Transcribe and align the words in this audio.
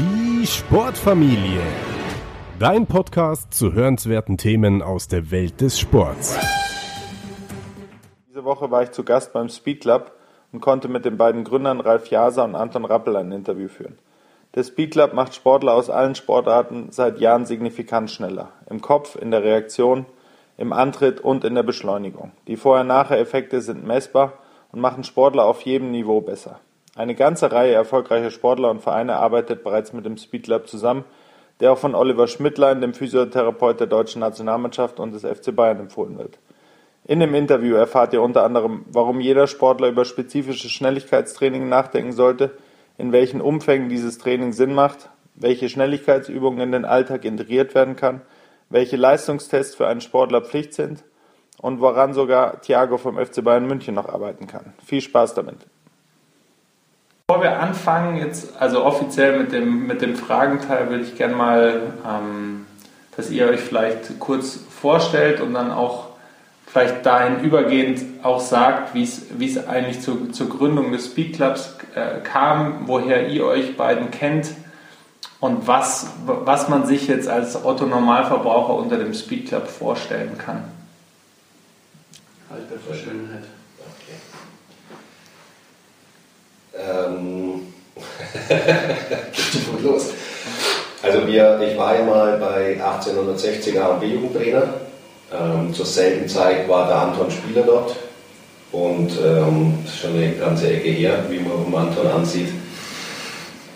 Die 0.00 0.46
Sportfamilie. 0.46 1.60
Dein 2.58 2.86
Podcast 2.86 3.52
zu 3.52 3.74
hörenswerten 3.74 4.38
Themen 4.38 4.80
aus 4.80 5.08
der 5.08 5.30
Welt 5.30 5.60
des 5.60 5.78
Sports. 5.78 6.38
Diese 8.26 8.42
Woche 8.42 8.70
war 8.70 8.82
ich 8.82 8.92
zu 8.92 9.04
Gast 9.04 9.34
beim 9.34 9.50
Speed 9.50 9.82
Club 9.82 10.12
und 10.52 10.62
konnte 10.62 10.88
mit 10.88 11.04
den 11.04 11.18
beiden 11.18 11.44
Gründern 11.44 11.82
Ralf 11.82 12.06
Jaser 12.06 12.44
und 12.44 12.54
Anton 12.54 12.86
Rappel 12.86 13.14
ein 13.14 13.30
Interview 13.30 13.68
führen. 13.68 13.98
Der 14.54 14.64
Speed 14.64 14.92
Club 14.92 15.12
macht 15.12 15.34
Sportler 15.34 15.74
aus 15.74 15.90
allen 15.90 16.14
Sportarten 16.14 16.86
seit 16.92 17.18
Jahren 17.20 17.44
signifikant 17.44 18.10
schneller. 18.10 18.52
Im 18.70 18.80
Kopf, 18.80 19.16
in 19.16 19.30
der 19.30 19.44
Reaktion, 19.44 20.06
im 20.56 20.72
Antritt 20.72 21.20
und 21.20 21.44
in 21.44 21.54
der 21.54 21.62
Beschleunigung. 21.62 22.32
Die 22.46 22.56
Vorher-Nachher-Effekte 22.56 23.60
sind 23.60 23.86
messbar 23.86 24.32
und 24.72 24.80
machen 24.80 25.04
Sportler 25.04 25.44
auf 25.44 25.60
jedem 25.60 25.90
Niveau 25.90 26.22
besser. 26.22 26.58
Eine 26.96 27.14
ganze 27.14 27.52
Reihe 27.52 27.72
erfolgreicher 27.72 28.30
Sportler 28.30 28.70
und 28.70 28.80
Vereine 28.80 29.16
arbeitet 29.16 29.62
bereits 29.62 29.92
mit 29.92 30.04
dem 30.04 30.16
Speed 30.16 30.48
Lab 30.48 30.68
zusammen, 30.68 31.04
der 31.60 31.72
auch 31.72 31.78
von 31.78 31.94
Oliver 31.94 32.26
Schmidtlein, 32.26 32.80
dem 32.80 32.94
Physiotherapeut 32.94 33.78
der 33.78 33.86
deutschen 33.86 34.20
Nationalmannschaft 34.20 34.98
und 34.98 35.12
des 35.12 35.22
FC 35.22 35.54
Bayern 35.54 35.78
empfohlen 35.78 36.18
wird. 36.18 36.38
In 37.04 37.20
dem 37.20 37.34
Interview 37.34 37.76
erfahrt 37.76 38.12
ihr 38.12 38.22
unter 38.22 38.44
anderem, 38.44 38.84
warum 38.90 39.20
jeder 39.20 39.46
Sportler 39.46 39.88
über 39.88 40.04
spezifisches 40.04 40.70
Schnelligkeitstraining 40.72 41.68
nachdenken 41.68 42.12
sollte, 42.12 42.50
in 42.98 43.12
welchen 43.12 43.40
Umfängen 43.40 43.88
dieses 43.88 44.18
Training 44.18 44.52
Sinn 44.52 44.74
macht, 44.74 45.08
welche 45.34 45.68
Schnelligkeitsübungen 45.68 46.60
in 46.60 46.72
den 46.72 46.84
Alltag 46.84 47.24
integriert 47.24 47.74
werden 47.74 47.96
kann, 47.96 48.20
welche 48.68 48.96
Leistungstests 48.96 49.74
für 49.74 49.86
einen 49.86 50.00
Sportler 50.00 50.42
Pflicht 50.42 50.74
sind 50.74 51.04
und 51.60 51.80
woran 51.80 52.14
sogar 52.14 52.60
Thiago 52.60 52.98
vom 52.98 53.16
FC 53.16 53.42
Bayern 53.42 53.66
München 53.66 53.94
noch 53.94 54.08
arbeiten 54.08 54.46
kann. 54.46 54.74
Viel 54.84 55.00
Spaß 55.00 55.34
damit. 55.34 55.66
Bevor 57.30 57.44
wir 57.44 57.60
anfangen, 57.60 58.16
jetzt 58.16 58.56
also 58.58 58.84
offiziell 58.84 59.38
mit 59.38 59.52
dem, 59.52 59.86
mit 59.86 60.02
dem 60.02 60.16
Fragenteil, 60.16 60.90
würde 60.90 61.04
ich 61.04 61.14
gerne 61.14 61.36
mal, 61.36 61.92
ähm, 62.04 62.66
dass 63.16 63.30
ihr 63.30 63.46
euch 63.46 63.60
vielleicht 63.60 64.18
kurz 64.18 64.58
vorstellt 64.68 65.40
und 65.40 65.54
dann 65.54 65.70
auch 65.70 66.08
vielleicht 66.66 67.06
dahin 67.06 67.44
übergehend 67.44 68.24
auch 68.24 68.40
sagt, 68.40 68.96
wie 68.96 69.04
es 69.04 69.68
eigentlich 69.68 70.00
zu, 70.00 70.32
zur 70.32 70.48
Gründung 70.48 70.90
des 70.90 71.06
Speed 71.06 71.36
Clubs 71.36 71.76
äh, 71.94 72.18
kam, 72.18 72.88
woher 72.88 73.28
ihr 73.28 73.44
euch 73.44 73.76
beiden 73.76 74.10
kennt 74.10 74.50
und 75.38 75.68
was, 75.68 76.08
was 76.26 76.68
man 76.68 76.84
sich 76.84 77.06
jetzt 77.06 77.28
als 77.28 77.64
Otto 77.64 77.86
Normalverbraucher 77.86 78.74
unter 78.74 78.96
dem 78.96 79.14
Speed 79.14 79.46
Club 79.46 79.68
vorstellen 79.68 80.36
kann. 80.36 80.64
Alter 82.50 82.80
für 82.84 82.92
Schönheit. 82.92 83.44
Okay. 83.78 84.18
Ähm, 86.78 87.72
los. 89.82 90.10
Also 91.02 91.26
wir, 91.26 91.60
ich 91.60 91.78
war 91.78 91.96
ja 91.96 92.04
mal 92.04 92.38
bei 92.38 92.76
1860er 92.78 93.98
B-Jugendtrainer. 93.98 94.74
Ähm, 95.32 95.72
zur 95.72 95.86
selben 95.86 96.28
Zeit 96.28 96.68
war 96.68 96.86
der 96.86 96.96
Anton 96.96 97.30
Spieler 97.30 97.62
dort. 97.62 97.96
Und 98.72 99.10
ähm, 99.24 99.78
schon 100.00 100.14
eine 100.14 100.32
ganze 100.32 100.68
Ecke 100.72 100.90
her, 100.90 101.24
wie 101.28 101.40
man 101.40 101.88
Anton 101.88 102.06
ansieht. 102.06 102.48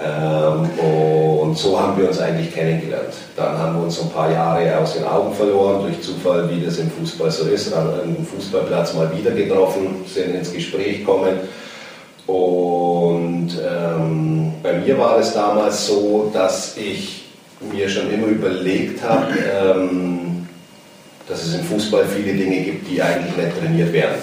Ähm, 0.02 0.70
und 0.78 1.56
so 1.56 1.80
haben 1.80 1.96
wir 1.96 2.08
uns 2.08 2.20
eigentlich 2.20 2.52
kennengelernt. 2.52 3.14
Dann 3.36 3.56
haben 3.56 3.76
wir 3.76 3.84
uns 3.84 4.00
ein 4.00 4.10
paar 4.10 4.30
Jahre 4.30 4.78
aus 4.78 4.94
den 4.94 5.04
Augen 5.04 5.32
verloren, 5.34 5.82
durch 5.82 6.00
Zufall, 6.00 6.50
wie 6.50 6.64
das 6.64 6.78
im 6.78 6.90
Fußball 6.90 7.30
so 7.30 7.46
ist, 7.46 7.72
an 7.72 7.88
einem 7.94 8.26
Fußballplatz 8.26 8.94
mal 8.94 9.10
wieder 9.16 9.30
getroffen, 9.30 10.04
sind 10.12 10.34
ins 10.34 10.52
Gespräch 10.52 10.98
gekommen. 10.98 11.38
Und 12.26 13.50
ähm, 13.62 14.52
bei 14.62 14.72
mir 14.74 14.98
war 14.98 15.18
es 15.18 15.34
damals 15.34 15.86
so, 15.86 16.30
dass 16.32 16.76
ich 16.76 17.24
mir 17.72 17.88
schon 17.88 18.10
immer 18.12 18.28
überlegt 18.28 19.02
habe, 19.02 19.32
ähm, 19.38 20.48
dass 21.28 21.44
es 21.44 21.54
im 21.54 21.64
Fußball 21.64 22.06
viele 22.06 22.34
Dinge 22.34 22.62
gibt, 22.62 22.90
die 22.90 23.02
eigentlich 23.02 23.36
nicht 23.36 23.58
trainiert 23.58 23.92
werden. 23.92 24.16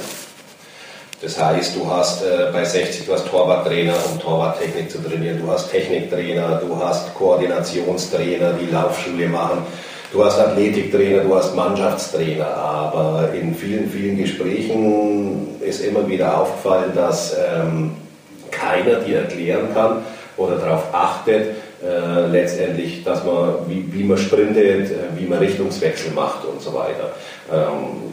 Das 1.22 1.40
heißt, 1.40 1.76
du 1.76 1.88
hast 1.88 2.24
äh, 2.24 2.50
bei 2.52 2.66
60 2.66 3.06
du 3.06 3.14
hast 3.14 3.28
Torwarttrainer, 3.28 3.94
um 4.12 4.20
Torwarttechnik 4.20 4.90
zu 4.90 4.98
trainieren, 4.98 5.40
du 5.40 5.52
hast 5.52 5.70
Techniktrainer, 5.70 6.62
du 6.66 6.76
hast 6.84 7.14
Koordinationstrainer, 7.14 8.54
die 8.54 8.72
Laufschule 8.72 9.28
machen, 9.28 9.60
du 10.12 10.24
hast 10.24 10.40
Athletiktrainer, 10.40 11.24
du 11.24 11.36
hast 11.36 11.56
Mannschaftstrainer. 11.56 12.48
Aber 12.48 13.30
in 13.34 13.56
vielen, 13.56 13.90
vielen 13.90 14.18
Gesprächen 14.18 15.60
ist 15.62 15.82
immer 15.82 16.08
wieder 16.08 16.40
aufgefallen, 16.40 16.92
dass 16.96 17.36
ähm, 17.38 17.92
keiner 18.50 18.96
dir 18.96 19.20
erklären 19.20 19.74
kann 19.74 20.04
oder 20.38 20.58
darauf 20.58 20.84
achtet, 20.94 21.56
äh, 21.84 22.28
letztendlich, 22.28 23.04
dass 23.04 23.24
man, 23.24 23.56
wie, 23.68 23.86
wie 23.92 24.04
man 24.04 24.18
sprintet, 24.18 24.92
äh, 24.92 24.96
wie 25.18 25.26
man 25.26 25.40
Richtungswechsel 25.40 26.12
macht 26.12 26.46
und 26.46 26.62
so 26.62 26.74
weiter. 26.74 27.14
Ähm, 27.52 28.12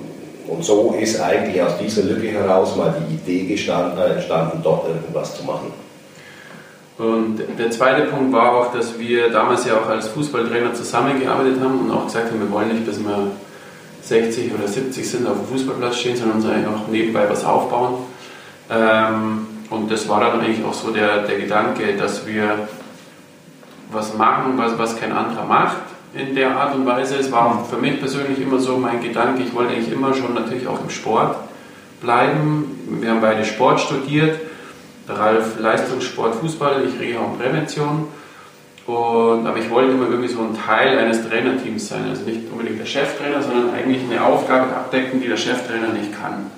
und 0.49 0.65
so 0.65 0.97
ist 0.99 1.21
eigentlich 1.21 1.61
aus 1.61 1.77
dieser 1.79 2.03
Lücke 2.03 2.29
heraus 2.29 2.75
mal 2.75 2.95
die 2.99 3.15
Idee 3.15 3.47
gestanden, 3.47 3.99
äh, 3.99 4.15
entstanden, 4.15 4.61
dort 4.63 4.89
irgendwas 4.89 5.37
zu 5.37 5.45
machen. 5.45 5.73
Und 6.99 7.39
der 7.59 7.71
zweite 7.71 8.07
Punkt 8.07 8.33
war 8.33 8.53
auch, 8.53 8.73
dass 8.73 8.99
wir 8.99 9.31
damals 9.31 9.65
ja 9.65 9.75
auch 9.75 9.89
als 9.89 10.09
Fußballtrainer 10.09 10.75
zusammengearbeitet 10.75 11.61
haben 11.61 11.81
und 11.81 11.91
auch 11.93 12.07
gesagt 12.07 12.31
haben, 12.31 12.41
wir 12.41 12.51
wollen 12.51 12.75
nicht, 12.75 12.89
dass 12.89 12.99
wir 12.99 13.31
60 14.03 14.53
oder 14.53 14.67
70 14.67 15.09
sind, 15.09 15.27
auf 15.29 15.37
dem 15.37 15.47
Fußballplatz 15.47 15.99
stehen, 15.99 16.17
sondern 16.17 16.39
uns 16.39 16.47
eigentlich 16.47 16.67
auch 16.67 16.89
nebenbei 16.89 17.25
was 17.29 17.45
aufbauen. 17.45 17.99
Ähm, 18.69 19.47
und 19.71 19.91
das 19.91 20.09
war 20.09 20.21
dann 20.21 20.41
eigentlich 20.41 20.65
auch 20.65 20.75
so 20.75 20.91
der, 20.91 21.23
der 21.23 21.39
Gedanke, 21.39 21.97
dass 21.97 22.27
wir 22.27 22.69
was 23.93 24.17
machen, 24.17 24.55
was, 24.57 24.77
was 24.79 24.99
kein 24.99 25.13
anderer 25.13 25.45
macht 25.45 25.77
in 26.15 26.35
der 26.35 26.57
Art 26.57 26.75
und 26.75 26.87
Weise. 26.87 27.17
Es 27.17 27.31
war 27.31 27.65
für 27.71 27.77
mich 27.77 28.01
persönlich 28.01 28.41
immer 28.41 28.59
so 28.59 28.77
mein 28.77 29.01
Gedanke, 29.03 29.43
ich 29.43 29.55
wollte 29.55 29.75
eigentlich 29.75 29.93
immer 29.93 30.15
schon 30.15 30.35
natürlich 30.35 30.67
auch 30.67 30.83
im 30.83 30.91
Sport 30.91 31.37
bleiben. 32.01 32.99
Wir 33.01 33.11
haben 33.11 33.21
beide 33.21 33.45
Sport 33.45 33.81
studiert, 33.81 34.41
Ralf 35.09 35.59
Leistungssport, 35.59 36.37
Fußball, 36.37 36.85
ich 36.87 37.01
Reha 37.01 37.21
und 37.21 37.39
Prävention. 37.39 38.09
Und, 38.87 39.47
aber 39.47 39.59
ich 39.59 39.69
wollte 39.69 39.93
immer 39.93 40.09
irgendwie 40.09 40.33
so 40.33 40.41
ein 40.41 40.57
Teil 40.57 40.99
eines 40.99 41.29
Trainerteams 41.29 41.89
sein, 41.89 42.07
also 42.09 42.23
nicht 42.23 42.51
unbedingt 42.51 42.81
der 42.81 42.87
Cheftrainer, 42.87 43.43
sondern 43.43 43.75
eigentlich 43.75 44.03
eine 44.11 44.25
Aufgabe 44.25 44.75
abdecken, 44.75 45.21
die 45.21 45.29
der 45.29 45.37
Cheftrainer 45.37 45.89
nicht 45.89 46.19
kann. 46.19 46.51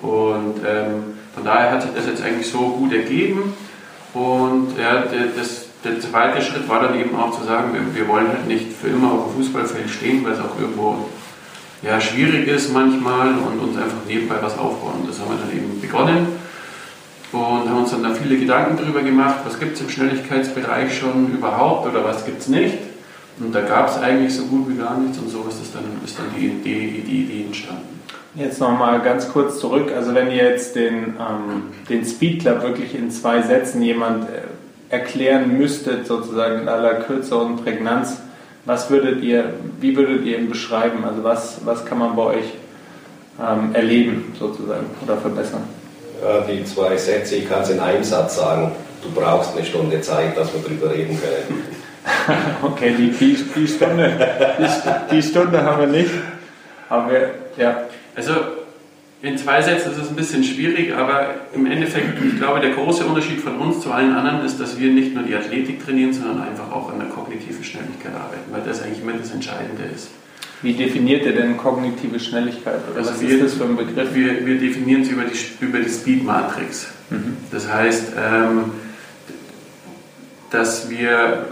Und 0.00 0.60
ähm, 0.66 1.18
von 1.34 1.44
daher 1.44 1.72
hat 1.72 1.82
sich 1.82 1.90
das 1.94 2.06
jetzt 2.06 2.22
eigentlich 2.22 2.50
so 2.50 2.58
gut 2.58 2.92
ergeben. 2.92 3.52
Und 4.14 4.78
ja, 4.78 5.04
das, 5.36 5.66
der 5.84 6.00
zweite 6.00 6.40
Schritt 6.40 6.68
war 6.70 6.80
dann 6.80 6.98
eben 6.98 7.14
auch 7.16 7.38
zu 7.38 7.44
sagen, 7.44 7.74
wir, 7.74 7.94
wir 7.94 8.08
wollen 8.08 8.28
halt 8.28 8.46
nicht 8.46 8.72
für 8.72 8.88
immer 8.88 9.12
auf 9.12 9.26
dem 9.26 9.42
Fußballfeld 9.42 9.90
stehen, 9.90 10.24
weil 10.24 10.32
es 10.32 10.40
auch 10.40 10.58
irgendwo 10.58 11.06
ja, 11.82 12.00
schwierig 12.00 12.48
ist 12.48 12.72
manchmal 12.72 13.28
und 13.28 13.58
uns 13.60 13.76
einfach 13.76 14.06
nebenbei 14.08 14.36
was 14.40 14.56
aufbauen. 14.56 15.02
Und 15.02 15.10
das 15.10 15.20
haben 15.20 15.30
wir 15.30 15.38
dann 15.38 15.54
eben 15.54 15.80
begonnen 15.80 16.28
und 17.32 17.68
haben 17.68 17.78
uns 17.78 17.90
dann 17.90 18.02
da 18.02 18.10
viele 18.10 18.38
Gedanken 18.38 18.76
darüber 18.76 19.02
gemacht, 19.02 19.36
was 19.44 19.58
gibt 19.58 19.74
es 19.74 19.80
im 19.80 19.88
Schnelligkeitsbereich 19.88 20.96
schon 20.96 21.32
überhaupt 21.32 21.88
oder 21.88 22.04
was 22.04 22.24
gibt 22.26 22.42
es 22.42 22.48
nicht. 22.48 22.78
Und 23.40 23.54
da 23.54 23.62
gab 23.62 23.88
es 23.88 23.96
eigentlich 23.96 24.34
so 24.34 24.44
gut 24.44 24.68
wie 24.68 24.76
gar 24.76 24.98
nichts 24.98 25.18
und 25.18 25.30
so 25.30 25.46
ist, 25.48 25.60
das 25.60 25.72
dann, 25.72 25.84
ist 26.04 26.18
dann 26.18 26.26
die, 26.38 26.46
Idee, 26.46 27.02
die 27.06 27.22
Idee 27.22 27.44
entstanden. 27.46 28.00
Jetzt 28.34 28.60
nochmal 28.60 29.00
ganz 29.00 29.30
kurz 29.30 29.58
zurück. 29.58 29.90
Also 29.94 30.14
wenn 30.14 30.28
ihr 30.28 30.44
jetzt 30.44 30.76
den, 30.76 31.14
ähm, 31.18 31.64
den 31.88 32.04
Speed 32.04 32.40
Club 32.40 32.62
wirklich 32.62 32.94
in 32.94 33.10
zwei 33.10 33.42
Sätzen 33.42 33.82
jemand 33.82 34.28
äh, 34.28 34.42
erklären 34.94 35.56
müsstet, 35.56 36.06
sozusagen 36.06 36.62
in 36.62 36.68
aller 36.68 36.94
Kürze 36.94 37.36
und 37.36 37.64
Prägnanz, 37.64 38.18
was 38.64 38.90
würdet 38.90 39.22
ihr, 39.22 39.54
wie 39.80 39.96
würdet 39.96 40.24
ihr 40.24 40.38
ihn 40.38 40.48
beschreiben? 40.48 41.04
Also 41.04 41.24
was, 41.24 41.60
was 41.64 41.84
kann 41.84 41.98
man 41.98 42.14
bei 42.14 42.22
euch 42.22 42.52
ähm, 43.40 43.74
erleben 43.74 44.32
sozusagen 44.38 44.86
oder 45.02 45.16
verbessern? 45.16 45.64
Ja, 46.22 46.40
die 46.42 46.64
zwei 46.64 46.96
Sätze, 46.96 47.36
ich 47.36 47.48
kann 47.48 47.62
es 47.62 47.70
in 47.70 47.80
einem 47.80 48.04
Satz 48.04 48.36
sagen. 48.36 48.70
Du 49.02 49.10
brauchst 49.10 49.56
eine 49.56 49.66
Stunde 49.66 50.00
Zeit, 50.00 50.36
dass 50.36 50.52
wir 50.54 50.60
darüber 50.62 50.94
reden 50.94 51.18
können. 51.20 51.64
okay, 52.62 52.94
die, 52.96 53.10
die, 53.10 53.36
die, 53.56 53.66
Stunde, 53.66 54.16
die, 54.58 55.16
die, 55.16 55.22
Stunde 55.22 55.62
haben 55.64 55.80
wir 55.80 55.86
nicht. 55.88 56.10
Aber 56.88 57.10
wir, 57.10 57.30
ja. 57.56 57.84
Also 58.14 58.34
in 59.22 59.36
zwei 59.36 59.62
Sätzen 59.62 59.92
ist 59.92 59.98
es 59.98 60.08
ein 60.10 60.16
bisschen 60.16 60.44
schwierig, 60.44 60.94
aber 60.94 61.34
im 61.54 61.66
Endeffekt, 61.66 62.22
ich 62.24 62.36
glaube, 62.38 62.60
der 62.60 62.70
große 62.70 63.04
Unterschied 63.04 63.40
von 63.40 63.56
uns 63.58 63.80
zu 63.80 63.90
allen 63.90 64.14
anderen 64.14 64.44
ist, 64.44 64.60
dass 64.60 64.78
wir 64.78 64.90
nicht 64.90 65.14
nur 65.14 65.24
die 65.24 65.34
Athletik 65.34 65.84
trainieren, 65.84 66.12
sondern 66.12 66.42
einfach 66.42 66.70
auch 66.70 66.92
an 66.92 67.00
der 67.00 67.08
kognitiven 67.08 67.64
Schnelligkeit 67.64 68.14
arbeiten, 68.14 68.52
weil 68.52 68.62
das 68.62 68.82
eigentlich 68.82 69.00
immer 69.00 69.12
das 69.12 69.32
Entscheidende 69.32 69.84
ist. 69.94 70.08
Wie 70.62 70.74
definiert 70.74 71.26
ihr 71.26 71.34
denn 71.34 71.56
kognitive 71.56 72.20
Schnelligkeit? 72.20 72.80
Oder 72.90 72.98
also 72.98 73.10
was 73.10 73.20
wir, 73.20 73.30
ist 73.30 73.42
das 73.42 73.54
für 73.54 73.64
ein 73.64 73.76
Begriff? 73.76 74.14
Wir, 74.14 74.46
wir 74.46 74.58
definieren 74.58 75.02
es 75.02 75.08
über 75.08 75.24
die, 75.24 75.64
über 75.64 75.80
die 75.80 75.88
Speed 75.88 76.24
Matrix. 76.24 76.86
Mhm. 77.10 77.36
Das 77.50 77.70
heißt, 77.70 78.12
ähm, 78.16 78.72
dass 80.50 80.88
wir 80.88 81.46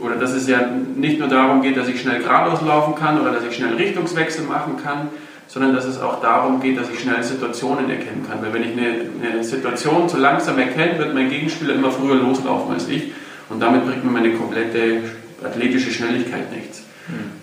oder 0.00 0.16
dass 0.16 0.32
es 0.32 0.48
ja 0.48 0.66
nicht 0.96 1.18
nur 1.18 1.28
darum 1.28 1.62
geht, 1.62 1.76
dass 1.76 1.86
ich 1.86 2.00
schnell 2.00 2.20
geradeaus 2.20 2.62
laufen 2.62 2.94
kann 2.94 3.20
oder 3.20 3.32
dass 3.32 3.44
ich 3.44 3.54
schnell 3.54 3.74
Richtungswechsel 3.74 4.44
machen 4.44 4.76
kann, 4.82 5.10
sondern 5.46 5.74
dass 5.74 5.84
es 5.84 6.00
auch 6.00 6.20
darum 6.20 6.60
geht, 6.60 6.78
dass 6.78 6.88
ich 6.90 7.00
schnell 7.00 7.22
Situationen 7.22 7.90
erkennen 7.90 8.26
kann. 8.28 8.42
Weil 8.42 8.54
wenn 8.54 8.62
ich 8.62 8.72
eine, 8.72 9.32
eine 9.32 9.44
Situation 9.44 10.08
zu 10.08 10.16
langsam 10.16 10.58
erkenne, 10.58 10.98
wird 10.98 11.14
mein 11.14 11.28
Gegenspieler 11.28 11.74
immer 11.74 11.90
früher 11.90 12.16
loslaufen 12.16 12.72
als 12.72 12.88
ich. 12.88 13.12
Und 13.50 13.60
damit 13.60 13.84
bringt 13.86 14.04
mir 14.04 14.10
meine 14.10 14.32
komplette 14.32 15.02
athletische 15.44 15.90
Schnelligkeit 15.90 16.50
nichts. 16.52 16.81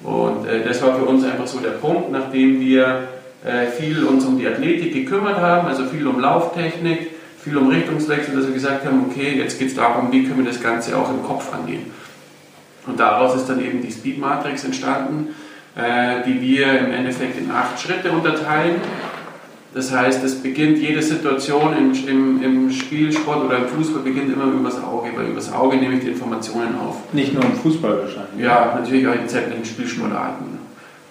Und 0.04 0.48
äh, 0.48 0.64
das 0.64 0.82
war 0.82 0.96
für 0.96 1.06
uns 1.06 1.24
einfach 1.24 1.48
so 1.48 1.60
der 1.60 1.72
Punkt, 1.72 2.12
nachdem 2.12 2.60
wir 2.60 3.08
äh, 3.44 3.68
viel 3.68 4.04
uns 4.04 4.26
um 4.26 4.38
die 4.38 4.48
Athletik 4.48 4.94
gekümmert 4.94 5.38
haben, 5.38 5.68
also 5.68 5.86
viel 5.86 6.08
um 6.08 6.20
Lauftechnik, 6.20 7.12
viel 7.44 7.58
um 7.58 7.70
Richtungswechsel, 7.70 8.36
dass 8.36 8.48
wir 8.48 8.54
gesagt 8.54 8.86
haben, 8.86 9.06
okay, 9.10 9.38
jetzt 9.38 9.60
geht 9.60 9.70
es 9.70 9.76
darum, 9.76 10.12
wie 10.12 10.26
können 10.26 10.44
wir 10.44 10.52
das 10.52 10.62
Ganze 10.62 10.98
auch 10.98 11.10
im 11.10 11.24
Kopf 11.24 11.54
angehen. 11.54 11.92
Und 12.86 13.00
daraus 13.00 13.36
ist 13.36 13.48
dann 13.48 13.64
eben 13.64 13.82
die 13.82 13.92
Speed 13.92 14.20
Matrix 14.20 14.64
entstanden, 14.64 15.30
äh, 15.76 16.24
die 16.26 16.42
wir 16.42 16.80
im 16.80 16.92
Endeffekt 16.92 17.38
in 17.38 17.52
acht 17.52 17.80
Schritte 17.80 18.12
unterteilen. 18.12 18.76
Das 19.74 19.96
heißt, 19.96 20.24
es 20.24 20.42
beginnt 20.42 20.80
jede 20.80 21.02
Situation 21.02 21.76
im, 21.78 22.08
im, 22.08 22.44
im 22.44 22.72
Spielsport 22.72 23.46
oder 23.46 23.58
im 23.58 23.68
Fußball 23.68 24.02
beginnt 24.02 24.34
immer 24.34 24.46
über 24.46 24.68
das 24.68 24.84
Auge, 24.84 25.10
weil 25.16 25.28
über 25.28 25.36
das 25.36 25.54
Auge 25.54 25.78
nehme 25.78 25.96
ich 25.96 26.02
die 26.02 26.10
Informationen 26.10 26.76
auf. 26.76 27.14
Nicht 27.14 27.34
nur 27.34 27.44
im 27.44 27.54
Fußball 27.54 28.00
wahrscheinlich. 28.00 28.44
Ja, 28.44 28.74
natürlich 28.76 29.08
auch 29.08 29.14
in 29.14 29.30
sämtlichen 29.30 29.66
Spielsportarten. 29.66 30.58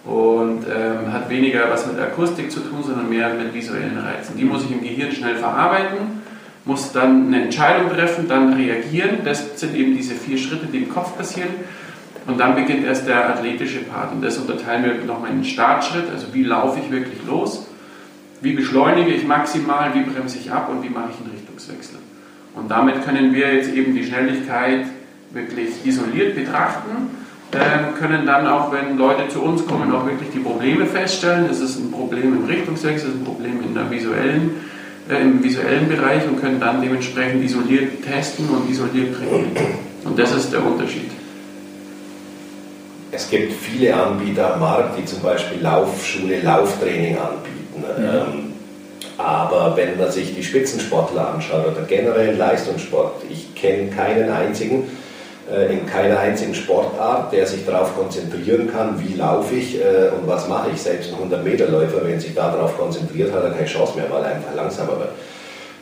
Und 0.05 0.65
ähm, 0.65 1.13
hat 1.13 1.31
weniger 1.31 1.71
was 1.71 1.87
mit 1.87 2.01
Akustik 2.01 2.51
zu 2.51 2.61
tun, 2.61 2.83
sondern 2.85 3.09
mehr 3.09 3.33
mit 3.35 3.55
visuellen 3.55 3.99
Reizen. 3.99 4.37
Die 4.37 4.45
muss 4.45 4.65
ich 4.65 4.73
im 4.73 4.83
Gehirn 4.83 5.13
schnell 5.13 5.37
verarbeiten, 5.37 6.23
muss 6.65 6.91
dann 6.93 7.29
eine 7.29 7.45
Entscheidung 7.45 7.91
treffen, 7.91 8.27
dann 8.27 8.55
reagieren. 8.55 9.19
Das 9.25 9.61
sind 9.61 9.77
eben 9.77 9.97
diese 9.97 10.15
vier 10.15 10.39
Schritte, 10.39 10.67
die 10.67 10.79
im 10.79 10.89
Kopf 10.89 11.17
passieren. 11.17 11.51
Und 12.27 12.41
dann 12.41 12.57
beginnt 12.57 12.85
erst 12.85 13.07
der 13.07 13.29
athletische 13.29 13.81
Part. 13.81 14.13
Und 14.13 14.23
das 14.23 14.37
unterteilen 14.37 14.85
wir 14.85 15.05
nochmal 15.05 15.31
in 15.31 15.39
den 15.39 15.45
Startschritt, 15.45 16.11
also 16.13 16.27
wie 16.33 16.43
laufe 16.43 16.81
ich 16.81 16.91
wirklich 16.91 17.19
los 17.27 17.68
wie 18.41 18.53
beschleunige 18.53 19.11
ich 19.11 19.27
maximal, 19.27 19.93
wie 19.95 20.03
bremse 20.03 20.39
ich 20.39 20.51
ab 20.51 20.69
und 20.71 20.83
wie 20.83 20.89
mache 20.89 21.11
ich 21.11 21.21
einen 21.21 21.35
Richtungswechsel. 21.35 21.99
Und 22.55 22.71
damit 22.71 23.05
können 23.05 23.35
wir 23.35 23.55
jetzt 23.55 23.73
eben 23.73 23.95
die 23.95 24.05
Schnelligkeit 24.05 24.87
wirklich 25.33 25.85
isoliert 25.85 26.35
betrachten, 26.35 27.11
äh, 27.53 27.99
können 27.99 28.27
dann 28.27 28.47
auch, 28.47 28.73
wenn 28.73 28.99
Leute 28.99 29.29
zu 29.29 29.41
uns 29.43 29.67
kommen, 29.67 29.93
auch 29.93 30.07
wirklich 30.07 30.31
die 30.35 30.41
Probleme 30.41 30.87
feststellen. 30.87 31.47
Es 31.51 31.61
ist 31.61 31.79
ein 31.79 31.91
Problem 31.91 32.37
im 32.37 32.45
Richtungswechsel, 32.45 33.09
es 33.09 33.15
ist 33.15 33.21
ein 33.21 33.25
Problem 33.25 33.63
in 33.65 33.75
der 33.75 33.91
visuellen, 33.91 34.51
äh, 35.09 35.23
im 35.23 35.43
visuellen 35.43 35.89
Bereich 35.89 36.27
und 36.29 36.41
können 36.41 36.61
dann 36.61 36.83
dementsprechend 36.83 37.43
isoliert 37.43 38.03
testen 38.05 38.49
und 38.49 38.71
isoliert 38.71 39.17
trainieren. 39.17 39.51
Und 40.05 40.19
das 40.19 40.35
ist 40.35 40.53
der 40.53 40.65
Unterschied. 40.65 41.11
Es 43.11 43.31
gibt 43.31 43.53
viele 43.53 43.95
Anbieter 43.95 44.55
am 44.55 44.61
Markt, 44.61 44.99
die 44.99 45.05
zum 45.07 45.23
Beispiel 45.23 45.63
Laufschule, 45.63 46.41
Lauftraining 46.43 47.17
anbieten. 47.17 47.58
Ja. 47.83 48.23
Ähm, 48.23 48.53
aber 49.19 49.77
wenn 49.77 49.99
man 49.99 50.13
sich 50.13 50.35
die 50.35 50.45
Spitzensportler 50.45 51.35
anschaut 51.35 51.67
oder 51.67 51.83
generell 51.87 52.37
Leistungssport, 52.37 53.23
ich 53.29 53.55
kenne 53.55 53.91
keinen 53.91 54.31
einzigen, 54.31 54.85
äh, 55.53 55.73
in 55.73 55.87
keiner 55.87 56.21
einzigen 56.21 56.55
Sportart, 56.55 57.33
der 57.33 57.47
sich 57.47 57.65
darauf 57.65 57.97
konzentrieren 57.97 58.71
kann, 58.71 59.03
wie 59.03 59.15
laufe 59.15 59.55
ich 59.55 59.77
äh, 59.77 60.11
und 60.17 60.29
was 60.29 60.47
mache 60.49 60.71
ich. 60.75 60.81
Selbst 60.81 61.13
ein 61.13 61.31
100-Meter-Läufer, 61.31 62.05
wenn 62.05 62.21
sich 62.21 62.35
darauf 62.35 62.79
konzentriert, 62.79 63.33
hat 63.33 63.43
er 63.43 63.51
keine 63.51 63.67
Chance 63.67 63.97
mehr, 63.97 64.07
weil 64.11 64.23
er 64.23 64.37
einfach 64.37 64.55
langsamer 64.55 64.99
wird. 64.99 65.11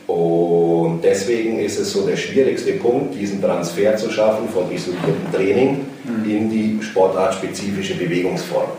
Und 0.07 1.01
deswegen 1.03 1.59
ist 1.59 1.77
es 1.79 1.91
so 1.91 2.07
der 2.07 2.15
schwierigste 2.15 2.73
Punkt, 2.73 3.13
diesen 3.13 3.41
Transfer 3.41 3.97
zu 3.97 4.09
schaffen 4.09 4.47
von 4.49 4.71
isoliertem 4.71 5.31
Training 5.33 5.85
mhm. 6.05 6.29
in 6.29 6.49
die 6.49 6.79
sportartspezifische 6.81 7.95
Bewegungsform. 7.95 8.69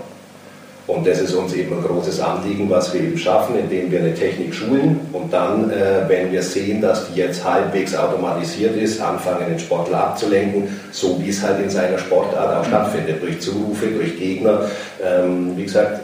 Und 0.88 1.06
das 1.06 1.20
ist 1.20 1.34
uns 1.34 1.52
eben 1.52 1.76
ein 1.76 1.84
großes 1.84 2.18
Anliegen, 2.18 2.70
was 2.70 2.94
wir 2.94 3.02
eben 3.02 3.18
schaffen, 3.18 3.58
indem 3.58 3.90
wir 3.90 3.98
eine 3.98 4.14
Technik 4.14 4.54
schulen 4.54 4.98
und 5.12 5.30
dann, 5.30 5.70
äh, 5.70 6.08
wenn 6.08 6.32
wir 6.32 6.42
sehen, 6.42 6.80
dass 6.80 7.12
die 7.12 7.20
jetzt 7.20 7.44
halbwegs 7.44 7.94
automatisiert 7.94 8.74
ist, 8.74 8.98
anfangen, 8.98 9.50
den 9.50 9.58
Sportler 9.58 9.98
abzulenken, 9.98 10.80
so 10.90 11.20
wie 11.20 11.28
es 11.28 11.42
halt 11.42 11.60
in 11.62 11.68
seiner 11.68 11.98
Sportart 11.98 12.56
auch 12.56 12.64
stattfindet, 12.64 13.22
durch 13.22 13.38
Zurufe, 13.38 13.88
durch 13.88 14.18
Gegner. 14.18 14.62
Ähm, 15.04 15.52
wie 15.56 15.64
gesagt, 15.64 16.00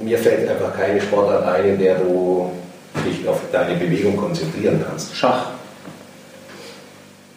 mir 0.00 0.16
fällt 0.16 0.48
einfach 0.48 0.72
keine 0.72 1.00
Sportart 1.00 1.44
ein, 1.44 1.70
in 1.70 1.78
der 1.80 1.96
du 1.96 2.52
dich 3.04 3.26
auf 3.26 3.40
deine 3.50 3.74
Bewegung 3.74 4.16
konzentrieren 4.16 4.84
kannst. 4.88 5.16
Schach. 5.16 5.46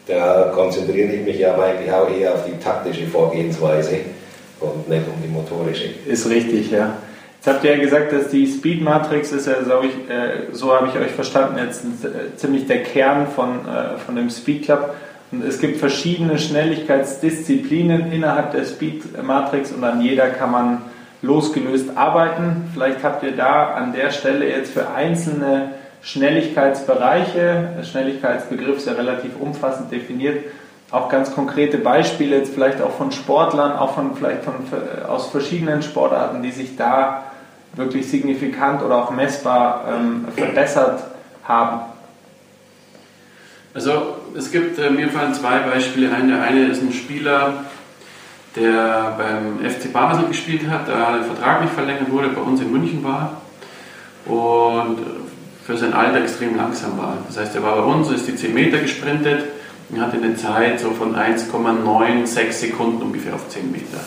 Da 0.06 0.52
konzentriere 0.54 1.14
ich 1.14 1.26
mich 1.26 1.40
ja 1.40 1.56
eigentlich 1.58 1.92
auch 1.92 2.08
eher 2.12 2.36
auf 2.36 2.46
die 2.46 2.64
taktische 2.64 3.08
Vorgehensweise 3.08 4.02
und 4.62 4.90
nicht 4.90 5.04
um 5.08 5.22
die 5.22 5.28
motorische. 5.28 5.90
Ist 6.06 6.30
richtig, 6.30 6.72
ja. 6.72 6.96
Jetzt 7.38 7.48
habt 7.48 7.64
ihr 7.64 7.76
ja 7.76 7.82
gesagt, 7.82 8.14
dass 8.14 8.30
die 8.30 8.46
Speed 8.46 8.84
Matrix 8.84 9.32
ist 9.32 9.48
ja, 9.48 9.64
so, 9.64 9.82
ich, 9.82 10.10
äh, 10.10 10.54
so 10.54 10.74
habe 10.74 10.90
ich 10.90 10.96
euch 10.96 11.12
verstanden, 11.12 11.58
jetzt 11.58 11.84
äh, 11.84 12.36
ziemlich 12.36 12.68
der 12.68 12.84
Kern 12.84 13.28
von, 13.28 13.68
äh, 13.68 13.98
von 13.98 14.16
dem 14.16 14.30
Speed 14.30 14.66
Club. 14.66 14.94
Und 15.32 15.44
es 15.44 15.60
gibt 15.60 15.78
verschiedene 15.78 16.38
Schnelligkeitsdisziplinen 16.38 18.12
innerhalb 18.12 18.52
der 18.52 18.66
Speed 18.66 19.24
Matrix 19.24 19.72
und 19.72 19.84
an 19.84 20.02
jeder 20.02 20.28
kann 20.28 20.52
man 20.52 20.82
losgelöst 21.22 21.96
arbeiten. 21.96 22.70
Vielleicht 22.74 23.04
habt 23.04 23.24
ihr 23.24 23.32
da 23.32 23.74
an 23.74 23.94
der 23.94 24.12
Stelle 24.12 24.48
jetzt 24.48 24.74
für 24.74 24.92
einzelne 24.92 25.72
Schnelligkeitsbereiche, 26.04 27.70
der 27.78 27.84
Schnelligkeitsbegriff 27.84 28.78
ist 28.78 28.88
ja 28.88 28.94
relativ 28.94 29.32
umfassend 29.40 29.92
definiert, 29.92 30.44
auch 30.92 31.10
ganz 31.10 31.34
konkrete 31.34 31.78
Beispiele, 31.78 32.38
jetzt 32.38 32.54
vielleicht 32.54 32.82
auch 32.82 32.92
von 32.92 33.12
Sportlern, 33.12 33.72
auch 33.74 33.96
von 33.96 34.16
vielleicht 34.16 34.44
von, 34.44 34.56
aus 35.08 35.30
verschiedenen 35.30 35.82
Sportarten, 35.82 36.44
die 36.44 36.52
sich 36.52 36.76
da 36.76 37.24
wirklich 37.74 38.10
signifikant 38.10 38.84
oder 38.84 38.98
auch 38.98 39.12
messbar 39.12 39.86
ähm, 39.90 40.28
verbessert 40.36 41.04
haben? 41.46 41.82
Also 43.74 44.18
es 44.38 44.52
gibt, 44.52 44.78
äh, 44.80 44.90
mir 44.90 45.10
fallen 45.10 45.34
zwei 45.34 45.60
Beispiele 45.60 46.14
ein. 46.14 46.28
Der 46.28 46.42
eine 46.42 46.68
ist 46.68 46.82
ein 46.82 46.92
Spieler, 46.92 47.54
der 48.58 49.16
beim 49.18 49.70
FC 49.70 49.94
Basel 49.94 50.28
gespielt 50.28 50.70
hat, 50.70 50.90
da 50.90 51.14
der 51.14 51.24
Vertrag 51.24 51.62
nicht 51.62 51.74
verlängert 51.74 52.12
wurde, 52.12 52.30
bei 52.30 52.42
uns 52.42 52.60
in 52.60 52.70
München 52.70 53.02
war 53.04 53.42
und 54.26 54.98
für 55.66 55.78
sein 55.78 55.94
Alter 55.94 56.22
extrem 56.22 56.58
langsam 56.58 56.98
war. 56.98 57.18
Das 57.28 57.38
heißt, 57.38 57.56
er 57.56 57.64
war 57.64 57.78
bei 57.78 57.84
uns, 57.84 58.12
ist 58.12 58.28
die 58.28 58.36
10 58.36 58.54
Meter 58.54 58.80
gesprintet, 58.80 59.46
er 59.96 60.02
hatte 60.02 60.18
eine 60.18 60.36
Zeit 60.36 60.80
so 60.80 60.92
von 60.92 61.16
1,96 61.16 62.52
Sekunden 62.52 63.02
ungefähr 63.02 63.36
auf 63.36 63.50
10 63.50 63.72
Meter. 63.72 64.00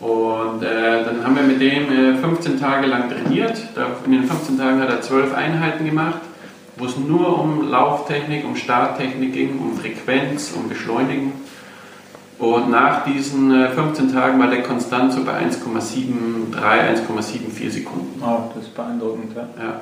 Und 0.00 0.62
äh, 0.62 1.04
dann 1.04 1.24
haben 1.24 1.34
wir 1.34 1.42
mit 1.42 1.60
dem 1.60 2.14
äh, 2.14 2.16
15 2.18 2.60
Tage 2.60 2.86
lang 2.86 3.10
trainiert. 3.10 3.56
In 4.04 4.12
den 4.12 4.24
15 4.24 4.58
Tagen 4.58 4.80
hat 4.80 4.90
er 4.90 5.00
12 5.00 5.34
Einheiten 5.34 5.86
gemacht, 5.86 6.20
wo 6.76 6.84
es 6.84 6.96
nur 6.98 7.40
um 7.40 7.68
Lauftechnik, 7.70 8.44
um 8.44 8.54
Starttechnik 8.54 9.32
ging, 9.32 9.58
um 9.58 9.76
Frequenz, 9.76 10.52
um 10.54 10.68
Beschleunigen. 10.68 11.32
Und 12.38 12.70
nach 12.70 13.04
diesen 13.04 13.50
äh, 13.54 13.70
15 13.70 14.12
Tagen 14.12 14.38
war 14.38 14.48
der 14.48 14.62
konstant 14.62 15.12
so 15.12 15.24
bei 15.24 15.40
1,73, 15.40 16.52
1,74 16.60 17.70
Sekunden. 17.70 18.22
Oh, 18.22 18.50
das 18.54 18.64
ist 18.64 18.74
beeindruckend, 18.74 19.34
ja. 19.34 19.48
ja. 19.58 19.80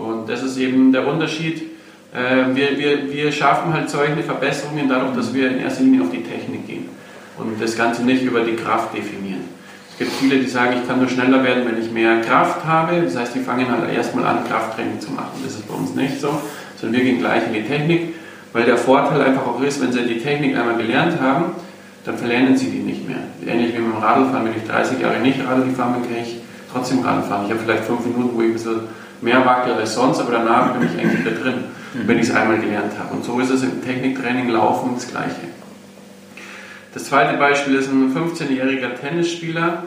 Und 0.00 0.28
das 0.28 0.42
ist 0.42 0.56
eben 0.58 0.92
der 0.92 1.06
Unterschied 1.06 1.73
wir, 2.14 2.78
wir, 2.78 3.12
wir 3.12 3.32
schaffen 3.32 3.72
halt 3.72 3.90
solche 3.90 4.22
Verbesserungen 4.22 4.88
dadurch, 4.88 5.16
dass 5.16 5.34
wir 5.34 5.50
in 5.50 5.58
erster 5.58 5.82
Linie 5.82 6.02
auf 6.02 6.10
die 6.10 6.22
Technik 6.22 6.66
gehen 6.66 6.88
und 7.36 7.60
das 7.60 7.76
Ganze 7.76 8.04
nicht 8.04 8.22
über 8.22 8.40
die 8.40 8.54
Kraft 8.54 8.96
definieren. 8.96 9.48
Es 9.90 9.98
gibt 9.98 10.12
viele, 10.12 10.38
die 10.38 10.46
sagen, 10.46 10.74
ich 10.80 10.88
kann 10.88 10.98
nur 10.98 11.08
schneller 11.08 11.42
werden, 11.42 11.64
wenn 11.66 11.80
ich 11.80 11.90
mehr 11.90 12.20
Kraft 12.20 12.64
habe. 12.64 13.02
Das 13.02 13.16
heißt, 13.16 13.34
die 13.34 13.40
fangen 13.40 13.68
halt 13.70 13.92
erstmal 13.92 14.26
an, 14.26 14.44
Krafttraining 14.48 15.00
zu 15.00 15.12
machen. 15.12 15.40
Das 15.44 15.54
ist 15.54 15.68
bei 15.68 15.74
uns 15.74 15.94
nicht 15.94 16.20
so, 16.20 16.40
sondern 16.80 16.98
wir 16.98 17.04
gehen 17.04 17.18
gleich 17.18 17.46
in 17.46 17.52
die 17.52 17.62
Technik, 17.62 18.14
weil 18.52 18.64
der 18.64 18.76
Vorteil 18.76 19.20
einfach 19.22 19.46
auch 19.46 19.60
ist, 19.60 19.82
wenn 19.82 19.92
sie 19.92 20.02
die 20.02 20.18
Technik 20.18 20.56
einmal 20.56 20.76
gelernt 20.76 21.20
haben, 21.20 21.52
dann 22.04 22.18
verlernen 22.18 22.56
sie 22.56 22.70
die 22.70 22.78
nicht 22.78 23.08
mehr. 23.08 23.18
Ähnlich 23.44 23.72
wie 23.74 23.80
beim 23.80 24.02
Radlfahren, 24.02 24.44
wenn 24.46 24.56
ich 24.56 24.68
30 24.68 25.00
Jahre 25.00 25.18
nicht 25.18 25.38
Radl 25.44 25.64
gefahren 25.64 25.94
bin, 25.94 26.02
kann 26.02 26.22
ich 26.22 26.38
trotzdem 26.72 27.00
Radl 27.00 27.22
fahren. 27.22 27.44
Ich 27.46 27.50
habe 27.50 27.60
vielleicht 27.60 27.84
fünf 27.84 28.04
Minuten, 28.04 28.36
wo 28.36 28.40
ich 28.40 28.48
ein 28.48 28.52
bisschen 28.52 28.80
mehr 29.20 29.44
wackel 29.44 29.74
als 29.74 29.94
sonst, 29.94 30.20
aber 30.20 30.32
danach 30.32 30.74
bin 30.74 30.88
ich 30.88 31.00
eigentlich 31.00 31.20
wieder 31.20 31.40
drin 31.40 31.64
wenn 31.94 32.18
ich 32.18 32.28
es 32.28 32.34
einmal 32.34 32.58
gelernt 32.58 32.92
habe. 32.98 33.14
Und 33.14 33.24
so 33.24 33.38
ist 33.40 33.50
es 33.50 33.62
im 33.62 33.82
Techniktraining 33.82 34.48
Laufen 34.48 34.92
das 34.94 35.08
Gleiche. 35.08 35.48
Das 36.92 37.04
zweite 37.04 37.36
Beispiel 37.38 37.76
ist 37.76 37.88
ein 37.88 38.14
15-jähriger 38.14 38.94
Tennisspieler, 39.00 39.84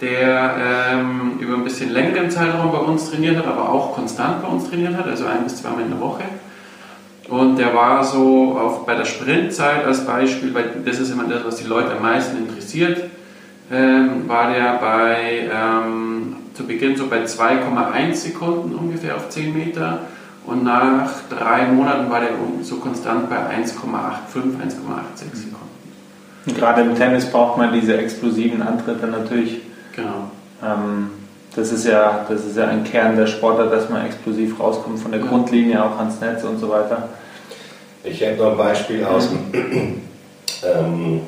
der 0.00 0.54
ähm, 0.92 1.38
über 1.40 1.54
ein 1.54 1.64
bisschen 1.64 1.90
längeren 1.90 2.30
Zeitraum 2.30 2.70
bei 2.70 2.78
uns 2.78 3.10
trainiert 3.10 3.36
hat, 3.36 3.46
aber 3.46 3.68
auch 3.68 3.94
konstant 3.94 4.42
bei 4.42 4.48
uns 4.48 4.68
trainiert 4.68 4.96
hat, 4.96 5.06
also 5.06 5.26
ein 5.26 5.44
bis 5.44 5.56
zweimal 5.56 5.82
in 5.82 5.90
der 5.90 6.00
Woche. 6.00 6.22
Und 7.28 7.58
der 7.58 7.74
war 7.74 8.04
so 8.04 8.58
auf, 8.58 8.86
bei 8.86 8.94
der 8.94 9.04
Sprintzeit 9.04 9.84
als 9.84 10.06
Beispiel, 10.06 10.54
weil 10.54 10.70
das 10.84 10.98
ist 10.98 11.10
immer 11.10 11.24
das, 11.24 11.44
was 11.44 11.56
die 11.56 11.66
Leute 11.66 11.92
am 11.92 12.02
meisten 12.02 12.38
interessiert, 12.38 13.04
ähm, 13.70 14.26
war 14.26 14.50
der 14.52 14.78
bei 14.78 15.50
ähm, 15.52 16.36
zu 16.54 16.66
Beginn 16.66 16.96
so 16.96 17.06
bei 17.08 17.24
2,1 17.24 18.14
Sekunden 18.14 18.74
ungefähr 18.74 19.16
auf 19.16 19.28
10 19.28 19.52
Meter 19.52 20.00
und 20.48 20.64
nach 20.64 21.10
drei 21.28 21.66
Monaten 21.66 22.10
war 22.10 22.20
der 22.20 22.30
so 22.62 22.76
konstant 22.76 23.28
bei 23.28 23.36
1,85, 23.36 23.36
1,86 23.52 25.34
Sekunden. 25.34 25.68
Und 26.46 26.56
gerade 26.56 26.80
im 26.80 26.94
Tennis 26.94 27.26
braucht 27.26 27.58
man 27.58 27.72
diese 27.74 27.98
explosiven 27.98 28.62
Antritte 28.62 29.06
natürlich. 29.06 29.60
Genau. 29.94 30.30
Ähm, 30.64 31.10
das, 31.54 31.70
ist 31.70 31.84
ja, 31.84 32.24
das 32.26 32.46
ist 32.46 32.56
ja 32.56 32.66
ein 32.68 32.82
Kern 32.84 33.16
der 33.16 33.26
Sportler, 33.26 33.66
dass 33.66 33.90
man 33.90 34.06
explosiv 34.06 34.58
rauskommt, 34.58 34.98
von 35.00 35.12
der 35.12 35.20
ja. 35.20 35.26
Grundlinie 35.26 35.84
auch 35.84 35.98
ans 35.98 36.18
Netz 36.20 36.42
und 36.44 36.58
so 36.58 36.70
weiter. 36.70 37.10
Ich 38.02 38.20
hätte 38.22 38.42
noch 38.42 38.52
ein 38.52 38.56
Beispiel 38.56 39.04
aus 39.04 39.28
dem 39.28 40.00
ähm, 40.62 41.20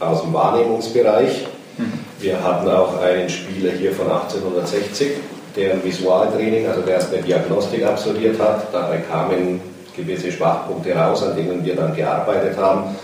aus 0.00 0.22
dem 0.22 0.32
Wahrnehmungsbereich. 0.32 1.46
Mhm. 1.78 1.92
Wir 2.18 2.42
hatten 2.42 2.68
auch 2.68 3.00
einen 3.00 3.28
Spieler 3.28 3.70
hier 3.70 3.92
von 3.92 4.10
1860, 4.10 5.12
der 5.56 5.72
ein 5.72 5.84
Visualtraining, 5.84 6.66
also 6.66 6.82
der 6.82 6.96
erst 6.96 7.12
eine 7.12 7.22
Diagnostik 7.22 7.84
absolviert 7.84 8.38
hat. 8.38 8.72
Dabei 8.72 8.98
kamen 8.98 9.60
gewisse 9.96 10.30
Schwachpunkte 10.30 10.94
raus, 10.94 11.22
an 11.22 11.34
denen 11.34 11.64
wir 11.64 11.74
dann 11.74 11.96
gearbeitet 11.96 12.56
haben. 12.58 12.94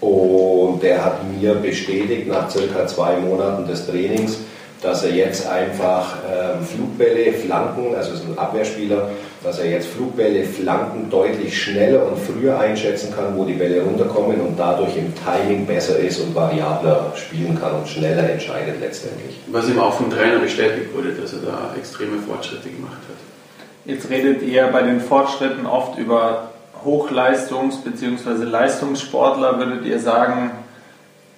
Und 0.00 0.82
der 0.82 1.02
hat 1.02 1.20
mir 1.32 1.54
bestätigt 1.54 2.28
nach 2.28 2.50
circa 2.50 2.86
zwei 2.86 3.16
Monaten 3.16 3.66
des 3.66 3.86
Trainings, 3.86 4.38
dass 4.82 5.02
er 5.02 5.12
jetzt 5.12 5.48
einfach 5.48 6.16
ähm, 6.30 6.62
Flugbälle, 6.62 7.32
Flanken, 7.32 7.94
also 7.94 8.12
ist 8.12 8.24
ein 8.24 8.38
Abwehrspieler, 8.38 9.08
dass 9.44 9.58
er 9.58 9.70
jetzt 9.70 9.88
Flugbälle, 9.88 10.44
Flanken 10.44 11.10
deutlich 11.10 11.62
schneller 11.62 12.06
und 12.06 12.18
früher 12.18 12.58
einschätzen 12.58 13.14
kann, 13.14 13.36
wo 13.36 13.44
die 13.44 13.52
Bälle 13.52 13.82
runterkommen 13.82 14.40
und 14.40 14.58
dadurch 14.58 14.96
im 14.96 15.12
Timing 15.14 15.66
besser 15.66 15.98
ist 15.98 16.18
und 16.20 16.34
variabler 16.34 17.12
spielen 17.14 17.60
kann 17.60 17.74
und 17.74 17.86
schneller 17.86 18.28
entscheidet 18.30 18.80
letztendlich. 18.80 19.38
Was 19.48 19.68
ihm 19.68 19.78
auch 19.78 19.92
vom 19.92 20.10
Trainer 20.10 20.38
bestätigt 20.38 20.94
wurde, 20.94 21.12
dass 21.12 21.34
er 21.34 21.40
da 21.40 21.74
extreme 21.78 22.18
Fortschritte 22.26 22.70
gemacht 22.70 22.92
hat. 22.92 23.16
Jetzt 23.84 24.08
redet 24.08 24.42
ihr 24.42 24.66
bei 24.68 24.82
den 24.82 24.98
Fortschritten 24.98 25.66
oft 25.66 25.98
über 25.98 26.50
Hochleistungs- 26.82 27.84
bzw. 27.84 28.44
Leistungssportler. 28.44 29.58
Würdet 29.58 29.84
ihr 29.84 29.98
sagen, 29.98 30.52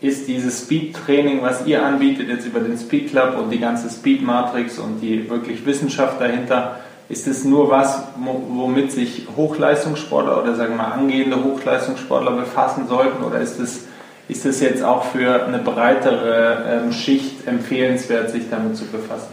ist 0.00 0.28
dieses 0.28 0.60
Speed-Training, 0.62 1.42
was 1.42 1.66
ihr 1.66 1.84
anbietet, 1.84 2.28
jetzt 2.28 2.46
über 2.46 2.60
den 2.60 2.78
Speed 2.78 3.10
Club 3.10 3.36
und 3.36 3.50
die 3.50 3.58
ganze 3.58 3.90
Speed-Matrix 3.90 4.78
und 4.78 5.00
die 5.00 5.28
wirklich 5.28 5.66
Wissenschaft 5.66 6.20
dahinter, 6.20 6.76
ist 7.08 7.26
es 7.26 7.44
nur 7.44 7.70
was, 7.70 7.98
womit 8.16 8.90
sich 8.90 9.26
Hochleistungssportler 9.36 10.42
oder 10.42 10.56
sagen 10.56 10.70
wir 10.70 10.78
mal 10.78 10.92
angehende 10.92 11.42
Hochleistungssportler 11.42 12.32
befassen 12.32 12.88
sollten 12.88 13.22
oder 13.22 13.40
ist 13.40 13.60
es, 13.60 13.84
ist 14.28 14.44
es 14.44 14.60
jetzt 14.60 14.82
auch 14.82 15.04
für 15.04 15.44
eine 15.44 15.58
breitere 15.58 16.82
ähm, 16.84 16.92
Schicht 16.92 17.46
empfehlenswert, 17.46 18.30
sich 18.30 18.50
damit 18.50 18.76
zu 18.76 18.86
befassen? 18.86 19.28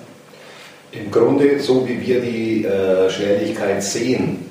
Im 0.92 1.10
Grunde, 1.10 1.60
so 1.60 1.88
wie 1.88 2.00
wir 2.00 2.22
die 2.22 2.66
äh, 2.66 3.10
Schnelligkeit 3.10 3.82
sehen, 3.82 4.46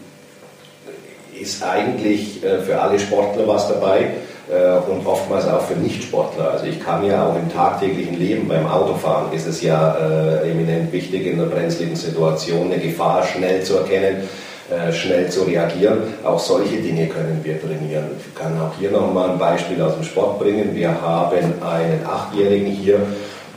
ist 1.40 1.62
eigentlich 1.62 2.44
äh, 2.44 2.60
für 2.62 2.80
alle 2.80 2.98
Sportler 2.98 3.46
was 3.46 3.68
dabei 3.68 4.14
und 4.48 5.06
oftmals 5.06 5.46
auch 5.46 5.62
für 5.62 5.74
Nichtsportler. 5.74 6.50
Also 6.50 6.66
ich 6.66 6.82
kann 6.82 7.06
ja 7.06 7.26
auch 7.26 7.36
im 7.36 7.50
tagtäglichen 7.50 8.18
Leben 8.18 8.48
beim 8.48 8.66
Autofahren 8.66 9.32
ist 9.32 9.46
es 9.46 9.62
ja 9.62 9.96
äh, 9.96 10.50
eminent 10.50 10.92
wichtig, 10.92 11.26
in 11.26 11.40
einer 11.40 11.48
brenzligen 11.48 11.96
Situation 11.96 12.72
eine 12.72 12.80
Gefahr 12.80 13.24
schnell 13.24 13.62
zu 13.62 13.76
erkennen, 13.78 14.28
äh, 14.70 14.92
schnell 14.92 15.30
zu 15.30 15.42
reagieren. 15.42 15.98
Auch 16.24 16.38
solche 16.38 16.76
Dinge 16.76 17.06
können 17.06 17.40
wir 17.42 17.60
trainieren. 17.60 18.04
Ich 18.18 18.34
kann 18.34 18.60
auch 18.60 18.78
hier 18.78 18.90
nochmal 18.90 19.30
ein 19.30 19.38
Beispiel 19.38 19.80
aus 19.80 19.94
dem 19.94 20.04
Sport 20.04 20.40
bringen. 20.40 20.74
Wir 20.74 21.00
haben 21.00 21.36
einen 21.62 22.04
Achtjährigen 22.04 22.66
hier, 22.66 22.98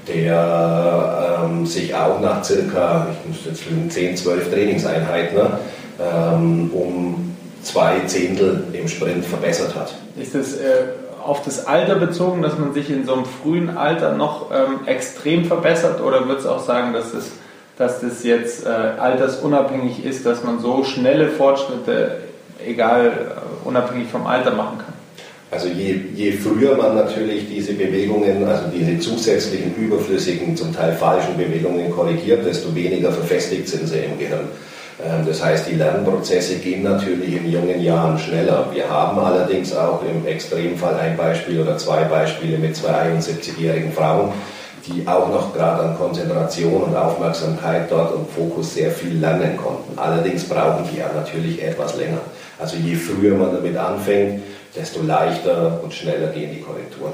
der 0.08 1.46
ähm, 1.46 1.66
sich 1.66 1.96
auch 1.96 2.20
nach 2.22 2.44
circa, 2.44 3.08
ich 3.12 3.30
muss 3.30 3.46
jetzt 3.46 3.94
10, 3.94 4.18
12 4.18 4.52
Trainingseinheiten 4.52 5.38
ne, 5.38 5.60
ähm, 6.00 6.72
um 6.74 7.25
zwei 7.66 8.00
Zehntel 8.06 8.64
im 8.74 8.88
Sprint 8.88 9.26
verbessert 9.26 9.76
hat. 9.76 9.94
Ist 10.18 10.36
das 10.36 10.54
äh, 10.54 10.86
auf 11.24 11.44
das 11.44 11.66
Alter 11.66 11.96
bezogen, 11.96 12.42
dass 12.42 12.58
man 12.58 12.74
sich 12.74 12.90
in 12.90 13.06
so 13.06 13.14
einem 13.14 13.26
frühen 13.26 13.78
Alter 13.78 14.14
noch 14.14 14.52
ähm, 14.52 14.88
extrem 14.88 15.46
verbessert 15.46 16.02
oder 16.02 16.28
wird 16.28 16.40
es 16.40 16.46
auch 16.46 16.64
sagen, 16.64 16.94
dass 16.94 17.12
das, 17.12 17.32
dass 17.78 18.00
das 18.02 18.24
jetzt 18.24 18.66
äh, 18.66 18.70
altersunabhängig 18.70 20.06
ist, 20.06 20.26
dass 20.26 20.44
man 20.44 20.60
so 20.60 20.84
schnelle 20.84 21.30
Fortschritte, 21.30 22.18
egal 22.66 23.08
äh, 23.08 23.68
unabhängig 23.68 24.08
vom 24.10 24.28
Alter 24.28 24.52
machen 24.52 24.78
kann? 24.78 24.94
Also 25.52 25.68
je, 25.68 26.00
je 26.14 26.32
früher 26.34 26.76
man 26.76 26.96
natürlich 26.96 27.48
diese 27.50 27.74
Bewegungen, 27.74 28.46
also 28.48 28.66
diese 28.74 29.00
zusätzlichen 29.00 29.76
überflüssigen, 29.76 30.56
zum 30.56 30.76
Teil 30.76 30.94
falschen 30.94 31.38
Bewegungen 31.38 31.92
korrigiert, 31.92 32.46
desto 32.46 32.74
weniger 32.76 33.12
verfestigt 33.12 33.68
sind 33.68 33.88
sie 33.88 34.00
im 34.00 34.20
Gehirn. 34.20 34.48
Ähm, 35.04 35.26
das 35.26 35.44
heißt, 35.44 35.68
die 35.70 35.76
Lernprozesse 35.76 36.56
gehen 36.56 36.84
natürlich 36.84 37.36
in 37.36 37.50
jungen 37.50 37.82
Jahren 37.82 38.18
schneller. 38.18 38.68
Wir 38.74 38.90
haben 38.90 39.20
allerdings 39.20 39.76
auch 39.76 40.02
im 40.04 40.26
Extremfall 40.26 40.96
ein 40.96 41.18
Beispiel 41.18 41.62
oder 41.62 41.78
zwei 41.78 42.04
Beispiele 42.06 42.58
mit 42.58 42.76
zwei 42.76 43.12
71-jährigen 43.12 43.92
Frauen, 43.92 44.32
die 44.88 45.08
auch 45.08 45.30
noch 45.30 45.54
gerade 45.54 45.84
an 45.84 45.98
Konzentration 45.98 46.84
und 46.84 46.96
Aufmerksamkeit 46.96 47.92
dort 47.92 48.14
und 48.14 48.30
Fokus 48.30 48.76
sehr 48.76 48.92
viel 48.92 49.18
lernen 49.20 49.58
konnten. 49.58 49.98
Allerdings 49.98 50.44
brauchen 50.46 50.88
die 50.92 51.00
ja 51.00 51.10
natürlich 51.14 51.62
etwas 51.62 51.98
länger. 51.98 52.20
Also 52.60 52.78
je 52.78 52.96
früher 52.96 53.36
man 53.36 53.52
damit 53.54 53.76
anfängt, 53.76 54.44
desto 54.76 55.02
leichter 55.02 55.80
und 55.84 55.94
schneller 55.94 56.28
gehen 56.28 56.52
die 56.54 56.62
Korrekturen. 56.62 57.14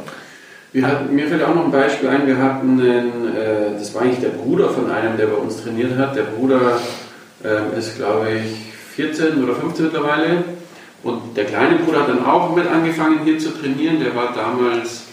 Hatten, 0.83 1.13
mir 1.13 1.27
fällt 1.27 1.43
auch 1.43 1.53
noch 1.53 1.65
ein 1.65 1.71
Beispiel 1.71 2.07
ein, 2.07 2.25
wir 2.25 2.37
hatten, 2.37 2.79
einen, 2.79 3.35
äh, 3.35 3.77
das 3.77 3.93
war 3.93 4.03
eigentlich 4.03 4.21
der 4.21 4.29
Bruder 4.29 4.69
von 4.69 4.89
einem, 4.89 5.17
der 5.17 5.25
bei 5.25 5.35
uns 5.35 5.61
trainiert 5.61 5.97
hat. 5.97 6.15
Der 6.15 6.23
Bruder 6.23 6.79
ähm, 7.43 7.77
ist, 7.77 7.97
glaube 7.97 8.27
ich, 8.31 8.73
14 8.95 9.43
oder 9.43 9.55
15 9.55 9.85
mittlerweile. 9.85 10.43
Und 11.03 11.35
der 11.35 11.45
kleine 11.45 11.77
Bruder 11.77 12.01
hat 12.01 12.09
dann 12.09 12.25
auch 12.25 12.55
mit 12.55 12.67
angefangen 12.67 13.21
hier 13.23 13.39
zu 13.39 13.49
trainieren. 13.49 13.99
Der 13.99 14.15
war 14.15 14.33
damals 14.33 15.03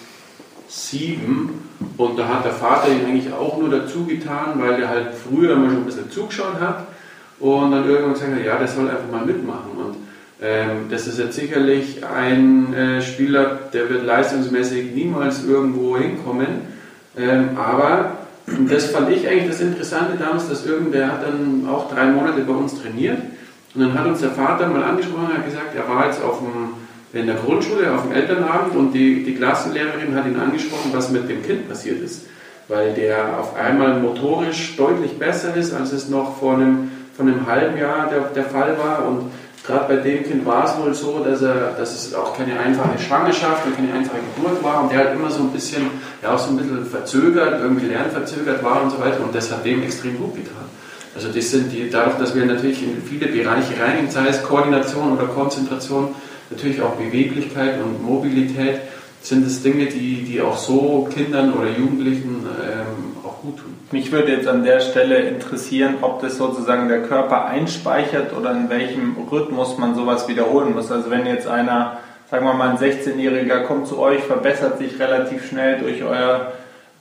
sieben 0.68 1.68
und 1.96 2.18
da 2.18 2.28
hat 2.28 2.44
der 2.44 2.52
Vater 2.52 2.88
ihn 2.90 3.06
eigentlich 3.06 3.32
auch 3.32 3.58
nur 3.58 3.70
dazu 3.70 4.04
getan, 4.04 4.54
weil 4.56 4.76
der 4.76 4.88
halt 4.88 5.08
früher 5.14 5.56
mal 5.56 5.70
schon 5.70 5.78
ein 5.78 5.86
bisschen 5.86 6.10
zugeschaut 6.10 6.60
hat 6.60 6.88
und 7.40 7.70
dann 7.72 7.88
irgendwann 7.88 8.14
gesagt 8.14 8.32
hat, 8.32 8.44
ja, 8.44 8.56
der 8.56 8.68
soll 8.68 8.88
einfach 8.90 9.10
mal 9.10 9.24
mitmachen. 9.24 9.70
Und 9.76 9.96
ähm, 10.42 10.88
das 10.90 11.06
ist 11.06 11.18
jetzt 11.18 11.36
sicherlich 11.36 12.04
ein 12.04 12.74
äh, 12.74 13.02
Spieler, 13.02 13.58
der 13.72 13.88
wird 13.88 14.04
leistungsmäßig 14.04 14.94
niemals 14.94 15.44
irgendwo 15.44 15.96
hinkommen, 15.96 16.46
ähm, 17.16 17.56
aber 17.56 18.17
und 18.56 18.70
das 18.70 18.86
fand 18.86 19.10
ich 19.10 19.28
eigentlich 19.28 19.48
das 19.48 19.60
Interessante 19.60 20.16
damals, 20.18 20.48
dass 20.48 20.64
irgendwer 20.64 21.08
hat 21.08 21.22
dann 21.22 21.68
auch 21.68 21.92
drei 21.92 22.06
Monate 22.06 22.40
bei 22.42 22.52
uns 22.52 22.80
trainiert. 22.80 23.18
Und 23.74 23.80
dann 23.80 23.94
hat 23.94 24.06
uns 24.06 24.20
der 24.20 24.30
Vater 24.30 24.68
mal 24.68 24.82
angesprochen, 24.82 25.28
hat 25.28 25.44
gesagt, 25.44 25.74
er 25.76 25.88
war 25.88 26.06
jetzt 26.06 26.22
auf 26.22 26.38
dem, 26.38 27.18
in 27.18 27.26
der 27.26 27.36
Grundschule 27.36 27.92
auf 27.92 28.02
dem 28.02 28.12
Elternabend 28.12 28.74
und 28.74 28.92
die, 28.92 29.24
die 29.24 29.34
Klassenlehrerin 29.34 30.14
hat 30.14 30.26
ihn 30.26 30.38
angesprochen, 30.38 30.90
was 30.92 31.10
mit 31.10 31.28
dem 31.28 31.42
Kind 31.42 31.68
passiert 31.68 32.00
ist. 32.00 32.26
Weil 32.68 32.94
der 32.94 33.38
auf 33.38 33.56
einmal 33.56 33.98
motorisch 34.00 34.76
deutlich 34.76 35.18
besser 35.18 35.54
ist, 35.56 35.74
als 35.74 35.92
es 35.92 36.08
noch 36.08 36.38
vor 36.38 36.54
einem, 36.54 36.90
vor 37.14 37.26
einem 37.26 37.46
halben 37.46 37.78
Jahr 37.78 38.08
der, 38.08 38.20
der 38.34 38.44
Fall 38.44 38.76
war. 38.78 39.06
Und 39.06 39.30
Gerade 39.68 39.96
bei 39.96 40.00
dem 40.00 40.24
Kind 40.24 40.46
war 40.46 40.64
es 40.64 40.82
wohl 40.82 40.94
so, 40.94 41.22
dass, 41.22 41.42
er, 41.42 41.74
dass 41.76 41.94
es 41.94 42.14
auch 42.14 42.34
keine 42.34 42.58
einfache 42.58 42.98
Schwangerschaft 42.98 43.66
und 43.66 43.76
keine 43.76 43.92
einfache 43.92 44.16
Geburt 44.34 44.64
war 44.64 44.82
und 44.82 44.90
der 44.90 45.00
halt 45.00 45.14
immer 45.14 45.30
so 45.30 45.42
ein 45.42 45.50
bisschen, 45.50 45.90
ja 46.22 46.34
auch 46.34 46.38
so 46.38 46.52
ein 46.52 46.56
bisschen 46.56 46.86
verzögert, 46.86 47.60
irgendwie 47.60 47.88
lernverzögert 47.88 48.64
war 48.64 48.82
und 48.82 48.90
so 48.90 48.98
weiter 48.98 49.22
und 49.22 49.34
das 49.34 49.52
hat 49.52 49.66
dem 49.66 49.82
extrem 49.82 50.16
gut 50.16 50.36
getan. 50.36 50.64
Also 51.14 51.28
das 51.28 51.50
sind 51.50 51.70
die, 51.70 51.90
dadurch, 51.90 52.16
dass 52.16 52.34
wir 52.34 52.46
natürlich 52.46 52.82
in 52.82 53.02
viele 53.02 53.26
Bereiche 53.26 53.78
reingehen, 53.78 54.10
sei 54.10 54.28
es 54.28 54.42
Koordination 54.42 55.12
oder 55.12 55.26
Konzentration, 55.26 56.14
natürlich 56.48 56.80
auch 56.80 56.94
Beweglichkeit 56.94 57.78
und 57.82 58.02
Mobilität, 58.02 58.80
sind 59.20 59.46
es 59.46 59.62
Dinge, 59.62 59.84
die, 59.84 60.22
die 60.22 60.40
auch 60.40 60.56
so 60.56 61.06
Kindern 61.12 61.52
oder 61.52 61.68
Jugendlichen 61.68 62.46
ähm, 62.62 63.17
gut 63.40 63.58
tun. 63.58 63.74
Mich 63.90 64.12
würde 64.12 64.32
jetzt 64.32 64.48
an 64.48 64.64
der 64.64 64.80
Stelle 64.80 65.20
interessieren, 65.20 65.96
ob 66.02 66.20
das 66.20 66.36
sozusagen 66.36 66.88
der 66.88 67.02
Körper 67.02 67.46
einspeichert 67.46 68.36
oder 68.36 68.52
in 68.52 68.70
welchem 68.70 69.16
Rhythmus 69.30 69.78
man 69.78 69.94
sowas 69.94 70.28
wiederholen 70.28 70.74
muss. 70.74 70.90
Also 70.90 71.10
wenn 71.10 71.26
jetzt 71.26 71.46
einer, 71.46 71.98
sagen 72.30 72.44
wir 72.44 72.54
mal 72.54 72.70
ein 72.70 72.78
16-Jähriger 72.78 73.64
kommt 73.64 73.86
zu 73.86 73.98
euch, 73.98 74.22
verbessert 74.22 74.78
sich 74.78 74.98
relativ 74.98 75.48
schnell 75.48 75.78
durch 75.78 76.02
euer 76.02 76.52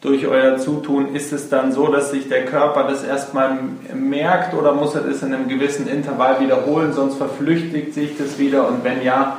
durch 0.01 0.27
euer 0.27 0.57
Zutun, 0.57 1.15
ist 1.15 1.33
es 1.33 1.49
dann 1.49 1.71
so, 1.71 1.87
dass 1.87 2.11
sich 2.11 2.29
der 2.29 2.45
Körper 2.45 2.83
das 2.83 3.03
erstmal 3.03 3.57
merkt 3.95 4.53
oder 4.53 4.73
muss 4.73 4.93
er 4.93 5.01
das 5.01 5.23
in 5.23 5.33
einem 5.33 5.47
gewissen 5.47 5.87
Intervall 5.87 6.39
wiederholen, 6.39 6.93
sonst 6.93 7.15
verflüchtigt 7.15 7.95
sich 7.95 8.15
das 8.17 8.37
wieder 8.37 8.67
und 8.67 8.83
wenn 8.83 9.01
ja, 9.01 9.37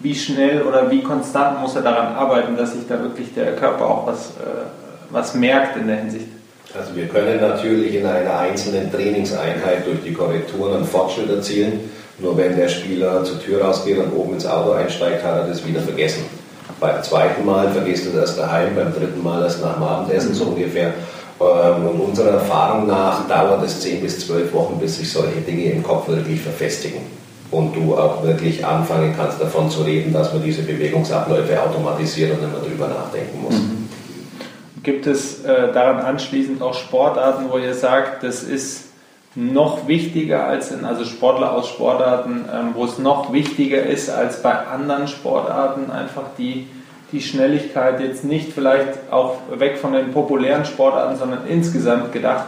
wie 0.00 0.14
schnell 0.14 0.62
oder 0.62 0.90
wie 0.90 1.02
konstant 1.02 1.60
muss 1.60 1.76
er 1.76 1.82
daran 1.82 2.14
arbeiten, 2.14 2.56
dass 2.56 2.72
sich 2.72 2.88
da 2.88 3.00
wirklich 3.02 3.34
der 3.34 3.54
Körper 3.54 3.86
auch 3.86 4.06
was, 4.06 4.30
äh, 4.30 4.81
was 5.12 5.34
merkt 5.34 5.76
in 5.76 5.86
der 5.86 5.96
Hinsicht? 5.96 6.26
Also 6.76 6.96
wir 6.96 7.06
können 7.06 7.40
natürlich 7.40 7.94
in 7.94 8.06
einer 8.06 8.38
einzelnen 8.38 8.90
Trainingseinheit 8.90 9.86
durch 9.86 10.02
die 10.04 10.14
Korrekturen 10.14 10.76
einen 10.76 10.84
Fortschritt 10.86 11.28
erzielen. 11.28 11.80
Nur 12.18 12.36
wenn 12.36 12.56
der 12.56 12.68
Spieler 12.68 13.22
zur 13.24 13.42
Tür 13.42 13.62
rausgeht 13.62 13.98
und 13.98 14.12
oben 14.12 14.34
ins 14.34 14.46
Auto 14.46 14.72
einsteigt, 14.72 15.22
hat 15.22 15.36
er 15.36 15.46
das 15.48 15.66
wieder 15.66 15.80
vergessen. 15.80 16.24
Beim 16.80 17.02
zweiten 17.02 17.44
Mal 17.44 17.70
vergisst 17.70 18.06
er 18.06 18.20
das 18.20 18.36
daheim, 18.36 18.74
beim 18.74 18.92
dritten 18.92 19.22
Mal 19.22 19.42
erst 19.42 19.62
nach 19.62 19.74
dem 19.74 19.82
Abendessen 19.82 20.34
so 20.34 20.44
ungefähr. 20.44 20.94
Ähm, 21.40 21.86
und 21.86 22.00
unserer 22.00 22.30
Erfahrung 22.30 22.86
nach 22.86 23.28
dauert 23.28 23.64
es 23.64 23.80
10 23.80 24.00
bis 24.00 24.26
12 24.26 24.52
Wochen, 24.52 24.78
bis 24.80 24.96
sich 24.96 25.12
solche 25.12 25.40
Dinge 25.40 25.72
im 25.72 25.82
Kopf 25.82 26.08
wirklich 26.08 26.40
verfestigen 26.40 27.00
und 27.50 27.76
du 27.76 27.96
auch 27.96 28.24
wirklich 28.24 28.64
anfangen 28.64 29.14
kannst 29.16 29.40
davon 29.40 29.70
zu 29.70 29.82
reden, 29.82 30.12
dass 30.12 30.32
man 30.32 30.42
diese 30.42 30.62
Bewegungsabläufe 30.62 31.62
automatisiert 31.62 32.32
und 32.32 32.44
immer 32.44 32.66
drüber 32.66 32.88
nachdenken 32.88 33.42
muss. 33.42 33.54
Mhm. 33.54 33.81
Gibt 34.82 35.06
es 35.06 35.44
äh, 35.44 35.72
daran 35.72 36.00
anschließend 36.00 36.60
auch 36.62 36.74
Sportarten, 36.74 37.46
wo 37.50 37.58
ihr 37.58 37.74
sagt, 37.74 38.22
das 38.24 38.42
ist 38.42 38.92
noch 39.34 39.86
wichtiger 39.88 40.46
als 40.46 40.72
in, 40.72 40.84
also 40.84 41.04
Sportler 41.04 41.52
aus 41.52 41.68
Sportarten, 41.68 42.44
ähm, 42.52 42.70
wo 42.74 42.84
es 42.84 42.98
noch 42.98 43.32
wichtiger 43.32 43.82
ist 43.84 44.10
als 44.10 44.42
bei 44.42 44.52
anderen 44.52 45.08
Sportarten, 45.08 45.90
einfach 45.90 46.24
die, 46.36 46.66
die 47.12 47.20
Schnelligkeit 47.20 48.00
jetzt 48.00 48.24
nicht 48.24 48.52
vielleicht 48.52 49.10
auch 49.10 49.38
weg 49.56 49.78
von 49.78 49.92
den 49.92 50.12
populären 50.12 50.64
Sportarten, 50.64 51.16
sondern 51.16 51.46
insgesamt 51.46 52.12
gedacht, 52.12 52.46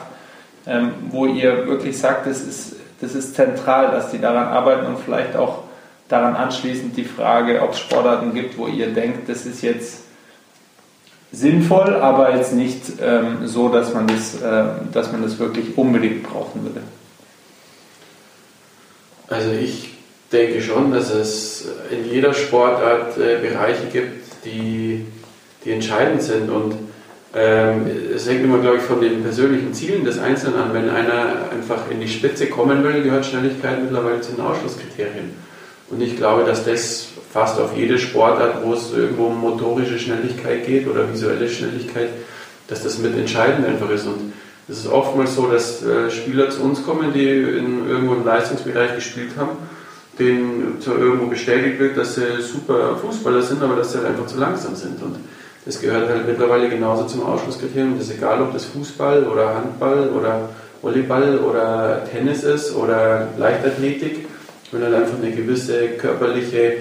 ähm, 0.67 0.93
wo 1.11 1.27
ihr 1.27 1.67
wirklich 1.67 1.99
sagt, 1.99 2.27
das 2.27 2.41
ist, 2.41 2.77
das 3.01 3.15
ist 3.15 3.35
zentral, 3.35 3.91
dass 3.91 4.11
die 4.11 4.21
daran 4.21 4.49
arbeiten 4.49 4.87
und 4.87 4.99
vielleicht 4.99 5.37
auch 5.37 5.65
daran 6.09 6.37
anschließend 6.37 6.97
die 6.97 7.05
Frage, 7.05 7.63
ob 7.63 7.73
es 7.73 7.79
Sportarten 7.79 8.35
gibt, 8.35 8.59
wo 8.59 8.67
ihr 8.67 8.93
denkt, 8.93 9.29
das 9.29 9.47
ist 9.47 9.63
jetzt 9.63 10.03
sinnvoll, 11.35 11.97
aber 11.97 12.37
jetzt 12.37 12.53
nicht 12.53 12.81
ähm, 13.03 13.47
so, 13.47 13.69
dass 13.69 13.93
man, 13.93 14.07
das, 14.07 14.41
äh, 14.41 14.65
dass 14.93 15.13
man 15.13 15.23
das 15.23 15.39
wirklich 15.39 15.77
unbedingt 15.77 16.23
brauchen 16.23 16.63
würde. 16.63 16.81
Also 19.29 19.51
ich 19.51 19.95
denke 20.31 20.63
schon, 20.63 20.93
dass 20.93 21.11
es 21.11 21.67
in 21.91 22.11
jeder 22.11 22.35
Sportart 22.35 23.19
äh, 23.19 23.39
Bereiche 23.39 23.87
gibt, 23.93 24.45
die, 24.45 25.07
die 25.65 25.73
entscheidend 25.73 26.23
sind 26.23 26.51
und 26.51 26.75
ähm, 27.37 27.87
es 28.15 28.29
hängt 28.29 28.45
immer, 28.45 28.59
glaube 28.59 28.77
ich, 28.77 28.83
von 28.85 29.01
den 29.01 29.23
persönlichen 29.23 29.75
Zielen 29.75 30.05
des 30.05 30.21
Einzelnen 30.21 30.57
an. 30.57 30.73
Wenn 30.73 30.89
einer 30.89 31.51
einfach 31.51 31.91
in 31.91 32.01
die 32.01 32.07
Spitze 32.07 32.47
kommen 32.47 32.85
will, 32.85 33.03
gehört 33.03 33.27
Schnelligkeit 33.27 33.83
mittlerweile 33.83 34.21
zu 34.21 34.33
den 34.33 34.45
Ausschlusskriterien. 34.45 35.33
Und 35.95 36.01
ich 36.01 36.17
glaube, 36.17 36.45
dass 36.45 36.65
das 36.65 37.07
fast 37.33 37.61
auf 37.61 37.77
jede 37.77 37.99
Sportart, 37.99 38.65
wo 38.65 38.75
es 38.75 38.93
irgendwo 38.93 39.27
um 39.27 39.41
motorische 39.41 39.99
Schnelligkeit 39.99 40.67
geht 40.67 40.89
oder 40.89 41.13
visuelle 41.13 41.49
Schnelligkeit, 41.49 42.09
dass 42.67 42.83
das 42.83 42.99
mit 42.99 43.17
entscheidend 43.17 43.65
einfach 43.67 43.91
ist. 43.91 44.07
Und 44.07 44.33
es 44.69 44.79
ist 44.79 44.89
oftmals 44.89 45.37
so, 45.37 45.47
dass 45.47 45.85
äh, 45.85 46.11
Spieler 46.11 46.51
zu 46.51 46.63
uns 46.63 46.85
kommen, 46.85 47.13
die 47.13 47.29
in 47.29 47.89
irgendwo 47.89 48.15
im 48.15 48.25
Leistungsbereich 48.25 48.97
gespielt 48.97 49.31
haben, 49.39 49.51
denen 50.19 50.81
zu 50.81 50.95
irgendwo 50.95 51.27
bestätigt 51.27 51.79
wird, 51.79 51.97
dass 51.97 52.17
sie 52.17 52.41
super 52.41 52.97
Fußballer 52.97 53.43
sind, 53.43 53.63
aber 53.63 53.77
dass 53.77 53.93
sie 53.93 53.99
halt 53.99 54.09
einfach 54.09 54.27
zu 54.27 54.39
langsam 54.39 54.75
sind. 54.75 55.01
Und 55.01 55.17
das 55.65 55.81
gehört 55.81 56.09
halt 56.09 56.27
mittlerweile 56.27 56.69
genauso 56.69 57.05
zum 57.05 57.25
Ausschlusskriterium. 57.25 57.99
Das 57.99 58.09
ist 58.09 58.17
egal, 58.17 58.43
ob 58.43 58.53
das 58.53 58.65
Fußball 58.65 59.25
oder 59.25 59.55
Handball 59.55 60.09
oder 60.09 60.49
Volleyball 60.83 61.39
oder 61.39 62.05
Tennis 62.11 62.43
ist 62.43 62.75
oder 62.75 63.29
Leichtathletik, 63.39 64.27
wenn 64.73 64.83
halt 64.83 64.95
einfach 64.95 65.19
eine 65.23 65.31
gewisse 65.31 65.89
körperliche 65.99 66.73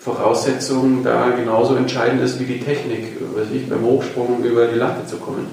Voraussetzung 0.00 1.02
da 1.02 1.30
genauso 1.36 1.74
entscheidend 1.74 2.22
ist 2.22 2.38
wie 2.38 2.44
die 2.44 2.60
Technik, 2.60 3.16
weiß 3.34 3.48
ich, 3.52 3.68
beim 3.68 3.82
Hochsprung 3.82 4.42
über 4.44 4.66
die 4.66 4.78
Latte 4.78 5.04
zu 5.06 5.16
kommen. 5.16 5.48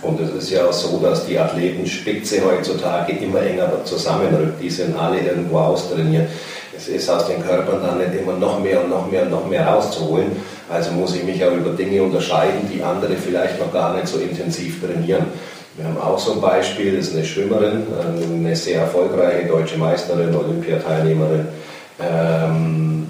Und 0.00 0.20
es 0.20 0.30
ist 0.30 0.50
ja 0.50 0.64
auch 0.64 0.72
so, 0.72 0.98
dass 0.98 1.26
die 1.26 1.38
Athletenspitze 1.38 2.40
heutzutage 2.44 3.12
immer 3.12 3.42
enger 3.42 3.84
zusammenrückt. 3.84 4.62
Die 4.62 4.70
sind 4.70 4.96
alle 4.96 5.20
irgendwo 5.20 5.58
austrainiert. 5.58 6.28
Es 6.76 6.88
ist 6.88 7.10
aus 7.10 7.26
den 7.26 7.44
Körpern 7.44 7.82
dann 7.82 7.98
nicht 7.98 8.20
immer 8.20 8.34
noch 8.34 8.60
mehr 8.60 8.82
und 8.84 8.90
noch 8.90 9.10
mehr 9.10 9.22
und 9.22 9.30
noch 9.30 9.46
mehr 9.46 9.66
rauszuholen. 9.66 10.30
Also 10.70 10.92
muss 10.92 11.14
ich 11.16 11.24
mich 11.24 11.44
auch 11.44 11.52
über 11.52 11.70
Dinge 11.70 12.02
unterscheiden, 12.02 12.70
die 12.72 12.82
andere 12.82 13.16
vielleicht 13.16 13.58
noch 13.58 13.72
gar 13.72 13.94
nicht 13.94 14.06
so 14.06 14.18
intensiv 14.18 14.80
trainieren. 14.80 15.26
Wir 15.78 15.86
haben 15.86 15.98
auch 15.98 16.18
so 16.18 16.32
ein 16.32 16.40
Beispiel, 16.40 16.96
das 16.96 17.08
ist 17.08 17.14
eine 17.14 17.24
Schwimmerin, 17.24 17.86
eine 18.34 18.56
sehr 18.56 18.80
erfolgreiche 18.80 19.46
deutsche 19.46 19.78
Meisterin, 19.78 20.34
Olympiateilnehmerin. 20.34 21.46
Ähm, 22.00 23.06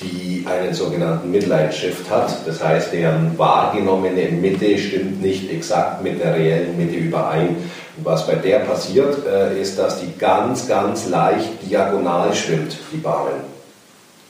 die 0.00 0.44
einen 0.46 0.74
sogenannten 0.74 1.30
Midline 1.30 1.72
Shift 1.72 2.10
hat. 2.10 2.30
Das 2.46 2.62
heißt, 2.62 2.92
deren 2.92 3.36
wahrgenommene 3.38 4.30
Mitte 4.30 4.78
stimmt 4.78 5.22
nicht 5.22 5.50
exakt 5.50 6.02
mit 6.02 6.22
der 6.22 6.34
reellen 6.34 6.76
Mitte 6.76 6.96
überein. 6.96 7.56
Und 7.96 8.04
was 8.04 8.26
bei 8.26 8.34
der 8.34 8.60
passiert, 8.60 9.26
äh, 9.26 9.60
ist, 9.60 9.78
dass 9.78 10.00
die 10.00 10.16
ganz, 10.18 10.68
ganz 10.68 11.08
leicht 11.08 11.50
diagonal 11.68 12.34
schwimmt, 12.34 12.76
die 12.92 12.98
Bahnen. 12.98 13.56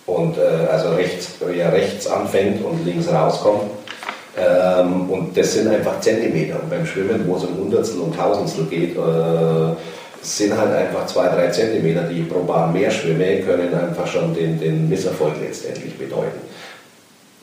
Und 0.07 0.39
äh, 0.39 0.67
also 0.71 0.91
rechts, 0.91 1.35
rechts 1.41 2.07
anfängt 2.07 2.65
und 2.65 2.85
links 2.85 3.09
rauskommt. 3.09 3.63
Ähm, 4.39 5.09
und 5.11 5.37
das 5.37 5.55
sind 5.55 5.69
einfach 5.69 6.01
Zentimeter. 6.01 6.61
Und 6.63 6.69
beim 6.69 6.85
Schwimmen, 6.85 7.25
wo 7.27 7.37
es 7.37 7.45
um 7.45 7.57
Hundertstel 7.57 8.01
und 8.01 8.15
Tausendstel 8.15 8.65
geht, 8.67 8.97
äh, 8.97 9.75
sind 10.21 10.57
halt 10.57 10.73
einfach 10.73 11.07
zwei, 11.07 11.29
drei 11.29 11.49
Zentimeter, 11.49 12.03
die 12.03 12.23
pro 12.23 12.43
Bahn 12.43 12.73
mehr 12.73 12.91
schwimme, 12.91 13.41
können 13.41 13.73
einfach 13.75 14.07
schon 14.07 14.35
den, 14.35 14.59
den 14.59 14.89
Misserfolg 14.89 15.35
letztendlich 15.41 15.97
bedeuten. 15.97 16.41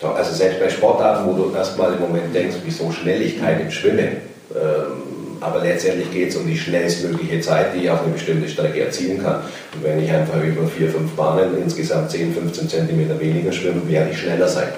Also 0.02 0.34
selbst 0.34 0.60
bei 0.60 0.70
Sportarten, 0.70 1.26
wo 1.26 1.34
du 1.34 1.56
erstmal 1.56 1.94
im 1.94 2.02
Moment 2.02 2.36
denkst, 2.36 2.58
wieso 2.66 2.92
Schnelligkeit 2.92 3.62
im 3.62 3.72
Schwimmen, 3.72 4.18
ähm, 4.54 5.38
aber 5.40 5.62
letztendlich 5.62 6.12
geht 6.12 6.30
es 6.30 6.36
um 6.36 6.46
die 6.46 6.58
schnellstmögliche 6.58 7.42
Zeit, 7.42 7.74
die 7.74 7.84
ich 7.84 7.90
auf 7.90 8.02
eine 8.04 8.14
bestimmte 8.14 8.48
Strecke 8.48 8.82
erzielen 8.82 9.22
kann. 9.22 9.42
Und 9.74 9.84
wenn 9.84 10.02
ich 10.02 10.12
einfach 10.12 10.42
über 10.42 10.68
vier, 10.68 10.90
fünf 10.90 11.12
Bahnen 11.14 11.58
insgesamt 11.62 12.12
10, 12.12 12.34
15 12.34 12.70
Zentimeter 12.70 13.20
weniger 13.20 13.52
schwimme, 13.52 13.82
werde 13.88 14.12
ich 14.12 14.20
schneller 14.20 14.48
sein. 14.48 14.70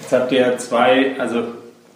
Jetzt 0.00 0.12
habt 0.12 0.32
ihr 0.32 0.58
zwei, 0.58 1.18
also 1.18 1.44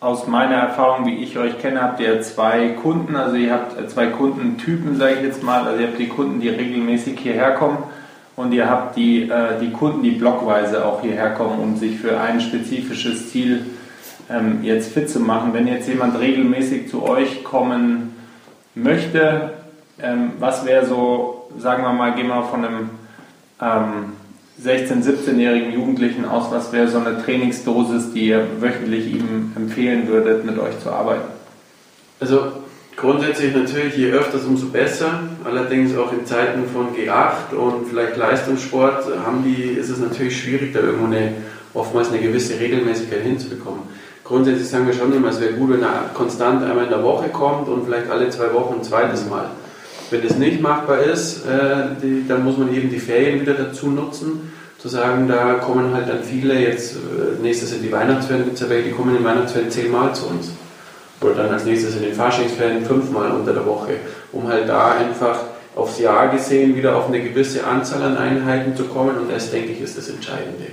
aus 0.00 0.26
meiner 0.28 0.54
Erfahrung, 0.54 1.06
wie 1.06 1.16
ich 1.16 1.36
euch 1.38 1.58
kenne, 1.58 1.82
habt 1.82 2.00
ihr 2.00 2.22
zwei 2.22 2.70
Kunden, 2.70 3.16
also 3.16 3.36
ihr 3.36 3.52
habt 3.52 3.90
zwei 3.90 4.06
Kundentypen, 4.06 4.96
sage 4.96 5.14
ich 5.14 5.22
jetzt 5.22 5.42
mal. 5.42 5.66
Also 5.66 5.80
ihr 5.80 5.88
habt 5.88 5.98
die 5.98 6.08
Kunden, 6.08 6.40
die 6.40 6.48
regelmäßig 6.48 7.18
hierher 7.18 7.52
kommen 7.52 7.78
und 8.36 8.52
ihr 8.52 8.70
habt 8.70 8.96
die, 8.96 9.28
äh, 9.28 9.58
die 9.60 9.72
Kunden, 9.72 10.02
die 10.02 10.12
blockweise 10.12 10.84
auch 10.84 11.00
hierher 11.02 11.30
kommen, 11.30 11.58
um 11.58 11.76
sich 11.76 11.98
für 11.98 12.20
ein 12.20 12.40
spezifisches 12.40 13.30
Ziel 13.30 13.66
ähm, 14.30 14.60
jetzt 14.62 14.92
fit 14.92 15.10
zu 15.10 15.18
machen. 15.18 15.52
Wenn 15.52 15.66
jetzt 15.66 15.88
jemand 15.88 16.18
regelmäßig 16.20 16.88
zu 16.88 17.02
euch 17.02 17.42
kommen 17.42 18.14
möchte, 18.76 19.54
ähm, 20.00 20.32
was 20.38 20.64
wäre 20.64 20.86
so, 20.86 21.50
sagen 21.58 21.82
wir 21.82 21.92
mal, 21.92 22.14
gehen 22.14 22.28
wir 22.28 22.44
von 22.44 22.64
einem 22.64 22.90
ähm, 23.60 24.12
16-, 24.64 25.04
17-jährigen 25.04 25.72
Jugendlichen 25.72 26.24
aus, 26.24 26.50
was 26.50 26.72
wäre 26.72 26.88
so 26.88 26.98
eine 26.98 27.22
Trainingsdosis, 27.22 28.12
die 28.12 28.28
ihr 28.28 28.44
wöchentlich 28.60 29.06
ihm 29.06 29.52
empfehlen 29.54 30.08
würdet, 30.08 30.44
mit 30.44 30.58
euch 30.58 30.78
zu 30.80 30.90
arbeiten? 30.90 31.28
Also 32.18 32.52
grundsätzlich 32.96 33.54
natürlich, 33.54 33.96
je 33.96 34.10
öfters, 34.10 34.44
umso 34.44 34.66
besser. 34.66 35.20
Allerdings 35.44 35.96
auch 35.96 36.12
in 36.12 36.26
Zeiten 36.26 36.64
von 36.66 36.88
G8 36.88 37.54
und 37.54 37.86
vielleicht 37.88 38.16
Leistungssport 38.16 39.04
haben 39.24 39.44
die, 39.44 39.78
ist 39.78 39.90
es 39.90 39.98
natürlich 39.98 40.40
schwierig, 40.40 40.72
da 40.72 40.80
irgendwo 40.80 41.06
eine, 41.06 41.34
oftmals 41.74 42.10
eine 42.10 42.18
gewisse 42.18 42.58
Regelmäßigkeit 42.58 43.22
hinzubekommen. 43.22 43.82
Grundsätzlich 44.24 44.68
sagen 44.68 44.86
wir 44.86 44.92
schon 44.92 45.12
immer, 45.14 45.28
es 45.28 45.40
wäre 45.40 45.54
gut, 45.54 45.70
wenn 45.70 45.82
er 45.82 46.10
konstant 46.12 46.62
einmal 46.62 46.84
in 46.84 46.90
der 46.90 47.02
Woche 47.02 47.28
kommt 47.28 47.68
und 47.68 47.84
vielleicht 47.84 48.10
alle 48.10 48.28
zwei 48.28 48.52
Wochen 48.52 48.74
ein 48.74 48.82
zweites 48.82 49.26
Mal. 49.26 49.50
Wenn 50.10 50.22
das 50.22 50.36
nicht 50.36 50.60
machbar 50.60 51.00
ist, 51.00 51.46
äh, 51.46 51.96
die, 52.02 52.26
dann 52.26 52.44
muss 52.44 52.56
man 52.56 52.74
eben 52.74 52.90
die 52.90 52.98
Ferien 52.98 53.40
wieder 53.40 53.54
dazu 53.54 53.88
nutzen, 53.88 54.52
zu 54.78 54.88
sagen, 54.88 55.28
da 55.28 55.54
kommen 55.54 55.92
halt 55.92 56.08
dann 56.08 56.22
viele, 56.22 56.58
jetzt 56.58 56.96
äh, 56.96 57.42
nächstes 57.42 57.70
sind 57.70 57.82
die 57.82 57.92
Weihnachtsferien, 57.92 58.50
ja 58.54 58.70
welche, 58.70 58.88
die 58.88 58.94
kommen 58.94 59.10
in 59.10 59.16
den 59.16 59.24
Weihnachtsferien 59.24 59.70
zehnmal 59.70 60.14
zu 60.14 60.26
uns. 60.26 60.50
Oder 61.20 61.34
dann 61.34 61.52
als 61.52 61.64
nächstes 61.64 61.96
in 61.96 62.02
den 62.02 62.14
Faschingsferien 62.14 62.84
fünfmal 62.84 63.32
unter 63.32 63.52
der 63.52 63.66
Woche, 63.66 63.94
um 64.32 64.46
halt 64.46 64.68
da 64.68 64.92
einfach 64.92 65.40
aufs 65.74 65.98
Jahr 65.98 66.28
gesehen 66.28 66.76
wieder 66.76 66.96
auf 66.96 67.08
eine 67.08 67.20
gewisse 67.20 67.66
Anzahl 67.66 68.02
an 68.02 68.16
Einheiten 68.16 68.76
zu 68.76 68.84
kommen 68.84 69.16
und 69.18 69.30
das, 69.30 69.50
denke 69.50 69.72
ich, 69.72 69.80
ist 69.80 69.98
das 69.98 70.08
Entscheidende. 70.08 70.66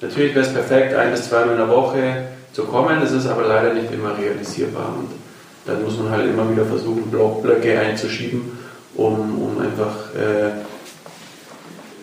Natürlich 0.00 0.34
wäre 0.34 0.46
es 0.46 0.52
perfekt, 0.52 0.94
ein 0.94 1.10
bis 1.10 1.28
zweimal 1.28 1.52
in 1.52 1.58
der 1.58 1.68
Woche 1.68 2.24
zu 2.52 2.64
kommen, 2.64 3.00
das 3.00 3.12
ist 3.12 3.26
aber 3.26 3.46
leider 3.46 3.74
nicht 3.74 3.92
immer 3.92 4.16
realisierbar. 4.16 4.94
Und 4.98 5.10
dann 5.66 5.82
muss 5.82 5.98
man 5.98 6.10
halt 6.10 6.28
immer 6.28 6.50
wieder 6.50 6.64
versuchen, 6.64 7.10
Blockblöcke 7.10 7.78
einzuschieben, 7.78 8.58
um, 8.94 9.14
um 9.14 9.60
einfach 9.60 10.14
äh, 10.14 10.50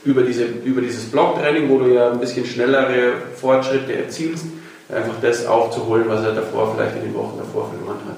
über, 0.03 0.23
diese, 0.23 0.45
über 0.45 0.81
dieses 0.81 1.05
Blocktraining, 1.11 1.69
wo 1.69 1.77
du 1.79 1.93
ja 1.93 2.11
ein 2.11 2.19
bisschen 2.19 2.45
schnellere 2.45 3.13
Fortschritte 3.39 3.95
erzielst, 3.95 4.45
einfach 4.89 5.13
das 5.21 5.45
aufzuholen, 5.45 6.05
was 6.07 6.23
er 6.23 6.33
davor 6.33 6.75
vielleicht 6.75 6.95
in 6.97 7.03
den 7.03 7.13
Wochen 7.13 7.37
davor 7.37 7.69
verloren 7.69 7.99
hat. 8.07 8.17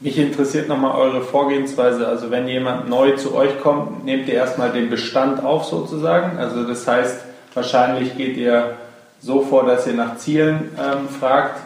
Mich 0.00 0.18
interessiert 0.18 0.66
nochmal 0.66 0.98
eure 0.98 1.22
Vorgehensweise. 1.22 2.08
Also 2.08 2.30
wenn 2.30 2.48
jemand 2.48 2.88
neu 2.88 3.16
zu 3.16 3.34
euch 3.34 3.60
kommt, 3.60 4.04
nehmt 4.04 4.28
ihr 4.28 4.34
erstmal 4.34 4.72
den 4.72 4.88
Bestand 4.88 5.44
auf 5.44 5.64
sozusagen. 5.64 6.38
Also 6.38 6.64
das 6.64 6.86
heißt, 6.86 7.20
wahrscheinlich 7.52 8.16
geht 8.16 8.36
ihr 8.38 8.76
so 9.20 9.42
vor, 9.42 9.66
dass 9.66 9.86
ihr 9.86 9.92
nach 9.92 10.16
Zielen 10.16 10.70
ähm, 10.78 11.08
fragt 11.08 11.60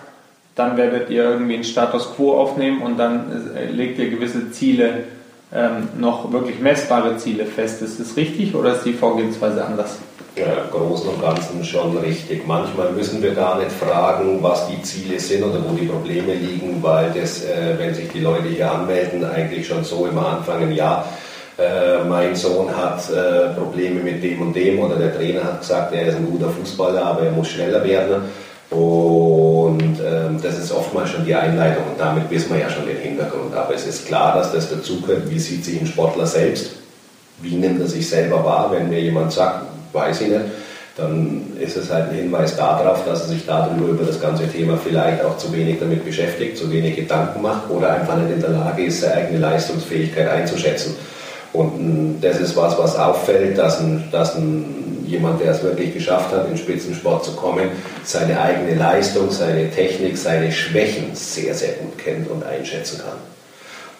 dann 0.55 0.77
werdet 0.77 1.11
ihr 1.11 1.25
irgendwie 1.25 1.55
einen 1.55 1.65
Status 1.65 2.15
quo 2.15 2.39
aufnehmen 2.39 2.83
und 2.83 2.97
dann 2.97 3.55
äh, 3.57 3.67
legt 3.67 3.99
ihr 3.99 4.11
gewisse 4.11 4.51
Ziele, 4.53 5.05
ähm, 5.53 5.89
noch 5.99 6.33
wirklich 6.33 6.59
messbare 6.61 7.17
Ziele 7.17 7.47
fest. 7.47 7.83
Ist 7.83 8.01
das 8.01 8.17
richtig 8.17 8.55
oder 8.55 8.75
ist 8.75 8.85
die 8.85 8.93
Vorgehensweise 8.93 9.65
anders? 9.65 9.99
Ja, 10.37 10.47
im 10.65 10.71
Großen 10.71 11.09
und 11.11 11.23
Ganzen 11.23 11.65
schon 11.65 11.97
richtig. 11.99 12.45
Manchmal 12.47 12.91
müssen 12.91 13.23
wir 13.23 13.35
gar 13.35 13.59
nicht 13.59 13.71
fragen, 13.71 14.43
was 14.43 14.67
die 14.67 14.83
Ziele 14.83 15.21
sind 15.21 15.45
oder 15.45 15.63
wo 15.65 15.77
die 15.77 15.87
Probleme 15.87 16.35
liegen, 16.35 16.83
weil 16.83 17.13
das, 17.15 17.45
äh, 17.45 17.79
wenn 17.79 17.95
sich 17.95 18.09
die 18.09 18.21
Leute 18.21 18.49
hier 18.49 18.71
anmelden, 18.71 19.25
eigentlich 19.25 19.67
schon 19.67 19.85
so 19.85 20.07
immer 20.07 20.27
anfangen, 20.27 20.73
ja, 20.73 21.05
äh, 21.57 22.03
mein 22.09 22.35
Sohn 22.35 22.69
hat 22.77 23.09
äh, 23.11 23.55
Probleme 23.55 24.01
mit 24.01 24.25
dem 24.25 24.43
und 24.43 24.57
dem 24.57 24.81
oder 24.81 24.97
der 24.97 25.17
Trainer 25.17 25.45
hat 25.45 25.61
gesagt, 25.61 25.95
er 25.95 26.09
ist 26.09 26.17
ein 26.17 26.27
guter 26.29 26.51
Fußballer, 26.51 27.05
aber 27.05 27.23
er 27.23 27.31
muss 27.31 27.49
schneller 27.49 27.85
werden 27.85 28.23
Und 28.71 29.54
ähm, 30.05 30.41
das 30.43 30.59
ist 30.59 30.73
oftmals 30.73 31.11
schon 31.11 31.25
die 31.25 31.35
Einleitung 31.35 31.85
und 31.85 31.99
damit 31.99 32.31
wissen 32.31 32.53
wir 32.53 32.61
ja 32.61 32.71
schon 32.71 32.87
den 32.87 32.99
Hintergrund. 32.99 33.55
Aber 33.55 33.75
es 33.75 33.87
ist 33.87 34.07
klar, 34.07 34.35
dass 34.35 34.53
das 34.53 34.71
dazugehört, 34.71 35.31
wie 35.31 35.39
sieht 35.39 35.65
sich 35.65 35.81
ein 35.81 35.87
Sportler 35.87 36.27
selbst, 36.27 36.73
wie 37.41 37.57
nimmt 37.57 37.81
er 37.81 37.87
sich 37.87 38.09
selber 38.09 38.45
wahr, 38.45 38.71
wenn 38.73 38.89
mir 38.89 39.01
jemand 39.01 39.33
sagt, 39.33 39.67
weiß 39.93 40.21
ich 40.23 40.29
nicht, 40.29 40.41
dann 40.97 41.57
ist 41.59 41.77
es 41.77 41.91
halt 41.91 42.11
ein 42.11 42.17
Hinweis 42.17 42.57
darauf, 42.57 43.05
dass 43.05 43.23
er 43.23 43.29
sich 43.29 43.45
darüber 43.47 43.89
über 43.89 44.05
das 44.05 44.21
ganze 44.21 44.47
Thema 44.47 44.77
vielleicht 44.77 45.25
auch 45.25 45.37
zu 45.39 45.53
wenig 45.53 45.81
damit 45.81 46.05
beschäftigt, 46.05 46.57
zu 46.57 46.71
wenig 46.71 46.95
Gedanken 46.95 47.43
macht 47.43 47.69
oder 47.69 47.95
einfach 47.95 48.17
nicht 48.17 48.33
in 48.33 48.41
der 48.41 48.51
Lage 48.51 48.85
ist, 48.85 49.01
seine 49.01 49.15
eigene 49.15 49.39
Leistungsfähigkeit 49.41 50.29
einzuschätzen. 50.29 50.95
Und 51.53 52.21
das 52.21 52.41
ist 52.41 52.57
was, 52.57 52.79
was 52.79 52.97
auffällt, 52.97 53.57
dass, 53.59 53.81
ein, 53.81 54.05
dass 54.13 54.37
ein, 54.37 54.84
jemand, 55.07 55.41
der 55.41 55.53
es 55.53 55.63
wirklich 55.63 55.95
geschafft 55.95 56.33
hat, 56.33 56.49
in 56.51 56.57
Spitzensport 56.57 57.25
zu 57.25 57.33
kommen, 57.33 57.69
seine 58.05 58.41
eigene 58.41 58.75
Leistung, 58.75 59.31
seine 59.31 59.71
Technik, 59.71 60.17
seine 60.17 60.51
Schwächen 60.51 61.15
sehr, 61.15 61.55
sehr 61.55 61.73
gut 61.75 61.99
kennt 61.99 62.31
und 62.31 62.45
einschätzen 62.45 63.01
kann. 63.01 63.19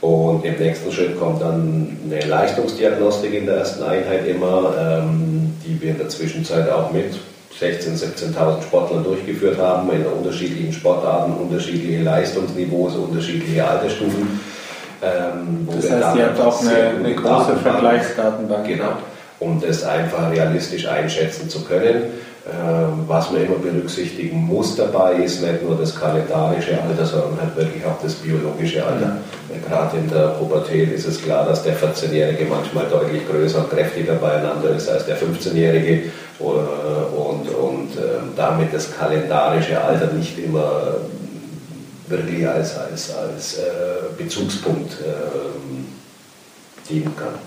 Und 0.01 0.45
im 0.45 0.57
nächsten 0.59 0.93
Schritt 0.93 1.19
kommt 1.19 1.41
dann 1.41 1.97
eine 2.05 2.21
Leistungsdiagnostik 2.27 3.33
in 3.33 3.47
der 3.47 3.57
ersten 3.57 3.83
Einheit 3.83 4.27
immer, 4.27 4.75
ähm, 4.79 5.55
die 5.65 5.81
wir 5.81 5.91
in 5.91 5.99
der 5.99 6.09
Zwischenzeit 6.09 6.69
auch 6.71 6.93
mit 6.93 7.15
16.000, 7.59 8.35
17.000 8.35 8.63
Sportlern 8.63 9.05
durchgeführt 9.05 9.59
haben, 9.59 9.91
in 9.93 10.05
unterschiedlichen 10.05 10.73
Sportarten, 10.73 11.33
unterschiedliche 11.35 12.03
Leistungsniveaus, 12.03 12.97
unterschiedliche 12.97 13.67
Altersstufen 13.67 14.41
ähm, 15.05 15.69
das 15.71 15.91
heißt, 15.91 16.17
ihr 16.17 16.27
habt 16.27 16.41
auch 16.41 16.61
eine, 16.63 16.99
eine 16.99 17.15
große 17.15 17.57
Vergleichsdatenbank. 17.57 18.67
Genau, 18.67 18.93
um 19.45 19.61
das 19.61 19.85
einfach 19.85 20.31
realistisch 20.31 20.87
einschätzen 20.87 21.49
zu 21.49 21.65
können. 21.65 22.05
Ähm, 22.47 23.05
was 23.07 23.31
man 23.31 23.43
immer 23.43 23.57
berücksichtigen 23.57 24.37
muss 24.37 24.77
dabei, 24.77 25.15
ist 25.15 25.41
nicht 25.41 25.63
nur 25.63 25.79
das 25.79 25.99
kalendarische 25.99 26.79
Alter, 26.83 27.07
sondern 27.07 27.41
halt 27.41 27.57
wirklich 27.57 27.85
auch 27.87 27.99
das 28.03 28.15
biologische 28.15 28.85
Alter. 28.85 29.07
Mhm. 29.07 29.67
Gerade 29.67 29.97
in 29.97 30.11
der 30.11 30.29
Pubertät 30.29 30.93
ist 30.93 31.07
es 31.07 31.23
klar, 31.23 31.47
dass 31.47 31.63
der 31.63 31.75
14-Jährige 31.75 32.45
manchmal 32.45 32.85
deutlich 32.91 33.27
größer 33.27 33.61
und 33.61 33.71
kräftiger 33.71 34.17
beieinander 34.17 34.71
ist 34.77 34.91
als 34.91 35.07
der 35.07 35.17
15-Jährige 35.17 36.11
und, 36.39 37.49
und 37.49 37.97
ähm, 37.97 38.33
damit 38.37 38.75
das 38.75 38.95
kalendarische 38.95 39.83
Alter 39.83 40.13
nicht 40.13 40.39
immer 40.39 40.97
wirklich 42.09 42.47
als, 42.47 42.77
als, 42.77 43.15
als 43.15 43.59
äh, 43.59 43.63
Bezugspunkt 44.19 44.93
äh, 45.01 46.91
dienen 46.91 47.17
kann. 47.17 47.39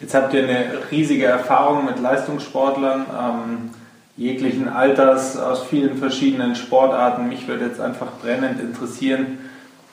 Jetzt 0.00 0.14
habt 0.14 0.34
ihr 0.34 0.42
eine 0.42 0.66
riesige 0.90 1.24
Erfahrung 1.24 1.86
mit 1.86 1.98
Leistungssportlern 1.98 3.06
ähm, 3.18 3.70
jeglichen 4.16 4.68
Alters 4.68 5.38
aus 5.38 5.64
vielen 5.64 5.96
verschiedenen 5.96 6.54
Sportarten. 6.54 7.28
Mich 7.28 7.48
würde 7.48 7.64
jetzt 7.64 7.80
einfach 7.80 8.08
brennend 8.20 8.60
interessieren, 8.60 9.38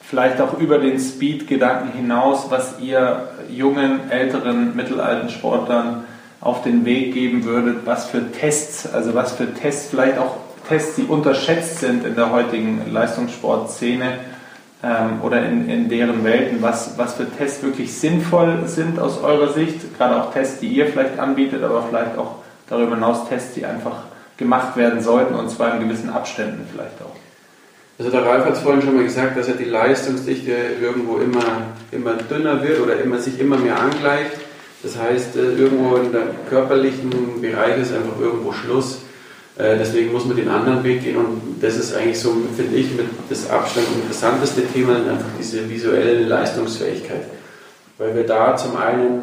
vielleicht 0.01 0.41
auch 0.41 0.59
über 0.59 0.77
den 0.77 0.99
Speed-Gedanken 0.99 1.93
hinaus, 1.93 2.47
was 2.49 2.79
ihr 2.81 3.29
jungen, 3.49 4.09
älteren, 4.09 4.75
mittelalten 4.75 5.29
Sportlern 5.29 6.03
auf 6.41 6.63
den 6.63 6.83
Weg 6.83 7.13
geben 7.13 7.45
würdet, 7.45 7.85
was 7.85 8.05
für 8.05 8.29
Tests, 8.31 8.91
also 8.91 9.13
was 9.13 9.31
für 9.31 9.53
Tests 9.53 9.89
vielleicht 9.89 10.17
auch 10.17 10.35
Tests, 10.67 10.95
die 10.95 11.03
unterschätzt 11.03 11.79
sind 11.79 12.05
in 12.05 12.15
der 12.15 12.31
heutigen 12.31 12.91
Leistungssportszene 12.91 14.17
ähm, 14.83 15.21
oder 15.21 15.45
in, 15.45 15.69
in 15.69 15.89
deren 15.89 16.23
Welten, 16.23 16.61
was, 16.61 16.97
was 16.97 17.15
für 17.15 17.29
Tests 17.29 17.63
wirklich 17.63 17.93
sinnvoll 17.93 18.63
sind 18.65 18.99
aus 18.99 19.23
eurer 19.23 19.53
Sicht, 19.53 19.97
gerade 19.97 20.21
auch 20.21 20.33
Tests, 20.33 20.59
die 20.59 20.67
ihr 20.67 20.87
vielleicht 20.87 21.17
anbietet, 21.17 21.63
aber 21.63 21.83
vielleicht 21.83 22.17
auch 22.17 22.35
darüber 22.69 22.95
hinaus 22.95 23.27
Tests, 23.29 23.53
die 23.53 23.65
einfach 23.65 24.03
gemacht 24.37 24.75
werden 24.75 25.01
sollten 25.01 25.35
und 25.35 25.49
zwar 25.49 25.75
in 25.75 25.87
gewissen 25.87 26.09
Abständen 26.09 26.67
vielleicht 26.71 27.01
auch. 27.01 27.15
Also 27.99 28.11
der 28.11 28.25
Ralf 28.25 28.45
hat 28.45 28.53
es 28.53 28.59
vorhin 28.59 28.81
schon 28.81 28.95
mal 28.95 29.03
gesagt, 29.03 29.37
dass 29.37 29.47
ja 29.47 29.53
die 29.53 29.65
Leistungsdichte 29.65 30.51
irgendwo 30.81 31.17
immer, 31.17 31.61
immer 31.91 32.15
dünner 32.15 32.61
wird 32.63 32.81
oder 32.81 32.99
immer, 32.99 33.19
sich 33.19 33.39
immer 33.39 33.57
mehr 33.57 33.79
angleicht. 33.79 34.31
Das 34.81 34.97
heißt, 34.97 35.35
äh, 35.37 35.53
irgendwo 35.53 35.95
in 35.97 36.11
der 36.11 36.23
körperlichen 36.49 37.39
Bereich 37.39 37.77
ist 37.77 37.93
einfach 37.93 38.19
irgendwo 38.19 38.51
Schluss. 38.51 39.03
Äh, 39.57 39.77
deswegen 39.77 40.11
muss 40.11 40.25
man 40.25 40.35
den 40.35 40.49
anderen 40.49 40.83
Weg 40.83 41.03
gehen 41.03 41.17
und 41.17 41.61
das 41.61 41.77
ist 41.77 41.95
eigentlich 41.95 42.19
so, 42.19 42.35
finde 42.55 42.75
ich, 42.75 42.91
mit 42.95 43.05
das 43.29 43.49
Abstand 43.49 43.85
interessanteste 43.95 44.65
Thema, 44.65 44.95
einfach 44.95 45.25
diese 45.39 45.69
visuelle 45.69 46.23
Leistungsfähigkeit. 46.23 47.25
Weil 47.99 48.15
wir 48.15 48.25
da 48.25 48.57
zum 48.57 48.75
einen, 48.75 49.21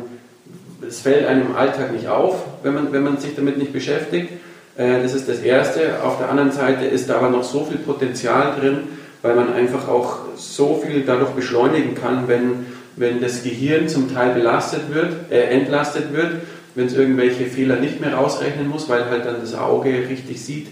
es 0.87 1.01
fällt 1.01 1.27
einem 1.27 1.49
im 1.49 1.57
Alltag 1.57 1.93
nicht 1.93 2.07
auf, 2.07 2.45
wenn 2.62 2.75
man, 2.75 2.93
wenn 2.93 3.03
man 3.03 3.19
sich 3.19 3.35
damit 3.35 3.59
nicht 3.59 3.73
beschäftigt. 3.73 4.29
Äh, 4.77 5.03
das 5.03 5.14
ist 5.14 5.29
das 5.29 5.40
Erste. 5.40 6.05
Auf 6.05 6.19
der 6.19 6.31
anderen 6.31 6.53
Seite 6.53 6.85
ist 6.85 7.11
da 7.11 7.16
aber 7.16 7.31
noch 7.31 7.43
so 7.43 7.64
viel 7.64 7.79
Potenzial 7.79 8.55
drin, 8.61 8.79
weil 9.23 9.35
man 9.35 9.53
einfach 9.53 9.88
auch 9.88 10.19
so 10.37 10.81
viel 10.87 11.03
dadurch 11.03 11.31
beschleunigen 11.31 11.97
kann, 11.97 12.29
wenn, 12.29 12.66
wenn 12.95 13.21
das 13.21 13.43
Gehirn 13.43 13.88
zum 13.88 14.14
Teil 14.14 14.33
belastet 14.33 14.95
wird, 14.95 15.12
äh, 15.33 15.40
entlastet 15.47 16.14
wird 16.14 16.35
wenn 16.74 16.87
es 16.87 16.94
irgendwelche 16.94 17.46
Fehler 17.46 17.76
nicht 17.76 18.00
mehr 18.00 18.14
rausrechnen 18.14 18.68
muss, 18.68 18.88
weil 18.88 19.09
halt 19.09 19.26
dann 19.26 19.40
das 19.40 19.54
Auge 19.54 19.90
richtig 20.09 20.44
sieht. 20.44 20.68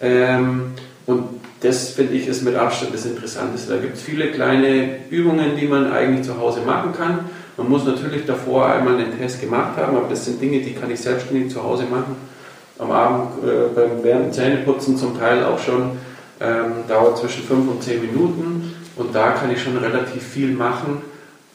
Ähm, 0.00 0.72
und 1.06 1.24
das 1.60 1.90
finde 1.90 2.14
ich 2.14 2.26
ist 2.26 2.42
mit 2.42 2.56
Abstand 2.56 2.94
das 2.94 3.06
Interessanteste. 3.06 3.74
Da 3.74 3.80
gibt 3.80 3.96
es 3.96 4.02
viele 4.02 4.30
kleine 4.30 4.96
Übungen, 5.10 5.56
die 5.58 5.66
man 5.66 5.92
eigentlich 5.92 6.26
zu 6.26 6.38
Hause 6.38 6.60
machen 6.62 6.92
kann. 6.96 7.20
Man 7.56 7.68
muss 7.68 7.84
natürlich 7.84 8.24
davor 8.24 8.66
einmal 8.66 8.96
einen 8.96 9.16
Test 9.18 9.40
gemacht 9.40 9.76
haben, 9.76 9.96
aber 9.96 10.08
das 10.08 10.24
sind 10.24 10.40
Dinge, 10.40 10.60
die 10.60 10.72
kann 10.72 10.90
ich 10.90 11.00
selbstständig 11.00 11.52
zu 11.52 11.62
Hause 11.62 11.84
machen. 11.84 12.16
Am 12.78 12.90
Abend 12.90 13.44
äh, 13.44 13.68
beim 13.74 14.02
während 14.02 14.34
Zähneputzen 14.34 14.96
zum 14.96 15.18
Teil 15.18 15.44
auch 15.44 15.58
schon. 15.58 15.92
Ähm, 16.40 16.88
dauert 16.88 17.18
zwischen 17.18 17.44
5 17.44 17.70
und 17.70 17.82
10 17.84 18.00
Minuten 18.00 18.74
und 18.96 19.14
da 19.14 19.30
kann 19.30 19.52
ich 19.52 19.62
schon 19.62 19.76
relativ 19.76 20.24
viel 20.24 20.50
machen 20.50 21.02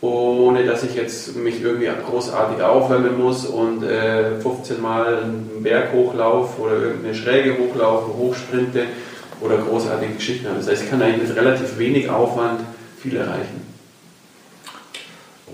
ohne 0.01 0.63
dass 0.65 0.83
ich 0.83 0.95
jetzt 0.95 1.35
mich 1.35 1.61
irgendwie 1.61 1.89
großartig 2.05 2.61
aufwärmen 2.61 3.17
muss 3.17 3.45
und 3.45 3.83
äh, 3.83 4.39
15 4.39 4.79
Mal 4.79 5.23
einen 5.23 5.63
Berg 5.63 5.91
hochlaufe 5.91 6.61
oder 6.61 6.73
irgendeine 6.73 7.15
Schräge 7.15 7.57
hochlaufe, 7.57 8.15
hochsprinte 8.15 8.83
oder 9.41 9.57
großartige 9.57 10.13
Geschichten 10.13 10.47
habe. 10.47 10.59
Das 10.59 10.67
heißt, 10.67 10.83
ich 10.83 10.89
kann 10.89 11.01
eigentlich 11.01 11.29
mit 11.29 11.37
relativ 11.37 11.79
wenig 11.79 12.09
Aufwand 12.09 12.61
viel 13.01 13.17
erreichen. 13.17 13.65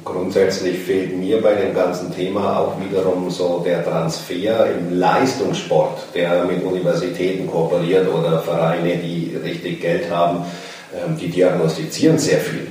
Grundsätzlich 0.04 0.80
fehlt 0.80 1.18
mir 1.18 1.42
bei 1.42 1.54
dem 1.54 1.74
ganzen 1.74 2.14
Thema 2.14 2.60
auch 2.60 2.74
wiederum 2.82 3.30
so 3.30 3.64
der 3.66 3.86
Transfer 3.86 4.70
im 4.72 5.00
Leistungssport, 5.00 6.14
der 6.14 6.44
mit 6.44 6.62
Universitäten 6.64 7.48
kooperiert 7.48 8.10
oder 8.10 8.40
Vereine, 8.40 8.98
die 8.98 9.38
richtig 9.42 9.80
Geld 9.80 10.12
haben, 10.12 10.44
ähm, 10.94 11.16
die 11.18 11.30
diagnostizieren 11.30 12.18
sehr 12.18 12.40
viel. 12.40 12.68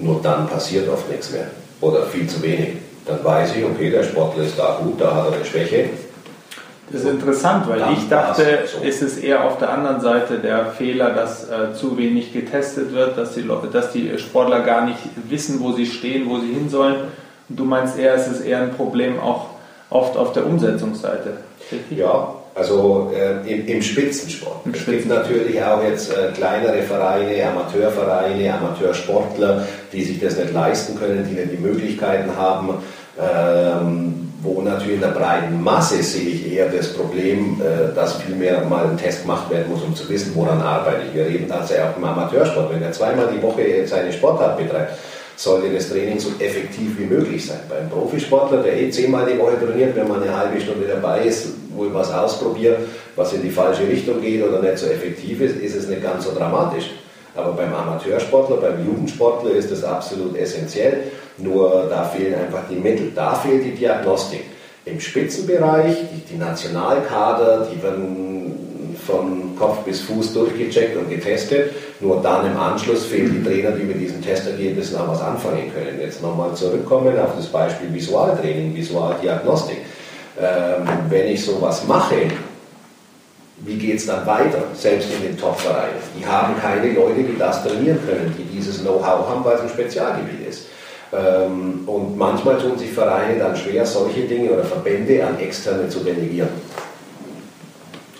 Nur 0.00 0.20
dann 0.22 0.48
passiert 0.48 0.88
oft 0.88 1.08
nichts 1.10 1.30
mehr 1.30 1.46
oder 1.80 2.02
viel 2.06 2.26
zu 2.26 2.42
wenig. 2.42 2.78
Dann 3.06 3.24
weiß 3.24 3.56
ich, 3.56 3.64
okay, 3.64 3.90
der 3.90 4.02
Sportler 4.02 4.44
ist 4.44 4.58
da 4.58 4.80
gut, 4.82 5.00
da 5.00 5.14
hat 5.14 5.26
er 5.28 5.32
eine 5.34 5.44
Schwäche. 5.44 5.90
Das 6.92 7.02
ist 7.02 7.08
interessant, 7.08 7.68
weil 7.68 7.78
dann 7.78 7.92
ich 7.92 8.08
dachte, 8.08 8.44
so. 8.66 8.84
ist 8.84 9.00
es 9.00 9.16
eher 9.18 9.44
auf 9.44 9.58
der 9.58 9.70
anderen 9.70 10.00
Seite 10.00 10.38
der 10.38 10.66
Fehler, 10.66 11.10
dass 11.10 11.48
äh, 11.48 11.72
zu 11.72 11.96
wenig 11.96 12.32
getestet 12.32 12.92
wird, 12.92 13.16
dass 13.16 13.34
die, 13.34 13.48
dass 13.72 13.92
die 13.92 14.18
Sportler 14.18 14.60
gar 14.60 14.84
nicht 14.84 14.98
wissen, 15.28 15.60
wo 15.60 15.72
sie 15.72 15.86
stehen, 15.86 16.28
wo 16.28 16.40
sie 16.40 16.52
hin 16.52 16.68
sollen. 16.68 16.96
Und 17.48 17.58
du 17.58 17.64
meinst 17.64 17.96
eher, 17.96 18.14
es 18.14 18.26
ist 18.26 18.40
eher 18.40 18.62
ein 18.62 18.74
Problem 18.74 19.20
auch 19.20 19.50
oft 19.88 20.16
auf 20.16 20.32
der 20.32 20.46
Umsetzungsseite. 20.46 21.34
Richtig? 21.70 21.98
Ja, 21.98 22.34
also 22.54 23.12
äh, 23.14 23.48
im, 23.48 23.66
im, 23.66 23.82
Spitzensport. 23.82 24.66
Im 24.66 24.74
es 24.74 24.84
gibt 24.84 25.08
natürlich 25.08 25.62
auch 25.62 25.82
jetzt 25.84 26.12
äh, 26.12 26.32
kleinere 26.32 26.82
Vereine, 26.82 27.46
Amateurvereine, 27.48 28.52
Amateursportler, 28.52 29.66
die 29.92 30.04
sich 30.04 30.20
das 30.20 30.36
nicht 30.36 30.52
leisten 30.52 30.98
können, 30.98 31.26
die 31.28 31.34
nicht 31.34 31.52
die 31.52 31.62
Möglichkeiten 31.62 32.36
haben. 32.36 32.74
Ähm, 33.18 34.30
wo 34.42 34.62
natürlich 34.62 34.94
in 34.94 35.00
der 35.00 35.08
breiten 35.08 35.62
Masse 35.62 36.02
sehe 36.02 36.30
ich 36.30 36.52
eher 36.52 36.68
das 36.68 36.94
Problem, 36.94 37.60
äh, 37.60 37.94
dass 37.94 38.16
vielmehr 38.22 38.64
mal 38.64 38.86
ein 38.86 38.96
Test 38.96 39.22
gemacht 39.22 39.50
werden 39.50 39.70
muss, 39.70 39.82
um 39.82 39.94
zu 39.94 40.08
wissen, 40.08 40.32
woran 40.34 40.62
arbeite 40.62 41.02
ich. 41.08 41.14
Wir 41.14 41.26
reden 41.26 41.50
also 41.52 41.74
auch 41.74 41.96
im 41.96 42.04
Amateursport. 42.04 42.72
Wenn 42.72 42.82
er 42.82 42.92
zweimal 42.92 43.28
die 43.34 43.42
Woche 43.42 43.86
seine 43.86 44.12
Sportart 44.12 44.56
betreibt, 44.56 44.94
sollte 45.36 45.72
das 45.72 45.88
Training 45.88 46.18
so 46.18 46.30
effektiv 46.38 46.98
wie 46.98 47.04
möglich 47.04 47.46
sein. 47.46 47.60
Beim 47.68 47.88
Profisportler, 47.88 48.62
der 48.62 48.78
eh 48.78 48.90
zehnmal 48.90 49.26
die 49.30 49.38
Woche 49.38 49.58
trainiert, 49.58 49.96
wenn 49.96 50.08
man 50.08 50.22
eine 50.22 50.36
halbe 50.36 50.60
Stunde 50.60 50.86
dabei 50.86 51.22
ist, 51.22 51.48
wohl 51.74 51.92
was 51.92 52.12
ausprobiert, 52.12 52.78
was 53.16 53.32
in 53.32 53.42
die 53.42 53.50
falsche 53.50 53.86
Richtung 53.86 54.20
geht 54.20 54.42
oder 54.42 54.60
nicht 54.60 54.78
so 54.78 54.86
effektiv 54.86 55.40
ist, 55.40 55.56
ist 55.56 55.76
es 55.76 55.88
nicht 55.88 56.02
ganz 56.02 56.24
so 56.24 56.34
dramatisch. 56.34 56.90
Aber 57.34 57.52
beim 57.52 57.72
Amateursportler, 57.72 58.56
beim 58.56 58.84
Jugendsportler 58.84 59.52
ist 59.52 59.70
das 59.70 59.84
absolut 59.84 60.36
essentiell. 60.36 61.04
Nur 61.38 61.86
da 61.88 62.04
fehlen 62.04 62.34
einfach 62.34 62.62
die 62.68 62.76
Mittel, 62.76 63.12
da 63.14 63.34
fehlt 63.34 63.64
die 63.64 63.74
Diagnostik. 63.74 64.44
Im 64.84 64.98
Spitzenbereich, 64.98 65.96
die, 66.12 66.32
die 66.32 66.38
Nationalkader, 66.38 67.68
die 67.72 67.82
werden 67.82 68.40
von 69.06 69.56
Kopf 69.58 69.78
bis 69.84 70.00
Fuß 70.00 70.34
durchgecheckt 70.34 70.96
und 70.96 71.08
getestet. 71.08 71.72
Nur 72.00 72.20
dann 72.22 72.46
im 72.46 72.56
Anschluss 72.56 73.04
fehlen 73.04 73.42
die 73.42 73.48
Trainer, 73.48 73.72
die 73.72 73.84
mit 73.84 74.00
diesen 74.00 74.22
Testergebnissen 74.22 74.96
auch 74.98 75.08
was 75.08 75.20
anfangen 75.20 75.72
können. 75.72 76.00
Jetzt 76.00 76.22
nochmal 76.22 76.54
zurückkommen 76.54 77.18
auf 77.18 77.36
das 77.36 77.46
Beispiel 77.46 77.92
Visualtraining, 77.92 78.74
Visualdiagnostik. 78.74 79.78
Ähm, 80.40 80.88
wenn 81.08 81.26
ich 81.26 81.44
sowas 81.44 81.86
mache, 81.86 82.16
wie 83.64 83.76
geht 83.76 83.96
es 83.96 84.06
dann 84.06 84.26
weiter, 84.26 84.62
selbst 84.74 85.08
in 85.12 85.22
den 85.22 85.38
Top-Vereinen? 85.38 85.96
Die 86.18 86.26
haben 86.26 86.54
keine 86.60 86.92
Leute, 86.92 87.22
die 87.22 87.38
das 87.38 87.62
trainieren 87.62 87.98
können, 88.06 88.34
die 88.38 88.44
dieses 88.44 88.80
Know-how 88.80 89.28
haben, 89.28 89.44
weil 89.44 89.56
es 89.56 89.62
ein 89.62 89.68
Spezialgebiet 89.68 90.48
ist. 90.48 90.66
Ähm, 91.12 91.82
und 91.86 92.16
manchmal 92.16 92.58
tun 92.58 92.78
sich 92.78 92.92
Vereine 92.92 93.38
dann 93.38 93.56
schwer, 93.56 93.84
solche 93.84 94.22
Dinge 94.22 94.50
oder 94.50 94.64
Verbände 94.64 95.26
an 95.26 95.38
Externe 95.38 95.88
zu 95.88 96.00
delegieren. 96.00 96.48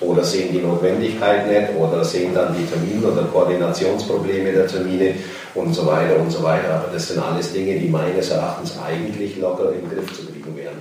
Oder 0.00 0.24
sehen 0.24 0.52
die 0.52 0.60
Notwendigkeit 0.60 1.46
nicht 1.46 1.78
oder 1.78 2.02
sehen 2.04 2.34
dann 2.34 2.54
die 2.56 2.64
Termine 2.64 3.12
oder 3.12 3.24
Koordinationsprobleme 3.24 4.52
der 4.52 4.66
Termine 4.66 5.14
und 5.54 5.74
so 5.74 5.86
weiter 5.86 6.16
und 6.18 6.30
so 6.30 6.42
weiter. 6.42 6.74
Aber 6.74 6.88
das 6.92 7.08
sind 7.08 7.22
alles 7.22 7.52
Dinge, 7.52 7.78
die 7.78 7.88
meines 7.88 8.30
Erachtens 8.30 8.78
eigentlich 8.84 9.36
locker 9.38 9.72
im 9.72 9.88
Griff 9.88 10.10
zu 10.12 10.26
kriegen. 10.26 10.39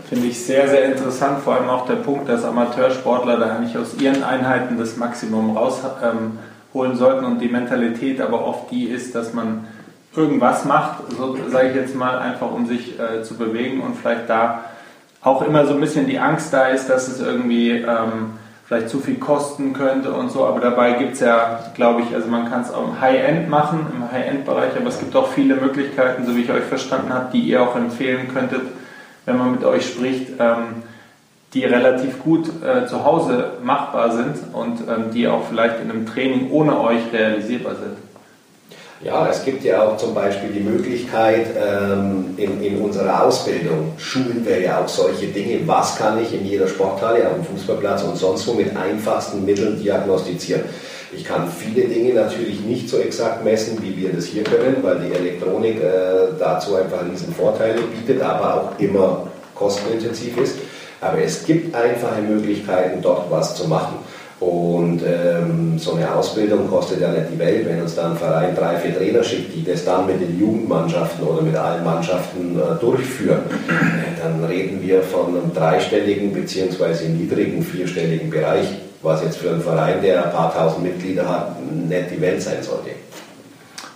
Finde 0.10 0.26
ich 0.26 0.44
sehr, 0.44 0.68
sehr 0.68 0.86
interessant, 0.86 1.44
vor 1.44 1.54
allem 1.54 1.70
auch 1.70 1.86
der 1.86 1.98
Punkt, 1.98 2.28
dass 2.28 2.44
Amateursportler 2.44 3.38
da 3.38 3.60
nicht 3.60 3.78
aus 3.78 3.94
ihren 4.02 4.24
Einheiten 4.24 4.80
das 4.80 4.98
Maximum 4.98 5.56
rausholen 5.56 6.40
ähm, 6.74 6.98
sollten 6.98 7.26
und 7.26 7.38
die 7.38 7.48
Mentalität 7.48 8.20
aber 8.20 8.44
oft 8.44 8.72
die 8.72 8.86
ist, 8.86 9.14
dass 9.14 9.36
man 9.36 9.68
irgendwas 10.16 10.66
macht, 10.66 11.04
so 11.16 11.38
sage 11.50 11.70
ich 11.70 11.76
jetzt 11.76 11.96
mal, 11.96 12.18
einfach 12.18 12.52
um 12.52 12.66
sich 12.66 13.00
äh, 13.00 13.22
zu 13.22 13.36
bewegen 13.36 13.82
und 13.82 13.96
vielleicht 13.96 14.28
da 14.28 14.64
auch 15.22 15.44
immer 15.44 15.68
so 15.68 15.76
ein 15.76 15.80
bisschen 15.80 16.08
die 16.08 16.18
Angst 16.18 16.52
da 16.54 16.70
ist, 16.70 16.90
dass 16.90 17.08
es 17.08 17.22
irgendwie 17.22 17.74
ähm, 17.74 18.32
vielleicht 18.66 18.90
zu 18.90 19.02
viel 19.02 19.20
kosten 19.20 19.74
könnte 19.74 20.12
und 20.12 20.32
so, 20.32 20.44
aber 20.44 20.60
dabei 20.60 20.94
gibt 20.94 21.14
es 21.14 21.20
ja, 21.20 21.60
glaube 21.76 22.02
ich, 22.02 22.16
also 22.16 22.28
man 22.30 22.50
kann 22.50 22.62
es 22.62 22.74
auch 22.74 22.84
im 22.84 23.00
High-End 23.00 23.48
machen, 23.48 23.86
im 23.94 24.12
High-End-Bereich, 24.12 24.72
aber 24.76 24.88
es 24.88 24.98
gibt 24.98 25.16
auch 25.16 25.28
viele 25.28 25.56
Möglichkeiten, 25.56 26.26
so 26.26 26.36
wie 26.36 26.42
ich 26.42 26.52
euch 26.52 26.64
verstanden 26.64 27.14
habe, 27.14 27.28
die 27.32 27.42
ihr 27.42 27.62
auch 27.62 27.76
empfehlen 27.76 28.34
könntet, 28.34 28.62
wenn 29.30 29.38
man 29.38 29.52
mit 29.52 29.64
euch 29.64 29.86
spricht, 29.86 30.28
ähm, 30.40 30.84
die 31.54 31.64
relativ 31.64 32.20
gut 32.20 32.50
äh, 32.64 32.86
zu 32.86 33.06
Hause 33.06 33.52
machbar 33.64 34.12
sind 34.12 34.36
und 34.54 34.80
ähm, 34.88 35.12
die 35.14 35.28
auch 35.28 35.44
vielleicht 35.50 35.80
in 35.82 35.90
einem 35.90 36.06
Training 36.06 36.52
ohne 36.52 36.80
euch 36.80 37.02
realisierbar 37.14 37.76
sind. 37.76 37.98
Ja, 39.02 39.30
es 39.30 39.46
gibt 39.46 39.64
ja 39.64 39.84
auch 39.84 39.96
zum 39.96 40.14
Beispiel 40.14 40.50
die 40.50 40.60
Möglichkeit, 40.60 41.48
ähm, 41.58 42.34
in, 42.36 42.62
in 42.62 42.82
unserer 42.82 43.24
Ausbildung 43.24 43.94
schulen 43.98 44.46
wir 44.46 44.60
ja 44.60 44.82
auch 44.82 44.90
solche 44.90 45.28
Dinge. 45.28 45.66
Was 45.66 45.98
kann 45.98 46.22
ich 46.22 46.34
in 46.34 46.46
jeder 46.46 46.68
Sporthalle, 46.68 47.30
auf 47.30 47.36
dem 47.36 47.46
Fußballplatz 47.46 48.04
und 48.04 48.18
sonst 48.18 48.46
wo 48.48 48.54
mit 48.54 48.76
einfachsten 48.76 49.46
Mitteln 49.46 49.82
diagnostizieren? 49.82 50.64
Ich 51.12 51.24
kann 51.26 51.50
viele 51.50 51.88
Dinge 51.88 52.14
natürlich 52.14 52.62
nicht 52.62 52.88
so 52.88 52.98
exakt 52.98 53.44
messen, 53.44 53.82
wie 53.82 53.98
wir 53.98 54.14
das 54.14 54.26
hier 54.26 54.44
können, 54.44 54.78
weil 54.82 55.00
die 55.00 55.14
Elektronik 55.14 55.82
äh, 55.82 56.38
dazu 56.38 56.76
einfach 56.76 57.04
riesen 57.10 57.34
Vorteile 57.34 57.82
bietet, 57.82 58.22
aber 58.22 58.56
auch 58.56 58.80
immer 58.80 59.28
kostenintensiv 59.56 60.38
ist. 60.38 60.58
Aber 61.02 61.20
es 61.20 61.46
gibt 61.46 61.76
einfache 61.76 62.22
Möglichkeiten, 62.22 63.02
dort 63.02 63.32
was 63.32 63.56
zu 63.56 63.68
machen. 63.68 63.96
Und 64.40 65.02
ähm, 65.06 65.78
so 65.78 65.96
eine 65.96 66.14
Ausbildung 66.16 66.70
kostet 66.70 67.02
ja 67.02 67.12
nicht 67.12 67.26
die 67.34 67.40
Welt, 67.40 67.68
wenn 67.68 67.82
uns 67.82 67.96
dann 67.96 68.12
ein 68.12 68.18
Verein 68.18 68.56
drei, 68.56 68.78
vier 68.78 68.96
Trainer 68.96 69.22
schickt, 69.22 69.54
die 69.54 69.66
das 69.66 69.84
dann 69.84 70.06
mit 70.06 70.22
den 70.22 70.40
Jugendmannschaften 70.40 71.26
oder 71.28 71.42
mit 71.42 71.56
allen 71.56 71.84
Mannschaften 71.84 72.58
äh, 72.58 72.80
durchführen. 72.80 73.42
Äh, 73.68 74.22
dann 74.24 74.44
reden 74.46 74.82
wir 74.82 75.02
von 75.02 75.28
einem 75.28 75.54
dreistelligen 75.54 76.32
bzw. 76.32 77.10
niedrigen 77.10 77.62
vierstelligen 77.62 78.30
Bereich, 78.30 78.68
was 79.02 79.24
jetzt 79.24 79.38
für 79.38 79.50
einen 79.50 79.62
Verein, 79.62 80.02
der 80.02 80.26
ein 80.26 80.32
paar 80.32 80.54
tausend 80.54 80.84
Mitglieder 80.84 81.28
hat, 81.28 81.62
nicht 81.62 82.12
die 82.12 82.22
Welt 82.22 82.42
sein 82.42 82.62
sollte. 82.62 82.92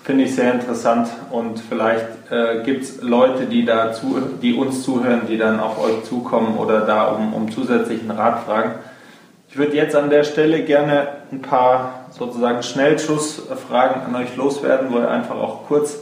Finde 0.03 0.25
ich 0.25 0.35
sehr 0.35 0.53
interessant 0.53 1.07
und 1.31 1.59
vielleicht 1.59 2.07
äh, 2.29 2.61
gibt 2.63 2.83
es 2.83 3.01
Leute, 3.01 3.45
die, 3.45 3.63
da 3.63 3.93
zu, 3.93 4.19
die 4.41 4.53
uns 4.53 4.83
zuhören, 4.83 5.21
die 5.29 5.37
dann 5.37 5.61
auf 5.61 5.81
euch 5.81 6.03
zukommen 6.03 6.57
oder 6.57 6.81
da 6.81 7.05
um, 7.05 7.33
um 7.33 7.49
zusätzlichen 7.49 8.11
Rat 8.11 8.43
fragen. 8.43 8.75
Ich 9.49 9.57
würde 9.57 9.75
jetzt 9.75 9.95
an 9.95 10.09
der 10.09 10.23
Stelle 10.23 10.63
gerne 10.63 11.07
ein 11.31 11.41
paar 11.41 12.05
sozusagen 12.09 12.63
Schnellschussfragen 12.63 14.01
an 14.01 14.15
euch 14.15 14.35
loswerden, 14.35 14.91
wo 14.91 14.97
ihr 14.97 15.09
einfach 15.09 15.35
auch 15.35 15.67
kurz 15.67 15.99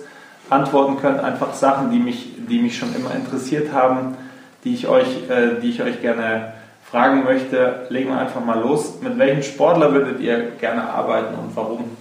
antworten 0.49 0.97
könnt. 0.99 1.19
Einfach 1.19 1.53
Sachen, 1.53 1.91
die 1.91 1.99
mich, 1.99 2.29
die 2.49 2.59
mich 2.59 2.77
schon 2.77 2.95
immer 2.95 3.13
interessiert 3.13 3.71
haben, 3.71 4.15
die 4.63 4.73
ich 4.73 4.87
euch, 4.87 5.29
äh, 5.29 5.59
die 5.61 5.69
ich 5.69 5.83
euch 5.83 6.01
gerne 6.01 6.53
fragen 6.91 7.23
möchte. 7.23 7.87
Legen 7.89 8.09
wir 8.09 8.19
einfach 8.19 8.43
mal 8.43 8.59
los. 8.59 8.95
Mit 9.01 9.17
welchem 9.17 9.41
Sportler 9.41 9.93
würdet 9.93 10.19
ihr 10.19 10.51
gerne 10.59 10.83
arbeiten 10.89 11.35
und 11.35 11.55
warum? 11.55 11.97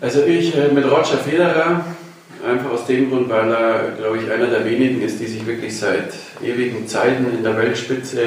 Also 0.00 0.22
ich 0.22 0.56
äh, 0.56 0.68
mit 0.68 0.84
Roger 0.84 1.18
Federer, 1.18 1.84
einfach 2.46 2.70
aus 2.72 2.86
dem 2.86 3.10
Grund, 3.10 3.28
weil 3.28 3.50
er, 3.50 3.92
glaube 3.98 4.18
ich, 4.18 4.30
einer 4.30 4.46
der 4.46 4.64
wenigen 4.64 5.00
ist, 5.02 5.20
die 5.20 5.26
sich 5.26 5.46
wirklich 5.46 5.78
seit 5.78 6.14
ewigen 6.42 6.86
Zeiten 6.86 7.26
in 7.36 7.42
der 7.42 7.56
Weltspitze 7.56 8.20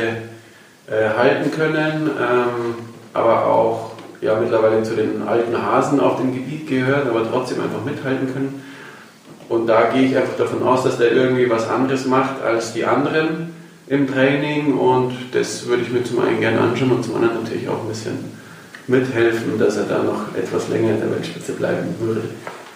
äh, 0.87 1.09
halten 1.15 1.51
können, 1.51 2.09
ähm, 2.19 2.75
aber 3.13 3.45
auch 3.45 3.91
ja, 4.21 4.35
mittlerweile 4.39 4.83
zu 4.83 4.95
den 4.95 5.27
alten 5.27 5.61
Hasen 5.61 5.99
auf 5.99 6.17
dem 6.17 6.33
Gebiet 6.33 6.67
gehört, 6.67 7.07
aber 7.07 7.29
trotzdem 7.29 7.61
einfach 7.61 7.83
mithalten 7.85 8.33
können. 8.33 8.63
Und 9.47 9.67
da 9.67 9.89
gehe 9.93 10.03
ich 10.03 10.17
einfach 10.17 10.37
davon 10.37 10.63
aus, 10.63 10.83
dass 10.83 10.97
der 10.97 11.11
irgendwie 11.11 11.49
was 11.49 11.69
anderes 11.69 12.05
macht 12.05 12.41
als 12.43 12.73
die 12.73 12.85
anderen 12.85 13.58
im 13.89 14.07
Training 14.07 14.77
und 14.77 15.13
das 15.33 15.65
würde 15.65 15.83
ich 15.83 15.89
mir 15.89 16.03
zum 16.03 16.19
einen 16.19 16.39
gerne 16.39 16.59
anschauen 16.59 16.91
und 16.91 17.03
zum 17.03 17.15
anderen 17.15 17.43
natürlich 17.43 17.67
auch 17.67 17.81
ein 17.81 17.87
bisschen 17.87 18.17
mithelfen, 18.87 19.59
dass 19.59 19.77
er 19.77 19.83
da 19.83 20.03
noch 20.03 20.35
etwas 20.35 20.69
länger 20.69 20.91
in 20.91 20.99
der 20.99 21.11
Weltspitze 21.11 21.53
bleiben 21.53 21.95
würde. 21.99 22.21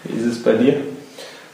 Wie 0.04 0.20
ist 0.20 0.26
es 0.26 0.44
bei 0.44 0.54
dir? 0.54 0.78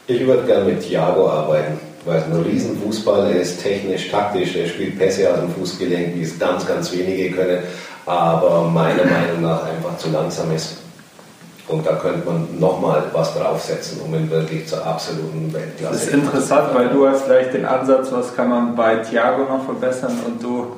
Ich 0.08 0.26
würde 0.26 0.46
gerne 0.46 0.66
mit 0.66 0.82
Thiago 0.82 1.30
arbeiten 1.30 1.80
weil 2.06 2.20
es 2.20 2.26
ein 2.26 2.42
Riesenfußball 2.42 3.32
ist, 3.36 3.62
technisch, 3.62 4.10
taktisch, 4.10 4.56
er 4.56 4.68
spielt 4.68 4.98
Pässe 4.98 5.32
aus 5.32 5.40
dem 5.40 5.52
Fußgelenk, 5.52 6.16
wie 6.16 6.24
es 6.24 6.40
ganz, 6.40 6.66
ganz 6.66 6.92
wenige 6.92 7.32
können, 7.32 7.60
aber 8.06 8.70
meiner 8.70 9.06
Meinung 9.06 9.42
nach 9.42 9.64
einfach 9.64 9.98
zu 9.98 10.10
langsam 10.10 10.52
ist. 10.54 10.78
Und 11.70 11.86
da 11.86 11.94
könnte 11.94 12.28
man 12.28 12.60
nochmal 12.60 13.04
was 13.14 13.36
draufsetzen, 13.36 14.02
um 14.02 14.14
ihn 14.16 14.30
wirklich 14.30 14.68
zur 14.68 14.86
absoluten 14.86 15.54
Weltklasse 15.54 15.78
zu 15.78 15.84
Das 15.84 16.04
ist 16.04 16.14
interessant, 16.14 16.70
weil 16.74 16.90
du 16.90 17.08
hast 17.08 17.26
gleich 17.26 17.52
den 17.52 17.66
Ansatz, 17.66 18.12
was 18.12 18.36
kann 18.36 18.50
man 18.50 18.76
bei 18.76 18.98
Thiago 18.98 19.44
noch 19.44 19.66
verbessern 19.66 20.18
und 20.26 20.42
du 20.42 20.78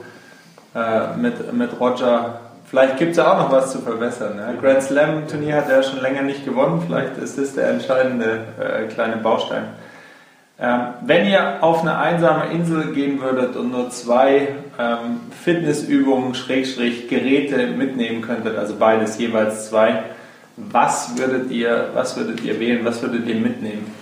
äh, 0.75 1.15
mit, 1.17 1.53
mit 1.53 1.79
Roger, 1.79 2.39
vielleicht 2.69 2.97
gibt 2.97 3.11
es 3.11 3.17
ja 3.17 3.31
auch 3.31 3.37
noch 3.37 3.51
was 3.51 3.71
zu 3.71 3.79
verbessern. 3.79 4.35
Ne? 4.35 4.57
Grand 4.61 4.83
Slam 4.83 5.27
Turnier 5.27 5.55
hat 5.55 5.69
er 5.69 5.81
schon 5.81 6.01
länger 6.01 6.23
nicht 6.23 6.45
gewonnen, 6.45 6.83
vielleicht 6.85 7.17
ist 7.17 7.37
das 7.37 7.53
der 7.53 7.69
entscheidende 7.69 8.39
äh, 8.59 8.87
kleine 8.87 9.17
Baustein. 9.17 9.63
Ähm, 10.63 10.81
wenn 11.05 11.25
ihr 11.25 11.63
auf 11.63 11.81
eine 11.81 11.97
einsame 11.97 12.51
Insel 12.53 12.93
gehen 12.93 13.19
würdet 13.19 13.55
und 13.55 13.71
nur 13.71 13.89
zwei 13.89 14.49
ähm, 14.77 15.21
Fitnessübungen, 15.43 16.35
Schrägstrich, 16.35 17.07
Geräte 17.07 17.65
mitnehmen 17.67 18.21
könntet, 18.21 18.57
also 18.57 18.75
beides 18.75 19.17
jeweils 19.17 19.69
zwei, 19.69 20.03
was 20.57 21.17
würdet 21.17 21.51
ihr, 21.51 21.89
was 21.93 22.17
würdet 22.17 22.43
ihr 22.43 22.59
wählen, 22.59 22.83
was 22.83 23.01
würdet 23.01 23.25
ihr 23.27 23.35
mitnehmen? 23.35 23.93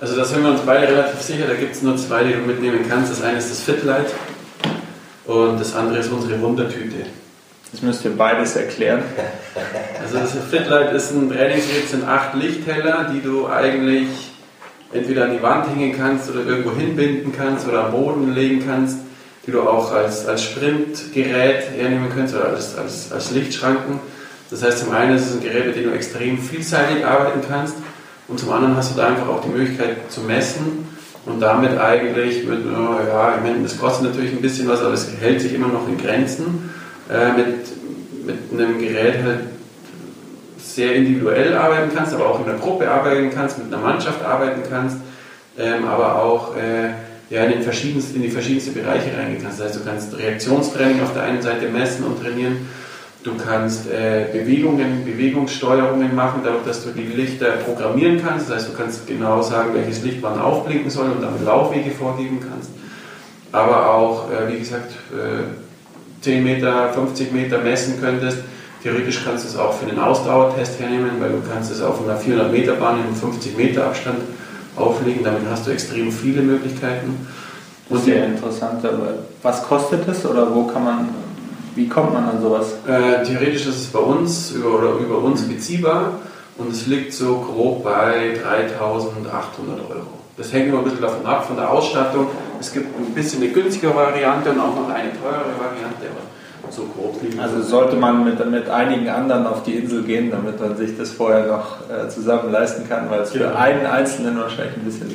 Also 0.00 0.16
da 0.16 0.24
sind 0.24 0.42
wir 0.42 0.50
uns 0.50 0.62
beide 0.62 0.88
relativ 0.88 1.20
sicher, 1.20 1.46
da 1.46 1.54
gibt 1.54 1.74
es 1.74 1.82
nur 1.82 1.96
zwei, 1.96 2.24
die 2.24 2.32
du 2.32 2.40
mitnehmen 2.40 2.80
kannst. 2.88 3.12
Das 3.12 3.22
eine 3.22 3.38
ist 3.38 3.50
das 3.50 3.60
Fitlight 3.60 4.06
und 5.26 5.60
das 5.60 5.74
andere 5.74 5.98
ist 5.98 6.10
unsere 6.10 6.40
Wundertüte. 6.40 6.96
Das 7.70 7.82
müsst 7.82 8.04
ihr 8.04 8.16
beides 8.16 8.56
erklären. 8.56 9.02
Also 10.02 10.18
das 10.18 10.32
Fitlight 10.50 10.92
ist 10.92 11.12
ein 11.12 11.30
Trainingsgerät, 11.30 11.88
sind 11.88 12.04
acht 12.04 12.34
Lichtheller, 12.34 13.10
die 13.12 13.20
du 13.20 13.48
eigentlich 13.48 14.08
entweder 14.92 15.26
an 15.26 15.32
die 15.32 15.42
Wand 15.42 15.68
hängen 15.68 15.96
kannst 15.96 16.30
oder 16.30 16.44
irgendwo 16.44 16.72
hinbinden 16.72 17.32
kannst 17.36 17.68
oder 17.68 17.84
am 17.84 17.92
Boden 17.92 18.34
legen 18.34 18.64
kannst, 18.66 18.98
die 19.46 19.52
du 19.52 19.62
auch 19.62 19.92
als, 19.92 20.26
als 20.26 20.42
Sprintgerät 20.42 21.70
hernehmen 21.76 22.08
kannst 22.14 22.34
oder 22.34 22.48
als, 22.48 22.76
als, 22.76 23.12
als 23.12 23.30
Lichtschranken. 23.30 24.00
Das 24.50 24.62
heißt, 24.62 24.78
zum 24.78 24.92
einen 24.92 25.16
ist 25.16 25.26
es 25.26 25.36
ein 25.36 25.42
Gerät, 25.42 25.66
mit 25.66 25.76
dem 25.76 25.84
du 25.84 25.90
extrem 25.90 26.38
vielseitig 26.38 27.06
arbeiten 27.06 27.40
kannst 27.48 27.76
und 28.26 28.38
zum 28.38 28.50
anderen 28.50 28.76
hast 28.76 28.92
du 28.92 28.96
da 28.96 29.06
einfach 29.06 29.28
auch 29.28 29.42
die 29.42 29.48
Möglichkeit 29.48 30.10
zu 30.10 30.22
messen 30.22 30.88
und 31.26 31.40
damit 31.40 31.78
eigentlich 31.78 32.44
mit, 32.44 32.64
ja, 32.64 33.36
ich 33.36 33.42
meine, 33.42 33.62
das 33.62 33.78
kostet 33.78 34.06
natürlich 34.06 34.32
ein 34.32 34.40
bisschen 34.40 34.68
was, 34.68 34.80
aber 34.80 34.94
es 34.94 35.08
hält 35.20 35.40
sich 35.40 35.54
immer 35.54 35.68
noch 35.68 35.86
in 35.86 35.98
Grenzen, 35.98 36.70
äh, 37.08 37.32
mit, 37.32 37.46
mit 38.26 38.60
einem 38.60 38.78
Gerät 38.78 39.22
halt 39.22 39.40
sehr 40.58 40.94
individuell 40.94 41.56
arbeiten 41.56 41.90
kannst, 41.94 42.14
aber 42.14 42.26
auch 42.26 42.40
in 42.40 42.48
einer 42.48 42.58
Gruppe 42.58 42.90
arbeiten 42.90 43.30
kannst, 43.30 43.58
mit 43.58 43.72
einer 43.72 43.82
Mannschaft 43.82 44.24
arbeiten 44.24 44.62
kannst, 44.68 44.96
ähm, 45.58 45.84
aber 45.84 46.22
auch 46.22 46.56
äh, 46.56 46.90
ja, 47.28 47.44
in, 47.44 47.52
den 47.52 47.62
verschiedensten, 47.62 48.16
in 48.16 48.22
die 48.22 48.30
verschiedensten 48.30 48.74
Bereiche 48.74 49.16
reingehen 49.16 49.42
kannst. 49.42 49.60
Das 49.60 49.68
heißt, 49.68 49.76
du 49.76 49.84
kannst 49.84 50.16
Reaktionstraining 50.16 51.02
auf 51.02 51.12
der 51.12 51.22
einen 51.22 51.42
Seite 51.42 51.68
messen 51.68 52.04
und 52.04 52.20
trainieren, 52.20 52.68
du 53.24 53.32
kannst 53.36 53.88
äh, 53.90 54.26
Bewegungen, 54.32 55.04
Bewegungssteuerungen 55.04 56.14
machen, 56.14 56.40
dadurch, 56.44 56.64
dass 56.64 56.84
du 56.84 56.90
die 56.90 57.02
Lichter 57.02 57.52
programmieren 57.64 58.22
kannst. 58.24 58.48
Das 58.48 58.56
heißt, 58.56 58.68
du 58.70 58.76
kannst 58.76 59.06
genau 59.06 59.42
sagen, 59.42 59.74
welches 59.74 60.02
Licht 60.02 60.18
wann 60.22 60.40
aufblinken 60.40 60.90
soll 60.90 61.10
und 61.10 61.22
damit 61.22 61.44
Laufwege 61.44 61.90
vorgeben 61.90 62.40
kannst. 62.40 62.70
Aber 63.52 63.94
auch, 63.94 64.30
äh, 64.30 64.52
wie 64.52 64.58
gesagt, 64.58 64.92
10 66.22 66.32
äh, 66.32 66.40
Meter, 66.40 66.92
50 66.92 67.32
Meter 67.32 67.58
messen 67.58 68.00
könntest 68.00 68.38
Theoretisch 68.82 69.22
kannst 69.24 69.44
du 69.44 69.48
es 69.48 69.56
auch 69.56 69.74
für 69.74 69.86
einen 69.90 69.98
Ausdauertest 69.98 70.80
hernehmen, 70.80 71.20
weil 71.20 71.32
du 71.32 71.42
kannst 71.46 71.70
es 71.70 71.82
auf 71.82 72.02
einer 72.02 72.16
400 72.16 72.50
Meter 72.50 72.74
Bahn 72.74 72.98
in 73.06 73.14
50 73.14 73.56
Meter 73.56 73.86
Abstand 73.86 74.20
auflegen. 74.74 75.22
Damit 75.22 75.42
hast 75.50 75.66
du 75.66 75.70
extrem 75.70 76.10
viele 76.10 76.40
Möglichkeiten. 76.40 77.26
Und 77.90 78.04
Sehr 78.04 78.24
interessant. 78.24 78.84
Aber 78.84 79.14
was 79.42 79.62
kostet 79.64 80.08
es 80.08 80.24
oder 80.24 80.54
wo 80.54 80.64
kann 80.64 80.84
man 80.84 81.08
wie 81.74 81.88
kommt 81.88 82.12
man 82.12 82.24
an 82.24 82.42
sowas? 82.42 82.74
Äh, 82.86 83.24
theoretisch 83.24 83.66
ist 83.66 83.76
es 83.76 83.86
bei 83.86 83.98
uns 83.98 84.52
über, 84.52 84.78
oder 84.78 84.92
über 84.94 85.18
uns 85.18 85.42
beziehbar 85.42 86.12
und 86.58 86.72
es 86.72 86.86
liegt 86.86 87.12
so 87.12 87.36
grob 87.36 87.84
bei 87.84 88.38
3800 88.42 89.90
Euro. 89.90 90.06
Das 90.36 90.52
hängt 90.52 90.68
immer 90.68 90.78
ein 90.78 90.84
bisschen 90.84 91.02
davon 91.02 91.26
ab, 91.26 91.46
von 91.46 91.56
der 91.56 91.70
Ausstattung. 91.70 92.28
Es 92.58 92.72
gibt 92.72 92.86
ein 92.98 93.14
bisschen 93.14 93.42
eine 93.42 93.52
günstigere 93.52 93.94
Variante 93.94 94.50
und 94.50 94.60
auch 94.60 94.74
noch 94.74 94.88
eine 94.88 95.10
teurere 95.12 95.52
Variante, 95.58 96.06
aber 96.10 96.72
so 96.72 96.86
grob 96.94 97.20
liegen 97.22 97.40
Also 97.40 97.62
sollte 97.62 97.96
man 97.96 98.24
mit, 98.24 98.50
mit 98.50 98.68
einigen 98.68 99.08
anderen 99.08 99.46
auf 99.46 99.62
die 99.64 99.74
Insel 99.74 100.02
gehen, 100.02 100.30
damit 100.30 100.60
man 100.60 100.76
sich 100.76 100.96
das 100.96 101.10
vorher 101.10 101.46
noch 101.46 101.78
äh, 101.90 102.08
zusammen 102.08 102.52
leisten 102.52 102.88
kann, 102.88 103.10
weil 103.10 103.20
es 103.20 103.30
für 103.30 103.56
einen 103.56 103.86
Einzelnen 103.86 104.38
wahrscheinlich 104.38 104.76
ein 104.76 104.84
bisschen 104.84 105.10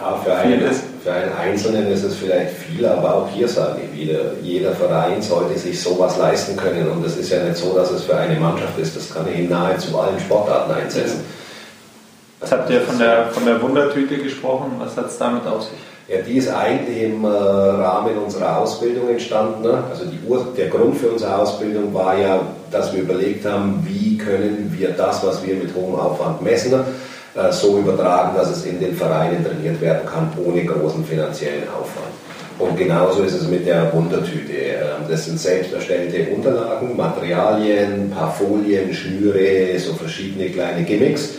ja, 0.00 0.16
für, 0.24 0.34
einen, 0.34 0.62
für 1.02 1.12
einen 1.12 1.32
Einzelnen 1.32 1.90
ist 1.90 2.04
es 2.04 2.16
vielleicht 2.16 2.56
viel, 2.56 2.86
aber 2.86 3.14
auch 3.14 3.28
hier 3.28 3.46
sage 3.46 3.80
ich 3.84 4.00
wieder, 4.00 4.20
jeder 4.42 4.72
Verein 4.72 5.20
sollte 5.20 5.58
sich 5.58 5.80
sowas 5.80 6.16
leisten 6.16 6.56
können. 6.56 6.90
Und 6.90 7.04
es 7.04 7.16
ist 7.16 7.30
ja 7.30 7.42
nicht 7.44 7.56
so, 7.56 7.74
dass 7.74 7.90
es 7.90 8.04
für 8.04 8.16
eine 8.16 8.38
Mannschaft 8.40 8.78
ist. 8.78 8.96
Das 8.96 9.12
kann 9.12 9.26
ich 9.32 9.38
in 9.38 9.50
nahezu 9.50 9.98
allen 9.98 10.18
Sportarten 10.18 10.72
einsetzen. 10.72 11.20
Was 12.40 12.52
habt 12.52 12.70
ihr 12.70 12.80
von 12.80 12.98
der, 12.98 13.26
von 13.26 13.44
der 13.44 13.60
Wundertüte 13.60 14.16
gesprochen? 14.16 14.72
Was 14.78 14.96
hat 14.96 15.06
es 15.06 15.18
damit 15.18 15.46
auf 15.46 15.62
sich? 15.62 15.78
Ja, 16.08 16.22
die 16.22 16.38
ist 16.38 16.48
eigentlich 16.48 17.02
im 17.02 17.24
äh, 17.24 17.28
Rahmen 17.28 18.18
unserer 18.18 18.58
Ausbildung 18.58 19.10
entstanden. 19.10 19.62
Ne? 19.62 19.84
Also 19.90 20.04
Ur 20.26 20.48
der 20.56 20.68
Grund 20.68 20.96
für 20.96 21.08
unsere 21.08 21.36
Ausbildung 21.36 21.94
war 21.94 22.16
ja, 22.18 22.40
dass 22.70 22.92
wir 22.92 23.02
überlegt 23.02 23.46
haben, 23.46 23.86
wie 23.86 24.16
können 24.16 24.74
wir 24.76 24.90
das, 24.90 25.24
was 25.24 25.46
wir 25.46 25.54
mit 25.54 25.72
hohem 25.74 25.94
Aufwand 25.94 26.42
messen, 26.42 26.72
äh, 26.72 26.78
so 27.50 27.78
übertragen, 27.78 28.36
dass 28.36 28.50
es 28.50 28.64
in 28.64 28.80
den 28.80 28.96
Vereinen 28.96 29.44
trainiert 29.44 29.80
werden 29.80 30.06
kann, 30.06 30.32
ohne 30.44 30.64
großen 30.64 31.04
finanziellen 31.04 31.68
Aufwand. 31.68 32.10
Und 32.58 32.76
genauso 32.76 33.22
ist 33.22 33.34
es 33.34 33.48
mit 33.48 33.66
der 33.66 33.92
Wundertüte. 33.92 34.52
Ähm, 34.52 35.08
das 35.08 35.24
sind 35.24 35.40
selbst 35.40 35.72
erstellte 35.72 36.30
Unterlagen, 36.30 36.94
Materialien, 36.96 37.92
ein 37.92 38.10
paar 38.10 38.34
Folien, 38.34 38.92
Schnüre, 38.92 39.78
so 39.78 39.94
verschiedene 39.94 40.50
kleine 40.50 40.82
Gimmicks, 40.82 41.30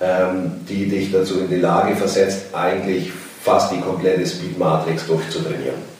ähm, 0.00 0.52
die 0.68 0.88
dich 0.88 1.10
dazu 1.10 1.40
in 1.40 1.48
die 1.48 1.56
Lage 1.56 1.96
versetzt, 1.96 2.46
eigentlich 2.52 3.10
fast 3.42 3.72
die 3.72 3.80
komplette 3.80 4.24
Speed 4.24 4.56
Matrix 4.56 5.06
durchzutrainieren. 5.06 5.98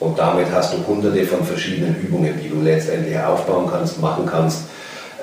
Und 0.00 0.18
damit 0.18 0.46
hast 0.52 0.72
du 0.72 0.86
hunderte 0.86 1.24
von 1.24 1.44
verschiedenen 1.44 1.96
Übungen, 1.96 2.34
die 2.42 2.48
du 2.48 2.62
letztendlich 2.62 3.18
aufbauen 3.18 3.68
kannst, 3.70 4.00
machen 4.00 4.24
kannst 4.24 4.60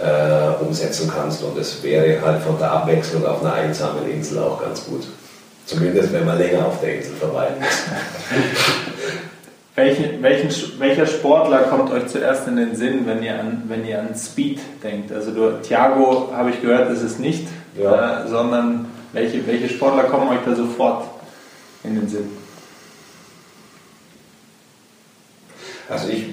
äh, 0.04 0.64
umsetzen 0.64 1.12
kannst. 1.14 1.44
Und 1.44 1.58
es 1.58 1.82
wäre 1.82 2.22
halt 2.22 2.42
von 2.44 2.58
der 2.60 2.72
Abwechslung 2.72 3.26
auf 3.26 3.44
einer 3.44 3.54
einsamen 3.54 4.10
Insel 4.10 4.40
auch 4.40 4.62
ganz 4.62 4.86
gut. 4.86 5.04
Zumindest 5.66 6.12
wenn 6.12 6.26
man 6.26 6.38
länger 6.38 6.66
auf 6.66 6.82
der 6.82 6.98
Insel 6.98 7.16
verweilen 7.16 7.56
muss. 7.60 7.70
Welchen, 9.76 10.22
welchen, 10.22 10.80
welcher 10.80 11.08
Sportler 11.08 11.64
kommt 11.64 11.92
euch 11.92 12.06
zuerst 12.06 12.48
in 12.48 12.58
den 12.58 12.76
Sinn, 12.76 13.08
wenn 13.08 13.24
ihr 13.24 13.40
an, 13.40 13.64
wenn 13.66 13.84
ihr 13.88 14.00
an 14.00 14.10
Speed 14.16 14.60
denkt? 14.84 15.12
Also 15.12 15.32
du, 15.32 15.62
Thiago, 15.64 16.32
habe 16.32 16.52
ich 16.52 16.62
gehört, 16.62 16.92
ist 16.92 17.02
es 17.02 17.18
nicht, 17.18 17.48
ja. 17.76 18.24
äh, 18.24 18.28
sondern 18.28 18.86
welche, 19.14 19.48
welche 19.48 19.70
Sportler 19.70 20.04
kommen 20.04 20.30
euch 20.30 20.46
da 20.46 20.54
sofort 20.56 21.06
in 21.84 21.96
den 21.96 22.08
Sinn? 22.08 22.30
Also 25.90 26.08
ich 26.10 26.26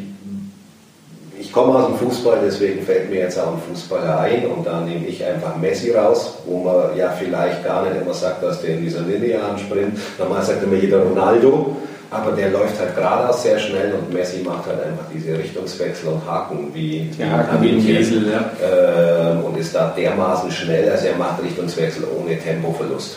ich 1.50 1.54
komme 1.54 1.74
aus 1.74 1.86
dem 1.88 1.96
Fußball, 1.96 2.38
deswegen 2.44 2.80
fällt 2.86 3.10
mir 3.10 3.22
jetzt 3.22 3.36
auch 3.36 3.54
ein 3.54 3.60
Fußballer 3.68 4.20
ein 4.20 4.46
und 4.46 4.64
da 4.64 4.82
nehme 4.82 5.04
ich 5.04 5.24
einfach 5.24 5.56
Messi 5.56 5.90
raus, 5.90 6.34
wo 6.46 6.62
man 6.62 6.96
ja 6.96 7.10
vielleicht 7.10 7.64
gar 7.64 7.82
nicht 7.82 8.00
immer 8.00 8.14
sagt, 8.14 8.40
dass 8.44 8.62
der 8.62 8.74
in 8.74 8.84
dieser 8.84 9.00
linearen 9.00 9.58
Sprint, 9.58 9.98
normal 10.16 10.44
sagt 10.44 10.62
immer 10.62 10.76
jeder 10.76 11.02
Ronaldo, 11.02 11.74
aber 12.08 12.30
der 12.36 12.50
läuft 12.50 12.78
halt 12.78 12.94
geradeaus 12.94 13.42
sehr 13.42 13.58
schnell 13.58 13.94
und 13.94 14.14
Messi 14.14 14.44
macht 14.44 14.64
halt 14.66 14.80
einfach 14.80 15.06
diese 15.12 15.36
Richtungswechsel 15.36 16.10
und 16.10 16.24
Haken 16.24 16.70
wie, 16.72 17.10
ja, 17.18 17.26
Haken 17.30 17.62
wie 17.62 17.70
ein 17.70 17.84
Kiesel, 17.84 18.30
ja. 18.30 19.32
Ähm, 19.32 19.42
und 19.42 19.58
ist 19.58 19.74
da 19.74 19.92
dermaßen 19.96 20.52
schnell, 20.52 20.88
also 20.88 21.04
er 21.04 21.16
macht 21.16 21.42
Richtungswechsel 21.42 22.04
ohne 22.16 22.38
Tempoverlust. 22.38 23.16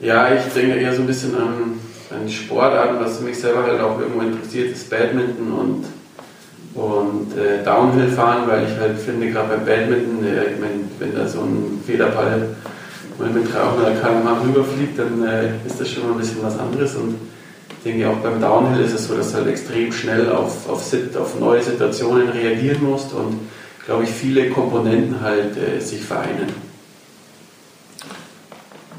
Ja, 0.00 0.28
ich 0.32 0.50
denke 0.54 0.80
eher 0.80 0.94
so 0.94 1.02
ein 1.02 1.06
bisschen 1.06 1.36
an 1.36 1.78
an 2.12 2.28
Sportarten, 2.28 2.98
was 3.00 3.20
mich 3.20 3.38
selber 3.38 3.62
halt 3.62 3.80
auch 3.80 3.98
irgendwo 4.00 4.20
interessiert, 4.22 4.72
ist 4.72 4.90
Badminton 4.90 5.52
und, 5.52 5.84
und 6.74 7.38
äh, 7.38 7.62
Downhill 7.64 8.08
fahren, 8.08 8.44
weil 8.46 8.64
ich 8.64 8.78
halt 8.78 8.98
finde, 8.98 9.30
gerade 9.30 9.56
beim 9.56 9.64
Badminton, 9.64 10.24
äh, 10.24 10.58
meine, 10.60 10.80
wenn 10.98 11.14
da 11.14 11.28
so 11.28 11.40
ein 11.40 11.82
Federball 11.86 12.48
mal 13.18 13.30
mit 13.30 13.52
300 13.52 14.02
km/h 14.02 14.42
rüberfliegt, 14.42 14.98
dann 14.98 15.24
äh, 15.26 15.66
ist 15.66 15.80
das 15.80 15.90
schon 15.90 16.04
mal 16.04 16.12
ein 16.12 16.18
bisschen 16.18 16.42
was 16.42 16.58
anderes 16.58 16.94
und 16.96 17.16
ich 17.70 17.92
denke 17.92 18.08
auch 18.08 18.16
beim 18.16 18.40
Downhill 18.40 18.84
ist 18.84 18.92
es 18.92 19.08
so, 19.08 19.16
dass 19.16 19.30
du 19.30 19.38
halt 19.38 19.46
extrem 19.46 19.92
schnell 19.92 20.30
auf, 20.30 20.68
auf, 20.68 20.82
auf 21.18 21.40
neue 21.40 21.62
Situationen 21.62 22.28
reagieren 22.28 22.84
musst 22.84 23.12
und 23.12 23.40
glaube 23.86 24.04
ich 24.04 24.10
viele 24.10 24.50
Komponenten 24.50 25.20
halt 25.20 25.56
äh, 25.56 25.80
sich 25.80 26.02
vereinen. 26.02 26.52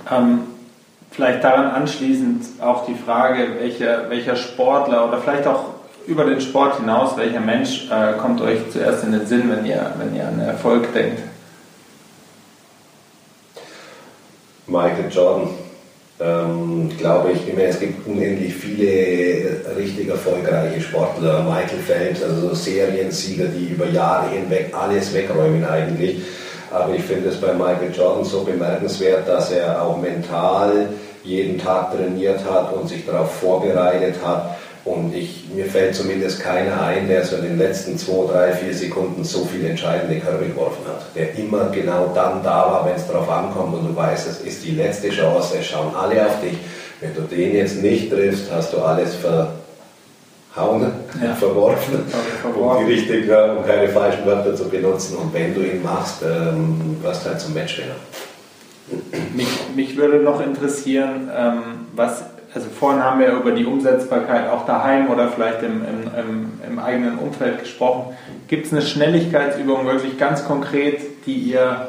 Ähm, 0.09 0.39
Vielleicht 1.11 1.43
daran 1.43 1.67
anschließend 1.71 2.61
auch 2.61 2.85
die 2.85 2.95
Frage, 2.95 3.55
welcher, 3.59 4.09
welcher 4.09 4.37
Sportler 4.37 5.07
oder 5.07 5.17
vielleicht 5.17 5.45
auch 5.45 5.65
über 6.07 6.23
den 6.23 6.39
Sport 6.39 6.77
hinaus, 6.77 7.17
welcher 7.17 7.41
Mensch 7.41 7.89
äh, 7.91 8.13
kommt 8.13 8.41
euch 8.41 8.69
zuerst 8.71 9.03
in 9.03 9.11
den 9.11 9.25
Sinn, 9.25 9.51
wenn 9.51 9.65
ihr, 9.65 9.93
wenn 9.97 10.15
ihr 10.15 10.25
an 10.25 10.39
Erfolg 10.39 10.93
denkt? 10.93 11.21
Michael 14.67 15.11
Jordan. 15.11 15.49
Ähm, 16.21 16.91
glaube 16.99 17.31
ich, 17.31 17.57
es 17.57 17.79
gibt 17.79 18.07
unendlich 18.07 18.53
viele 18.53 19.75
richtig 19.75 20.07
erfolgreiche 20.07 20.79
Sportler. 20.79 21.41
Michael 21.41 21.79
Phelps, 21.79 22.21
also 22.21 22.53
Seriensieger, 22.53 23.45
die 23.45 23.69
über 23.69 23.87
Jahre 23.87 24.29
hinweg 24.29 24.71
alles 24.79 25.13
wegräumen 25.15 25.65
eigentlich. 25.65 26.21
Aber 26.71 26.93
ich 26.95 27.03
finde 27.03 27.29
es 27.29 27.39
bei 27.39 27.53
Michael 27.53 27.93
Jordan 27.93 28.23
so 28.23 28.43
bemerkenswert, 28.43 29.27
dass 29.27 29.51
er 29.51 29.81
auch 29.81 29.97
mental 29.97 30.87
jeden 31.23 31.59
Tag 31.59 31.91
trainiert 31.95 32.39
hat 32.49 32.73
und 32.73 32.87
sich 32.87 33.05
darauf 33.05 33.31
vorbereitet 33.35 34.15
hat. 34.23 34.57
Und 34.83 35.13
ich, 35.15 35.45
mir 35.53 35.65
fällt 35.65 35.93
zumindest 35.93 36.39
keiner 36.39 36.81
ein, 36.81 37.07
der 37.07 37.23
so 37.23 37.35
in 37.35 37.43
den 37.43 37.57
letzten 37.59 37.99
zwei, 37.99 38.31
drei, 38.31 38.51
vier 38.53 38.73
Sekunden 38.73 39.23
so 39.23 39.45
viele 39.45 39.69
entscheidende 39.69 40.19
Körbe 40.19 40.45
geworfen 40.45 40.83
hat. 40.87 41.05
Der 41.15 41.37
immer 41.37 41.69
genau 41.69 42.11
dann 42.15 42.41
da 42.41 42.65
war, 42.71 42.85
wenn 42.87 42.95
es 42.95 43.07
darauf 43.07 43.29
ankommt 43.29 43.75
und 43.75 43.89
du 43.89 43.95
weißt, 43.95 44.27
es 44.27 44.41
ist 44.41 44.65
die 44.65 44.71
letzte 44.71 45.09
Chance, 45.09 45.57
es 45.59 45.67
schauen 45.67 45.93
alle 45.95 46.25
auf 46.25 46.41
dich. 46.41 46.57
Wenn 46.99 47.13
du 47.13 47.21
den 47.21 47.55
jetzt 47.55 47.81
nicht 47.83 48.09
triffst, 48.09 48.51
hast 48.51 48.73
du 48.73 48.79
alles 48.79 49.13
ver, 49.15 49.49
hauen, 50.55 50.91
ja. 51.23 51.33
verworfen, 51.33 51.99
um, 52.43 52.85
die 52.85 52.93
richtige, 52.93 53.53
um 53.53 53.65
keine 53.65 53.87
falschen 53.89 54.25
Wörter 54.25 54.55
zu 54.55 54.67
benutzen. 54.67 55.17
Und 55.17 55.33
wenn 55.33 55.53
du 55.53 55.61
ihn 55.61 55.81
machst, 55.81 56.23
ähm, 56.23 56.97
wirst 57.01 57.25
du 57.25 57.29
halt 57.29 57.39
zum 57.39 57.53
Matchwinner. 57.53 57.95
Mich, 59.33 59.47
mich 59.75 59.95
würde 59.95 60.17
noch 60.17 60.45
interessieren, 60.45 61.29
ähm, 61.33 61.61
was, 61.95 62.23
also 62.53 62.67
vorhin 62.69 63.01
haben 63.01 63.21
wir 63.21 63.31
über 63.31 63.51
die 63.51 63.65
Umsetzbarkeit 63.65 64.49
auch 64.49 64.65
daheim 64.65 65.09
oder 65.09 65.29
vielleicht 65.29 65.63
im, 65.63 65.83
im, 65.85 66.11
im, 66.19 66.51
im 66.67 66.79
eigenen 66.79 67.17
Umfeld 67.17 67.59
gesprochen. 67.59 68.13
Gibt 68.49 68.65
es 68.65 68.73
eine 68.73 68.81
Schnelligkeitsübung 68.81 69.85
wirklich 69.85 70.17
ganz 70.17 70.45
konkret, 70.45 71.25
die 71.25 71.35
ihr 71.35 71.87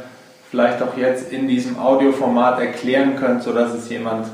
vielleicht 0.52 0.80
auch 0.82 0.96
jetzt 0.96 1.32
in 1.32 1.48
diesem 1.48 1.80
Audioformat 1.80 2.60
erklären 2.60 3.16
könnt, 3.16 3.42
sodass 3.42 3.74
es 3.74 3.88
jemand 3.88 4.28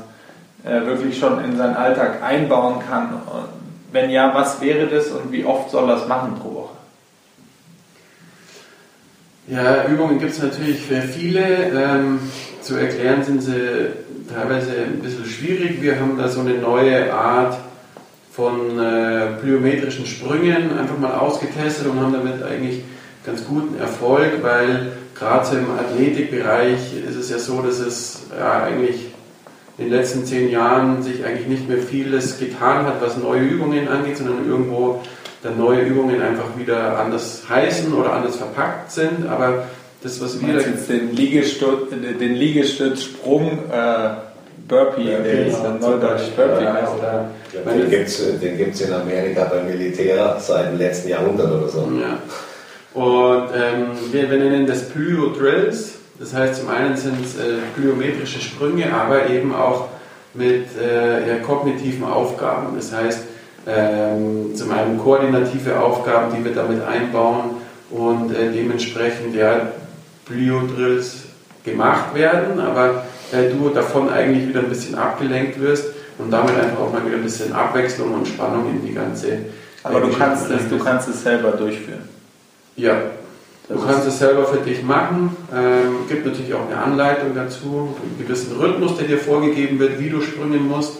äh, 0.63 0.85
wirklich 0.85 1.17
schon 1.17 1.43
in 1.43 1.57
seinen 1.57 1.75
Alltag 1.75 2.21
einbauen 2.21 2.75
kann? 2.87 3.09
Wenn 3.91 4.09
ja, 4.09 4.33
was 4.33 4.61
wäre 4.61 4.87
das 4.87 5.07
und 5.07 5.31
wie 5.31 5.45
oft 5.45 5.71
soll 5.71 5.87
das 5.87 6.07
machen 6.07 6.35
pro 6.35 6.53
Woche? 6.53 6.75
Ja, 9.47 9.85
Übungen 9.87 10.19
gibt 10.19 10.33
es 10.33 10.41
natürlich 10.41 10.79
für 10.79 11.01
viele. 11.01 11.71
Ähm, 11.73 12.19
zu 12.61 12.75
erklären 12.75 13.23
sind 13.23 13.41
sie 13.41 13.87
teilweise 14.31 14.71
ein 14.85 14.99
bisschen 14.99 15.25
schwierig. 15.25 15.81
Wir 15.81 15.99
haben 15.99 16.17
da 16.17 16.27
so 16.27 16.41
eine 16.41 16.53
neue 16.53 17.11
Art 17.11 17.57
von 18.31 18.79
äh, 18.79 19.37
plyometrischen 19.41 20.05
Sprüngen 20.05 20.77
einfach 20.77 20.97
mal 20.99 21.15
ausgetestet 21.15 21.87
und 21.87 21.99
haben 21.99 22.13
damit 22.13 22.43
eigentlich 22.43 22.83
ganz 23.25 23.43
guten 23.43 23.79
Erfolg, 23.79 24.43
weil 24.43 24.91
gerade 25.15 25.57
im 25.57 25.71
Athletikbereich 25.71 26.93
ist 27.07 27.15
es 27.15 27.29
ja 27.29 27.39
so, 27.39 27.61
dass 27.61 27.79
es 27.79 28.21
ja, 28.37 28.63
eigentlich 28.63 29.07
in 29.79 29.85
den 29.85 29.93
letzten 29.93 30.25
zehn 30.25 30.51
Jahren 30.51 31.01
sich 31.01 31.23
eigentlich 31.23 31.47
nicht 31.47 31.69
mehr 31.69 31.77
vieles 31.77 32.37
getan 32.37 32.85
hat, 32.85 33.01
was 33.01 33.17
neue 33.17 33.41
Übungen 33.41 33.87
angeht, 33.87 34.17
sondern 34.17 34.47
irgendwo 34.47 35.01
dann 35.41 35.57
neue 35.57 35.81
Übungen 35.81 36.21
einfach 36.21 36.57
wieder 36.57 36.99
anders 36.99 37.43
heißen 37.47 37.93
oder 37.93 38.13
anders 38.13 38.35
verpackt 38.35 38.91
sind. 38.91 39.27
Aber 39.29 39.63
das, 40.03 40.21
was 40.21 40.41
wir. 40.41 40.55
jetzt 40.55 40.89
den, 40.89 41.15
Liegestütz, 41.15 41.89
den 41.91 42.35
Liegestützsprung 42.35 43.51
äh, 43.71 44.09
Burpee, 44.67 45.11
ja, 45.11 45.19
genau. 45.19 45.91
Neudeutsch 45.91 46.29
Burpee 46.35 46.63
ja, 46.63 46.73
heißt. 46.73 46.93
Oder 46.97 47.29
ja, 47.53 47.71
den 47.71 48.57
gibt 48.57 48.75
es 48.75 48.81
in 48.81 48.93
Amerika 48.93 49.45
beim 49.45 49.65
Militär 49.65 50.37
seit 50.39 50.71
dem 50.71 50.77
letzten 50.77 51.09
Jahrhundert 51.09 51.51
oder 51.51 51.69
so. 51.69 51.89
Ja. 51.99 52.19
Und 52.93 53.49
ähm, 53.55 53.87
wir, 54.11 54.29
wir, 54.29 54.37
nennen 54.37 54.67
das 54.67 54.89
Plyo-Drills. 54.89 55.98
Das 56.19 56.33
heißt, 56.33 56.61
zum 56.61 56.69
einen 56.69 56.97
sind 56.97 57.23
es 57.23 57.37
äh, 57.37 57.59
plyometrische 57.75 58.41
Sprünge, 58.41 58.93
aber 58.93 59.29
eben 59.29 59.55
auch 59.55 59.87
mit 60.33 60.67
äh, 60.77 61.39
kognitiven 61.45 62.03
Aufgaben. 62.03 62.75
Das 62.75 62.93
heißt, 62.93 63.21
ähm, 63.65 64.55
zum 64.55 64.71
einen 64.71 64.97
koordinative 64.97 65.79
Aufgaben, 65.79 66.35
die 66.35 66.43
wir 66.43 66.53
damit 66.53 66.81
einbauen 66.85 67.57
und 67.89 68.35
äh, 68.35 68.51
dementsprechend 68.51 69.35
ja, 69.35 69.69
Plio-Drills 70.25 71.23
gemacht 71.63 72.13
werden, 72.13 72.59
aber 72.59 73.05
äh, 73.31 73.49
du 73.49 73.69
davon 73.69 74.09
eigentlich 74.09 74.47
wieder 74.47 74.59
ein 74.59 74.69
bisschen 74.69 74.95
abgelenkt 74.95 75.59
wirst 75.59 75.85
und 76.17 76.31
damit 76.31 76.55
einfach 76.55 76.79
auch 76.79 76.91
mal 76.91 77.05
wieder 77.05 77.17
ein 77.17 77.23
bisschen 77.23 77.53
Abwechslung 77.53 78.13
und 78.13 78.27
Spannung 78.27 78.69
in 78.69 78.85
die 78.85 78.93
ganze. 78.93 79.37
Aber 79.83 80.01
du 80.01 80.09
kannst, 80.09 80.49
es, 80.51 80.67
du 80.69 80.77
kannst 80.77 81.07
es 81.07 81.23
selber 81.23 81.51
durchführen. 81.51 82.07
Ja, 82.75 82.95
du 83.69 83.79
kannst 83.85 84.07
es 84.07 84.19
selber 84.19 84.45
für 84.45 84.57
dich 84.57 84.83
machen. 84.83 85.35
Ähm, 85.55 86.07
gibt 86.09 86.25
natürlich 86.25 86.53
auch 86.53 86.67
eine 86.69 86.77
Anleitung 86.77 87.33
dazu, 87.33 87.95
einen 88.01 88.17
gewissen 88.19 88.57
Rhythmus, 88.57 88.97
der 88.97 89.07
dir 89.07 89.17
vorgegeben 89.17 89.79
wird, 89.79 89.99
wie 89.99 90.09
du 90.09 90.21
springen 90.21 90.67
musst. 90.67 90.93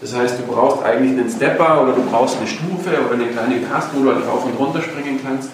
Das 0.00 0.14
heißt, 0.14 0.38
du 0.40 0.52
brauchst 0.52 0.84
eigentlich 0.84 1.12
einen 1.12 1.30
Stepper 1.30 1.82
oder 1.82 1.92
du 1.92 2.02
brauchst 2.02 2.36
eine 2.36 2.46
Stufe 2.46 2.90
oder 3.06 3.14
eine 3.14 3.26
kleine 3.26 3.66
Taste, 3.66 3.92
wo 3.94 4.04
du 4.04 4.14
halt 4.14 4.26
rauf 4.26 4.44
und 4.44 4.58
runter 4.58 4.82
springen 4.82 5.18
kannst. 5.24 5.48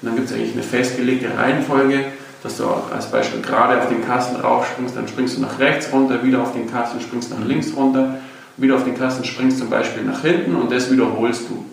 Und 0.00 0.08
dann 0.08 0.16
gibt 0.16 0.30
es 0.30 0.34
eigentlich 0.34 0.54
eine 0.54 0.62
festgelegte 0.62 1.36
Reihenfolge, 1.36 2.06
dass 2.42 2.56
du 2.56 2.64
auch 2.64 2.90
als 2.90 3.10
Beispiel 3.10 3.42
gerade 3.42 3.80
auf 3.80 3.88
den 3.88 4.04
Kasten 4.04 4.36
raufspringst, 4.36 4.96
dann 4.96 5.06
springst 5.06 5.36
du 5.36 5.42
nach 5.42 5.58
rechts 5.58 5.92
runter, 5.92 6.24
wieder 6.24 6.40
auf 6.40 6.52
den 6.52 6.70
Kasten, 6.70 7.00
springst 7.00 7.30
nach 7.30 7.46
links 7.46 7.68
runter, 7.76 8.16
wieder 8.56 8.76
auf 8.76 8.84
den 8.84 8.96
Kasten 8.96 9.24
springst 9.24 9.58
zum 9.58 9.70
Beispiel 9.70 10.02
nach 10.02 10.22
hinten 10.22 10.56
und 10.56 10.72
das 10.72 10.90
wiederholst 10.90 11.48
du. 11.48 11.64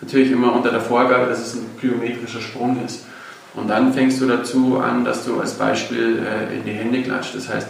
Natürlich 0.00 0.30
immer 0.30 0.54
unter 0.54 0.70
der 0.70 0.80
Vorgabe, 0.80 1.26
dass 1.26 1.40
es 1.40 1.54
ein 1.54 1.66
plyometrischer 1.78 2.40
Sprung 2.40 2.78
ist. 2.84 3.04
Und 3.54 3.68
dann 3.68 3.92
fängst 3.92 4.20
du 4.20 4.26
dazu 4.26 4.78
an, 4.78 5.04
dass 5.04 5.24
du 5.24 5.40
als 5.40 5.54
Beispiel 5.54 6.18
äh, 6.18 6.56
in 6.56 6.64
die 6.64 6.72
Hände 6.72 7.02
klatscht. 7.02 7.34
Das 7.34 7.48
heißt, 7.48 7.66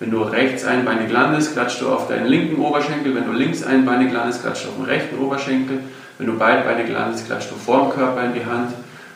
wenn 0.00 0.10
du 0.10 0.22
rechts 0.22 0.64
einbeinig 0.64 1.10
landest, 1.10 1.52
klatschst 1.52 1.80
du 1.80 1.88
auf 1.88 2.08
deinen 2.08 2.26
linken 2.26 2.60
Oberschenkel. 2.60 3.14
Wenn 3.14 3.26
du 3.26 3.32
links 3.32 3.62
einbeinig 3.62 4.12
landest, 4.12 4.42
klatschst 4.42 4.66
du 4.66 4.68
auf 4.70 4.76
den 4.76 4.86
rechten 4.86 5.18
Oberschenkel. 5.18 5.80
Wenn 6.18 6.26
du 6.26 6.38
beidbeinig 6.38 6.90
landest, 6.90 7.26
klatschst 7.26 7.50
du 7.50 7.56
vor 7.56 7.82
dem 7.82 7.90
Körper 7.90 8.24
in 8.24 8.34
die 8.34 8.44
Hand. 8.44 8.72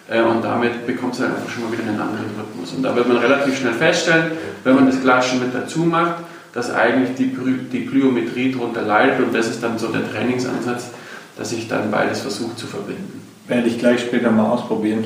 Äh, 0.08 0.22
und 0.22 0.42
damit 0.42 0.86
bekommst 0.86 1.20
du 1.20 1.24
halt 1.24 1.36
einfach 1.36 1.50
schon 1.50 1.64
mal 1.64 1.72
wieder 1.72 1.82
einen 1.82 2.00
anderen 2.00 2.26
Rhythmus. 2.38 2.72
Und 2.72 2.82
da 2.82 2.94
wird 2.96 3.06
man 3.06 3.18
relativ 3.18 3.58
schnell 3.58 3.74
feststellen, 3.74 4.32
wenn 4.64 4.74
man 4.74 4.86
das 4.86 5.00
Klatschen 5.00 5.38
mit 5.38 5.54
dazu 5.54 5.80
macht, 5.80 6.16
dass 6.52 6.72
eigentlich 6.72 7.14
die, 7.16 7.36
die 7.72 7.80
Plyometrie 7.80 8.52
darunter 8.52 8.82
leidet. 8.82 9.20
Und 9.20 9.34
das 9.34 9.48
ist 9.48 9.62
dann 9.62 9.78
so 9.78 9.88
der 9.88 10.10
Trainingsansatz, 10.10 10.90
dass 11.36 11.52
ich 11.52 11.68
dann 11.68 11.90
beides 11.90 12.20
versuche 12.20 12.56
zu 12.56 12.66
verbinden. 12.66 13.22
Werde 13.46 13.68
ich 13.68 13.78
gleich 13.78 14.00
später 14.00 14.30
mal 14.30 14.46
ausprobieren. 14.46 15.04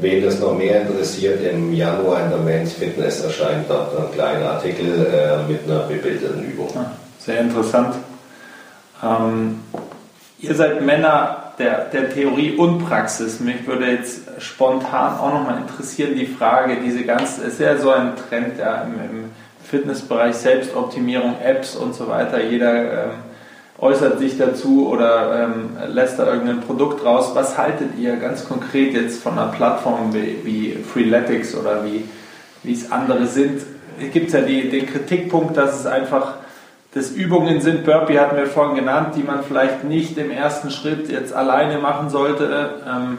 Wen 0.00 0.24
das 0.24 0.40
noch 0.40 0.56
mehr 0.56 0.82
interessiert, 0.82 1.40
im 1.44 1.72
Januar 1.74 2.24
in 2.24 2.30
der 2.30 2.38
Men's 2.38 2.72
Fitness 2.72 3.22
erscheint 3.22 3.68
dort 3.68 3.98
ein 3.98 4.12
kleiner 4.12 4.52
Artikel 4.52 4.86
äh, 4.86 5.50
mit 5.50 5.64
einer 5.64 5.80
bebildeten 5.80 6.42
Übung. 6.44 6.68
Ah, 6.74 6.92
sehr 7.18 7.40
interessant. 7.40 7.96
Ähm, 9.02 9.60
ihr 10.38 10.54
seid 10.54 10.82
Männer 10.82 11.52
der, 11.58 11.84
der 11.86 12.10
Theorie 12.10 12.56
und 12.56 12.86
Praxis. 12.86 13.40
Mich 13.40 13.66
würde 13.66 13.90
jetzt 13.90 14.22
spontan 14.38 15.18
auch 15.18 15.34
nochmal 15.34 15.58
interessieren, 15.58 16.14
die 16.14 16.26
Frage, 16.26 16.78
diese 16.82 17.04
ganze, 17.04 17.44
ist 17.44 17.60
ja 17.60 17.76
so 17.76 17.90
ein 17.90 18.12
Trend 18.16 18.58
ja, 18.58 18.82
im, 18.82 18.94
im 18.94 19.30
Fitnessbereich, 19.64 20.34
Selbstoptimierung, 20.34 21.36
Apps 21.44 21.76
und 21.76 21.94
so 21.94 22.08
weiter. 22.08 22.42
Jeder 22.42 23.04
ähm, 23.04 23.10
äußert 23.80 24.18
sich 24.18 24.36
dazu 24.36 24.88
oder 24.88 25.44
ähm, 25.44 25.70
lässt 25.92 26.18
da 26.18 26.26
irgendein 26.26 26.60
Produkt 26.60 27.04
raus. 27.04 27.30
Was 27.34 27.56
haltet 27.56 27.98
ihr 27.98 28.16
ganz 28.16 28.46
konkret 28.46 28.92
jetzt 28.92 29.22
von 29.22 29.38
einer 29.38 29.50
Plattform 29.50 30.12
wie, 30.12 30.38
wie 30.44 30.76
Freeletics 30.82 31.54
oder 31.54 31.84
wie, 31.84 32.04
wie 32.62 32.72
es 32.72 32.92
andere 32.92 33.26
sind? 33.26 33.62
Es 33.98 34.12
gibt 34.12 34.32
ja 34.32 34.42
die, 34.42 34.68
den 34.68 34.86
Kritikpunkt, 34.86 35.56
dass 35.56 35.80
es 35.80 35.86
einfach 35.86 36.34
das 36.92 37.12
Übungen 37.12 37.60
sind, 37.60 37.84
Burpee 37.84 38.18
hatten 38.18 38.36
wir 38.36 38.46
vorhin 38.46 38.74
genannt, 38.74 39.14
die 39.16 39.22
man 39.22 39.44
vielleicht 39.44 39.84
nicht 39.84 40.18
im 40.18 40.30
ersten 40.30 40.70
Schritt 40.70 41.08
jetzt 41.08 41.32
alleine 41.32 41.78
machen 41.78 42.10
sollte. 42.10 42.82
Ähm, 42.86 43.18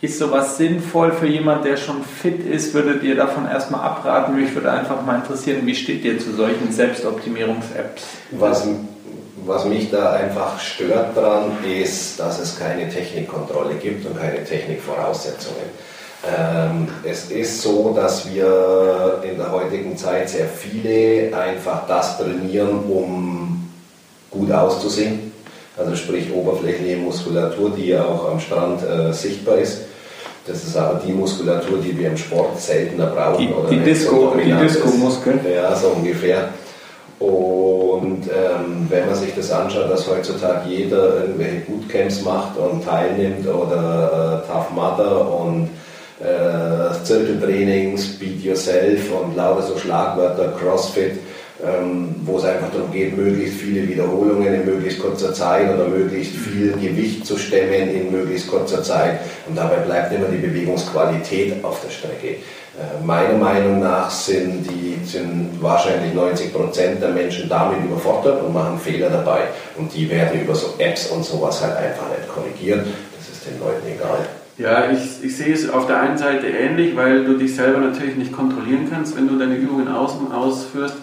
ist 0.00 0.18
sowas 0.18 0.58
sinnvoll 0.58 1.12
für 1.12 1.26
jemand, 1.26 1.64
der 1.64 1.76
schon 1.76 2.02
fit 2.02 2.44
ist? 2.44 2.74
Würdet 2.74 3.02
ihr 3.04 3.14
davon 3.14 3.46
erstmal 3.46 3.82
abraten? 3.82 4.34
Mich 4.34 4.52
würde 4.54 4.70
einfach 4.70 5.00
mal 5.06 5.16
interessieren, 5.16 5.60
wie 5.64 5.74
steht 5.74 6.04
ihr 6.04 6.18
zu 6.18 6.32
solchen 6.32 6.72
Selbstoptimierungs-Apps? 6.72 8.02
Was 8.32 8.68
was 9.46 9.64
mich 9.64 9.90
da 9.90 10.12
einfach 10.12 10.58
stört 10.58 11.16
dran, 11.16 11.58
ist, 11.64 12.18
dass 12.18 12.38
es 12.38 12.58
keine 12.58 12.88
Technikkontrolle 12.88 13.74
gibt 13.74 14.06
und 14.06 14.18
keine 14.18 14.44
Technikvoraussetzungen. 14.44 15.64
Ähm, 16.26 16.88
es 17.04 17.30
ist 17.30 17.60
so, 17.60 17.92
dass 17.94 18.32
wir 18.32 19.22
in 19.28 19.36
der 19.36 19.52
heutigen 19.52 19.96
Zeit 19.96 20.30
sehr 20.30 20.46
viele 20.46 21.36
einfach 21.36 21.86
das 21.86 22.16
trainieren, 22.18 22.84
um 22.88 23.70
gut 24.30 24.50
auszusehen. 24.50 25.32
Also 25.76 25.96
sprich 25.96 26.32
oberflächliche 26.32 26.96
Muskulatur, 26.96 27.72
die 27.76 27.88
ja 27.88 28.04
auch 28.04 28.30
am 28.30 28.40
Strand 28.40 28.82
äh, 28.82 29.12
sichtbar 29.12 29.58
ist. 29.58 29.82
Das 30.46 30.62
ist 30.62 30.76
aber 30.76 31.00
die 31.04 31.12
Muskulatur, 31.12 31.78
die 31.78 31.98
wir 31.98 32.08
im 32.08 32.16
Sport 32.16 32.60
seltener 32.60 33.06
brauchen. 33.06 33.48
Die, 33.70 33.76
die 33.76 33.84
Disco-Muskeln. 33.84 35.42
Disco 35.42 35.54
ja, 35.54 35.74
so 35.74 35.88
ungefähr. 35.88 36.50
Und 37.18 38.22
ähm, 38.28 38.86
wenn 38.88 39.06
man 39.06 39.14
sich 39.14 39.34
das 39.34 39.50
anschaut, 39.50 39.90
dass 39.90 40.08
heutzutage 40.08 40.68
jeder 40.68 41.20
irgendwelche 41.20 41.60
Bootcamps 41.60 42.22
macht 42.22 42.56
und 42.58 42.84
teilnimmt 42.84 43.46
oder 43.46 44.42
äh, 44.44 44.52
Tough 44.52 44.70
Mudder 44.74 45.30
und 45.40 45.70
äh, 46.20 47.04
Zirkeltraining, 47.04 47.96
Speed 47.98 48.42
Yourself 48.42 49.12
und 49.12 49.36
lauter 49.36 49.62
so 49.62 49.78
Schlagwörter, 49.78 50.52
Crossfit, 50.58 51.18
ähm, 51.64 52.16
wo 52.24 52.38
es 52.38 52.44
einfach 52.44 52.70
darum 52.72 52.90
geht, 52.92 53.16
möglichst 53.16 53.60
viele 53.60 53.88
Wiederholungen 53.88 54.52
in 54.52 54.64
möglichst 54.64 55.00
kurzer 55.00 55.32
Zeit 55.32 55.72
oder 55.72 55.86
möglichst 55.88 56.34
viel 56.34 56.72
Gewicht 56.72 57.24
zu 57.24 57.38
stemmen 57.38 57.94
in 57.94 58.10
möglichst 58.10 58.48
kurzer 58.48 58.82
Zeit. 58.82 59.20
Und 59.48 59.56
dabei 59.56 59.76
bleibt 59.76 60.12
immer 60.12 60.26
die 60.26 60.44
Bewegungsqualität 60.44 61.62
auf 61.64 61.80
der 61.80 61.90
Strecke. 61.90 62.36
Äh, 62.76 63.04
meiner 63.04 63.38
Meinung 63.38 63.80
nach 63.80 64.10
sind, 64.10 64.66
die, 64.68 65.04
sind 65.04 65.50
wahrscheinlich 65.60 66.12
90 66.12 66.52
Prozent 66.52 67.00
der 67.00 67.10
Menschen 67.10 67.48
damit 67.48 67.84
überfordert 67.84 68.42
und 68.42 68.52
machen 68.52 68.78
Fehler 68.78 69.10
dabei. 69.10 69.42
Und 69.76 69.94
die 69.94 70.10
werden 70.10 70.40
über 70.40 70.54
so 70.54 70.74
Apps 70.78 71.06
und 71.08 71.24
sowas 71.24 71.62
halt 71.62 71.76
einfach 71.76 72.08
nicht 72.08 72.28
korrigiert. 72.28 72.84
Das 73.16 73.28
ist 73.28 73.46
den 73.46 73.60
Leuten 73.60 73.86
egal. 73.86 74.26
Ja, 74.58 74.90
ich, 74.90 75.24
ich 75.24 75.36
sehe 75.36 75.52
es 75.52 75.68
auf 75.68 75.86
der 75.86 76.00
einen 76.00 76.18
Seite 76.18 76.46
ähnlich, 76.46 76.96
weil 76.96 77.24
du 77.24 77.36
dich 77.36 77.54
selber 77.54 77.78
natürlich 77.78 78.16
nicht 78.16 78.32
kontrollieren 78.32 78.88
kannst, 78.90 79.16
wenn 79.16 79.28
du 79.28 79.38
deine 79.38 79.56
Übungen 79.56 79.88
außen 79.88 80.32
ausführst. 80.32 80.96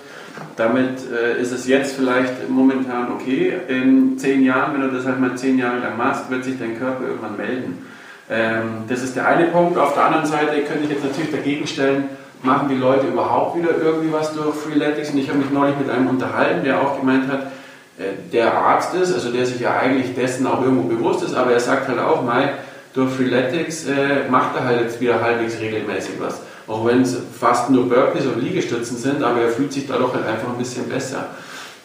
Damit 0.57 0.99
äh, 1.11 1.41
ist 1.41 1.51
es 1.51 1.67
jetzt 1.67 1.95
vielleicht 1.95 2.49
momentan 2.49 3.11
okay. 3.13 3.53
In 3.67 4.17
zehn 4.17 4.43
Jahren, 4.43 4.73
wenn 4.73 4.81
du 4.81 4.95
das 4.95 5.05
halt 5.05 5.19
mal 5.19 5.37
zehn 5.37 5.57
Jahre 5.57 5.79
lang 5.79 5.97
machst, 5.97 6.29
wird 6.29 6.43
sich 6.43 6.57
dein 6.59 6.77
Körper 6.77 7.05
irgendwann 7.05 7.37
melden. 7.37 7.85
Ähm, 8.31 8.85
das 8.87 9.03
ist 9.03 9.15
der 9.17 9.27
eine 9.27 9.47
Punkt. 9.47 9.77
Auf 9.77 9.93
der 9.93 10.05
anderen 10.05 10.25
Seite 10.25 10.61
könnte 10.61 10.85
ich 10.85 10.89
jetzt 10.89 11.03
natürlich 11.03 11.31
dagegen 11.31 11.67
stellen, 11.67 12.05
machen 12.41 12.69
die 12.69 12.75
Leute 12.75 13.07
überhaupt 13.07 13.57
wieder 13.57 13.77
irgendwie 13.77 14.11
was 14.11 14.33
durch 14.33 14.55
Freeletics? 14.55 15.09
Und 15.09 15.17
ich 15.17 15.27
habe 15.27 15.39
mich 15.39 15.51
neulich 15.51 15.77
mit 15.77 15.89
einem 15.89 16.07
unterhalten, 16.07 16.63
der 16.63 16.81
auch 16.81 16.97
gemeint 16.97 17.27
hat, 17.27 17.51
äh, 17.99 18.13
der 18.31 18.53
Arzt 18.53 18.95
ist, 18.95 19.13
also 19.13 19.31
der 19.31 19.45
sich 19.45 19.59
ja 19.59 19.77
eigentlich 19.77 20.15
dessen 20.15 20.47
auch 20.47 20.61
irgendwo 20.61 20.87
bewusst 20.87 21.23
ist, 21.23 21.35
aber 21.35 21.51
er 21.51 21.59
sagt 21.59 21.89
halt 21.89 21.99
auch 21.99 22.23
mal, 22.23 22.53
durch 22.93 23.11
Freeletics 23.11 23.85
äh, 23.87 24.29
macht 24.29 24.55
er 24.55 24.65
halt 24.65 24.81
jetzt 24.81 25.01
wieder 25.01 25.21
halbwegs 25.21 25.59
regelmäßig 25.59 26.13
was. 26.19 26.41
Auch 26.67 26.85
wenn 26.85 27.01
es 27.01 27.17
fast 27.37 27.69
nur 27.69 27.89
Burpees 27.89 28.25
und 28.25 28.41
Liegestützen 28.41 28.95
sind, 28.97 29.23
aber 29.23 29.41
er 29.41 29.49
fühlt 29.49 29.73
sich 29.73 29.87
dadurch 29.87 30.13
halt 30.13 30.25
einfach 30.25 30.49
ein 30.49 30.57
bisschen 30.57 30.87
besser. 30.87 31.27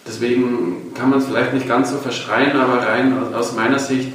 Deswegen 0.06 0.94
kann 0.94 1.10
man 1.10 1.18
es 1.18 1.26
vielleicht 1.26 1.52
nicht 1.54 1.68
ganz 1.68 1.90
so 1.90 1.98
verschreien, 1.98 2.56
aber 2.56 2.86
rein 2.86 3.34
aus 3.34 3.54
meiner 3.54 3.80
Sicht 3.80 4.12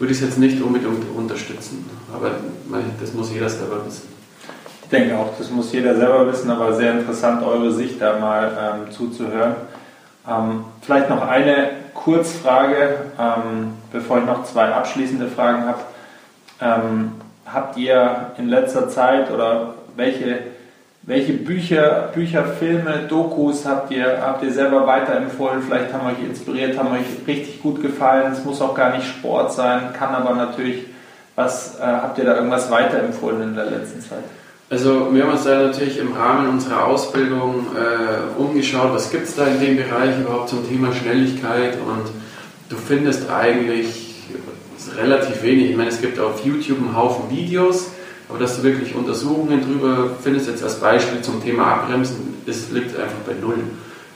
würde 0.00 0.12
ich 0.14 0.20
es 0.20 0.26
jetzt 0.26 0.38
nicht 0.38 0.60
unbedingt 0.62 1.14
unterstützen. 1.14 1.88
Aber 2.12 2.30
das 3.00 3.12
muss 3.12 3.30
jeder 3.32 3.50
selber 3.50 3.84
wissen. 3.86 4.08
Ich 4.82 4.88
denke 4.88 5.16
auch, 5.16 5.36
das 5.38 5.50
muss 5.50 5.72
jeder 5.72 5.94
selber 5.94 6.26
wissen, 6.26 6.50
aber 6.50 6.72
sehr 6.72 6.92
interessant, 6.92 7.44
eure 7.44 7.70
Sicht 7.70 8.00
da 8.00 8.18
mal 8.18 8.50
ähm, 8.58 8.90
zuzuhören. 8.90 9.54
Ähm, 10.26 10.64
vielleicht 10.80 11.10
noch 11.10 11.20
eine 11.20 11.70
Kurzfrage, 11.94 12.96
ähm, 13.18 13.74
bevor 13.92 14.18
ich 14.18 14.24
noch 14.24 14.44
zwei 14.44 14.72
abschließende 14.72 15.28
Fragen 15.28 15.66
habe. 15.66 15.80
Ähm, 16.62 17.12
habt 17.46 17.76
ihr 17.76 18.32
in 18.38 18.48
letzter 18.48 18.88
Zeit 18.88 19.30
oder 19.30 19.74
welche 19.96 20.38
welche 21.10 21.32
Bücher, 21.32 22.10
Bücher, 22.14 22.44
Filme, 22.44 23.06
Dokus 23.08 23.66
habt 23.66 23.90
ihr, 23.90 24.22
habt 24.22 24.44
ihr 24.44 24.52
selber 24.52 24.86
weiterempfohlen? 24.86 25.60
Vielleicht 25.60 25.92
haben 25.92 26.06
euch 26.06 26.24
inspiriert, 26.24 26.78
haben 26.78 26.92
euch 26.92 27.26
richtig 27.26 27.60
gut 27.60 27.82
gefallen. 27.82 28.32
Es 28.32 28.44
muss 28.44 28.62
auch 28.62 28.74
gar 28.76 28.96
nicht 28.96 29.06
Sport 29.06 29.52
sein, 29.52 29.92
kann 29.92 30.14
aber 30.14 30.36
natürlich, 30.36 30.84
was 31.34 31.80
äh, 31.80 31.82
habt 31.82 32.16
ihr 32.18 32.24
da 32.24 32.36
irgendwas 32.36 32.70
weiterempfohlen 32.70 33.42
in 33.42 33.54
der 33.56 33.66
letzten 33.66 34.00
Zeit? 34.00 34.22
Also 34.70 35.12
wir 35.12 35.24
haben 35.24 35.32
uns 35.32 35.42
da 35.42 35.62
natürlich 35.62 35.98
im 35.98 36.12
Rahmen 36.12 36.48
unserer 36.48 36.86
Ausbildung 36.86 37.66
äh, 37.74 38.40
umgeschaut, 38.40 38.94
was 38.94 39.10
gibt 39.10 39.24
es 39.24 39.34
da 39.34 39.46
in 39.46 39.58
dem 39.58 39.76
Bereich 39.78 40.16
überhaupt 40.20 40.50
zum 40.50 40.68
Thema 40.68 40.92
Schnelligkeit 40.92 41.74
und 41.74 42.04
du 42.68 42.76
findest 42.76 43.28
eigentlich 43.28 44.14
relativ 44.96 45.42
wenig. 45.42 45.70
Ich 45.70 45.76
meine, 45.76 45.88
es 45.88 46.00
gibt 46.00 46.20
auf 46.20 46.44
YouTube 46.44 46.78
einen 46.78 46.96
Haufen 46.96 47.36
Videos, 47.36 47.90
aber 48.30 48.38
dass 48.38 48.56
du 48.56 48.62
wirklich 48.62 48.94
Untersuchungen 48.94 49.60
drüber 49.60 50.10
findest, 50.22 50.48
jetzt 50.48 50.62
als 50.62 50.76
Beispiel 50.76 51.20
zum 51.20 51.42
Thema 51.42 51.66
Abbremsen, 51.74 52.36
das 52.46 52.70
liegt 52.70 52.96
einfach 52.98 53.18
bei 53.26 53.32
Null. 53.40 53.58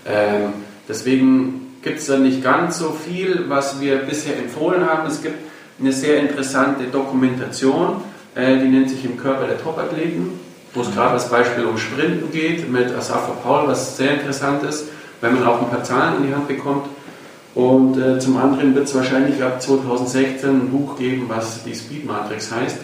Ähm, 0.07 0.53
deswegen 0.89 1.79
gibt 1.83 1.99
es 1.99 2.07
da 2.07 2.17
nicht 2.17 2.43
ganz 2.43 2.79
so 2.79 2.93
viel, 2.93 3.45
was 3.49 3.81
wir 3.81 3.97
bisher 3.99 4.39
empfohlen 4.39 4.87
haben. 4.87 5.07
Es 5.09 5.21
gibt 5.21 5.37
eine 5.81 5.93
sehr 5.93 6.21
interessante 6.21 6.85
Dokumentation, 6.85 7.97
äh, 8.35 8.59
die 8.59 8.69
nennt 8.69 8.89
sich 8.89 9.05
Im 9.05 9.17
Körper 9.17 9.47
der 9.47 9.61
Topathleten, 9.61 10.31
wo 10.73 10.83
es 10.83 10.93
gerade 10.93 11.11
als 11.11 11.29
Beispiel 11.29 11.65
um 11.65 11.77
Sprinten 11.77 12.31
geht 12.31 12.71
mit 12.71 12.95
Asafa 12.95 13.33
Paul, 13.43 13.67
was 13.67 13.97
sehr 13.97 14.15
interessant 14.15 14.63
ist, 14.63 14.89
wenn 15.21 15.35
man 15.35 15.45
auch 15.45 15.61
ein 15.61 15.71
paar 15.71 15.83
Zahlen 15.83 16.19
in 16.23 16.29
die 16.29 16.35
Hand 16.35 16.47
bekommt. 16.47 16.87
Und 17.55 18.01
äh, 18.01 18.19
zum 18.19 18.37
anderen 18.37 18.75
wird 18.75 18.87
es 18.87 18.95
wahrscheinlich 18.95 19.43
ab 19.43 19.61
2016 19.61 20.51
ein 20.51 20.71
Buch 20.71 20.97
geben, 20.99 21.27
was 21.29 21.63
die 21.65 21.75
Speed 21.75 22.05
Matrix 22.05 22.51
heißt, 22.53 22.79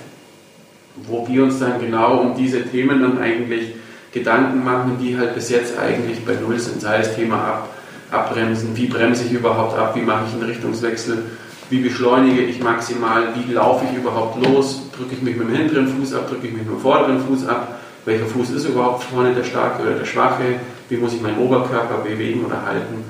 wo 1.07 1.27
wir 1.29 1.45
uns 1.45 1.59
dann 1.59 1.81
genau 1.81 2.19
um 2.21 2.35
diese 2.37 2.65
Themen 2.65 3.03
dann 3.03 3.19
eigentlich 3.19 3.73
Gedanken 4.13 4.65
machen, 4.65 4.99
die 5.01 5.17
halt 5.17 5.35
bis 5.35 5.51
jetzt 5.51 5.79
eigentlich 5.79 6.25
bei 6.25 6.35
Null 6.35 6.59
sind, 6.59 6.81
sei 6.81 6.99
es 6.99 7.15
Thema 7.15 7.37
ab, 7.37 7.69
Abbremsen, 8.11 8.77
wie 8.77 8.87
bremse 8.87 9.25
ich 9.25 9.33
überhaupt 9.33 9.79
ab, 9.79 9.95
wie 9.95 10.03
mache 10.03 10.25
ich 10.27 10.35
einen 10.35 10.51
Richtungswechsel, 10.51 11.23
wie 11.71 11.79
beschleunige 11.79 12.43
ich 12.43 12.61
maximal, 12.61 13.29
wie 13.37 13.53
laufe 13.53 13.85
ich 13.91 13.97
überhaupt 13.97 14.45
los, 14.45 14.83
drücke 14.97 15.15
ich 15.15 15.23
mich 15.23 15.37
mit 15.37 15.49
dem 15.49 15.55
hinteren 15.55 15.87
Fuß 15.87 16.15
ab, 16.15 16.29
drücke 16.29 16.49
ich 16.49 16.53
mich 16.53 16.63
mit 16.63 16.73
dem 16.73 16.81
vorderen 16.81 17.21
Fuß 17.21 17.47
ab, 17.47 17.79
welcher 18.05 18.27
Fuß 18.27 18.51
ist 18.51 18.65
überhaupt 18.65 19.05
vorne 19.05 19.33
der 19.35 19.45
starke 19.45 19.83
oder 19.83 19.93
der 19.93 20.05
schwache, 20.05 20.43
wie 20.89 20.97
muss 20.97 21.15
ich 21.15 21.21
meinen 21.21 21.39
Oberkörper 21.39 21.99
bewegen 21.99 22.45
oder 22.45 22.67
halten. 22.67 23.05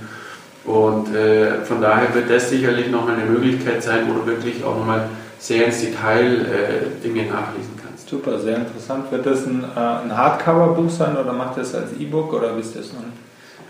Und 0.64 1.14
äh, 1.14 1.64
von 1.64 1.80
daher 1.80 2.14
wird 2.14 2.30
das 2.30 2.51
sicherlich 2.51 2.91
nochmal 2.91 3.14
eine 3.14 3.24
Möglichkeit 3.24 3.82
sein, 3.82 4.01
wo 4.07 4.20
du 4.20 4.26
wirklich 4.26 4.62
auch 4.62 4.76
nochmal 4.76 5.09
sehr 5.38 5.66
ins 5.66 5.80
Detail 5.80 6.47
äh, 6.47 7.03
Dinge 7.03 7.22
nachlesen 7.22 7.72
kannst. 7.76 7.80
Super, 8.11 8.41
sehr 8.41 8.57
interessant. 8.57 9.13
Wird 9.13 9.25
das 9.25 9.47
ein, 9.47 9.63
äh, 9.63 9.79
ein 9.79 10.17
Hardcover-Buch 10.17 10.91
sein 10.91 11.17
oder 11.17 11.33
macht 11.33 11.57
ihr 11.57 11.63
das 11.63 11.77
als 11.77 11.93
E-Book 11.93 12.33
oder 12.33 12.57
wisst 12.57 12.75
ihr 12.75 12.81
es 12.81 12.93
noch 12.93 13.03
nicht? 13.03 13.13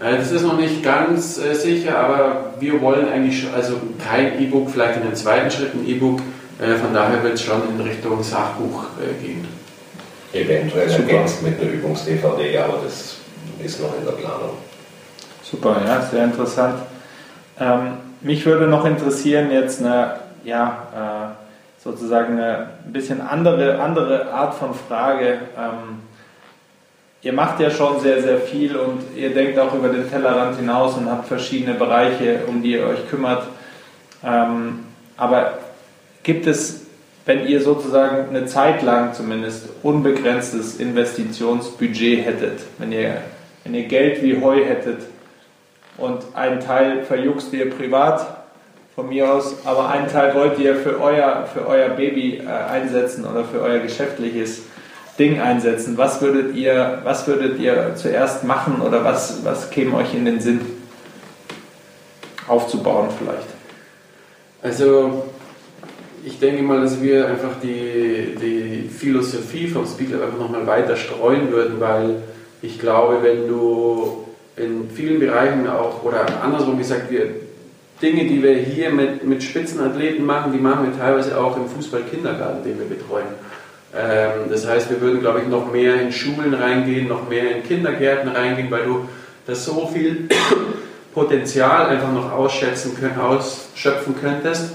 Äh, 0.03 0.17
das 0.17 0.33
ist 0.33 0.43
noch 0.43 0.57
nicht 0.57 0.83
ganz 0.83 1.37
äh, 1.37 1.53
sicher, 1.53 1.99
aber 1.99 2.55
wir 2.59 2.81
wollen 2.81 3.07
eigentlich 3.07 3.43
schon, 3.43 3.53
also 3.55 3.75
kein 4.03 4.41
E-Book, 4.41 4.71
vielleicht 4.71 4.97
in 4.97 5.03
den 5.03 5.15
zweiten 5.15 5.51
Schritt 5.51 5.75
ein 5.75 5.87
E-Book. 5.87 6.21
Äh, 6.59 6.77
von 6.77 6.95
daher 6.95 7.23
wird 7.23 7.35
es 7.35 7.43
schon 7.43 7.61
in 7.69 7.81
Richtung 7.83 8.23
Sachbuch 8.23 8.85
gehen. 9.23 9.47
Eventuell 10.33 10.89
ergänzt 10.89 11.43
mit 11.43 11.61
einer 11.61 11.71
Übungs-DVD, 11.73 12.59
aber 12.61 12.79
das 12.85 13.17
ist 13.63 13.81
noch 13.81 13.99
in 13.99 14.07
der 14.07 14.13
Planung. 14.13 14.57
Super, 15.43 15.83
ja, 15.85 16.01
sehr 16.03 16.25
interessant. 16.25 16.77
Ähm, 17.59 17.95
mich 18.21 18.47
würde 18.47 18.69
noch 18.69 18.87
interessieren 18.87 19.51
jetzt 19.51 19.81
eine, 19.81 20.21
ja, 20.45 21.35
äh, 21.37 21.40
sozusagen 21.83 22.35
eine 22.35 22.69
ein 22.85 22.93
bisschen 22.93 23.21
andere, 23.21 23.81
andere 23.81 24.33
Art 24.33 24.55
von 24.55 24.75
Frage. 24.75 25.39
Ähm, 25.57 26.01
ihr 27.23 27.33
macht 27.33 27.61
ja 27.61 27.71
schon 27.71 28.01
sehr, 28.01 28.23
sehr 28.23 28.39
viel 28.39 28.77
und 28.77 29.01
ihr 29.17 29.33
denkt 29.33 29.59
auch 29.59 29.75
über 29.75 29.89
den 29.89 30.09
Tellerrand 30.09 30.57
hinaus 30.59 30.97
und 30.97 31.11
habt 31.11 31.27
verschiedene 31.27 31.75
Bereiche, 31.75 32.41
um 32.47 32.63
die 32.63 32.73
ihr 32.73 32.87
euch 32.87 33.09
kümmert. 33.09 33.45
Ähm, 34.23 34.81
aber 35.17 35.59
gibt 36.23 36.47
es, 36.47 36.87
wenn 37.25 37.47
ihr 37.47 37.63
sozusagen 37.63 38.29
eine 38.29 38.47
Zeit 38.47 38.83
lang 38.83 39.15
zumindest 39.15 39.69
unbegrenztes 39.83 40.77
Investitionsbudget 40.77 42.25
hättet, 42.25 42.61
wenn 42.79 42.93
ihr, 42.93 43.19
wenn 43.65 43.75
ihr 43.75 43.85
Geld 43.85 44.23
wie 44.23 44.41
Heu 44.43 44.65
hättet 44.65 45.01
und 45.97 46.25
einen 46.35 46.61
Teil 46.61 47.05
verjuckst 47.05 47.53
ihr 47.53 47.71
privat 47.71 48.40
von 48.95 49.09
mir 49.09 49.33
aus, 49.33 49.57
aber 49.65 49.89
einen 49.89 50.09
Teil 50.09 50.35
wollt 50.35 50.59
ihr 50.59 50.77
für 50.77 51.01
euer, 51.01 51.49
für 51.53 51.67
euer 51.67 51.91
Baby 51.91 52.39
äh, 52.39 52.49
einsetzen 52.49 53.25
oder 53.25 53.45
für 53.45 53.61
euer 53.61 53.79
geschäftliches 53.79 54.63
Ding 55.19 55.41
einsetzen? 55.41 55.97
Was 55.97 56.21
würdet 56.21 56.55
ihr, 56.57 57.01
was 57.05 57.27
würdet 57.27 57.59
ihr 57.59 57.95
zuerst 57.95 58.45
machen 58.45 58.81
oder 58.81 59.05
was, 59.05 59.45
was 59.45 59.71
käme 59.71 59.97
euch 59.97 60.15
in 60.15 60.25
den 60.25 60.41
Sinn 60.41 60.61
aufzubauen 62.49 63.09
vielleicht? 63.19 63.49
Also 64.63 65.25
ich 66.25 66.39
denke 66.39 66.63
mal, 66.63 66.81
dass 66.81 67.01
wir 67.01 67.27
einfach 67.27 67.61
die, 67.63 68.37
die 68.41 68.89
Philosophie 68.89 69.69
vom 69.69 69.87
Speaker 69.87 70.23
einfach 70.23 70.39
nochmal 70.39 70.67
weiter 70.67 70.97
streuen 70.97 71.51
würden, 71.51 71.81
weil 71.81 72.23
ich 72.61 72.79
glaube, 72.79 73.23
wenn 73.23 73.49
du 73.49 74.27
in 74.57 74.91
vielen 74.91 75.19
Bereichen 75.19 75.67
auch, 75.67 76.03
oder 76.03 76.27
andersrum 76.43 76.77
gesagt, 76.77 77.11
wir 77.11 77.31
Dinge, 78.01 78.25
die 78.25 78.43
wir 78.43 78.55
hier 78.55 78.91
mit, 78.91 79.25
mit 79.25 79.43
Spitzenathleten 79.43 80.25
machen, 80.25 80.53
die 80.53 80.59
machen 80.59 80.91
wir 80.91 80.99
teilweise 80.99 81.39
auch 81.39 81.57
im 81.57 81.67
Fußball-Kindergarten, 81.69 82.65
den 82.65 82.79
wir 82.79 82.87
betreuen. 82.87 83.27
Ähm, 83.95 84.51
das 84.51 84.67
heißt, 84.67 84.91
wir 84.91 85.01
würden, 85.01 85.21
glaube 85.21 85.41
ich, 85.41 85.49
noch 85.49 85.71
mehr 85.71 86.01
in 86.01 86.13
Schulen 86.13 86.55
reingehen, 86.55 87.09
noch 87.09 87.29
mehr 87.29 87.57
in 87.57 87.63
Kindergärten 87.63 88.31
reingehen, 88.31 88.71
weil 88.71 88.85
du 88.85 89.09
das 89.47 89.65
so 89.65 89.87
viel 89.93 90.29
Potenzial 91.15 91.87
einfach 91.87 92.13
noch 92.13 92.33
ausschätzen 92.33 92.97
können, 92.99 93.19
ausschöpfen 93.19 94.15
könntest. 94.21 94.73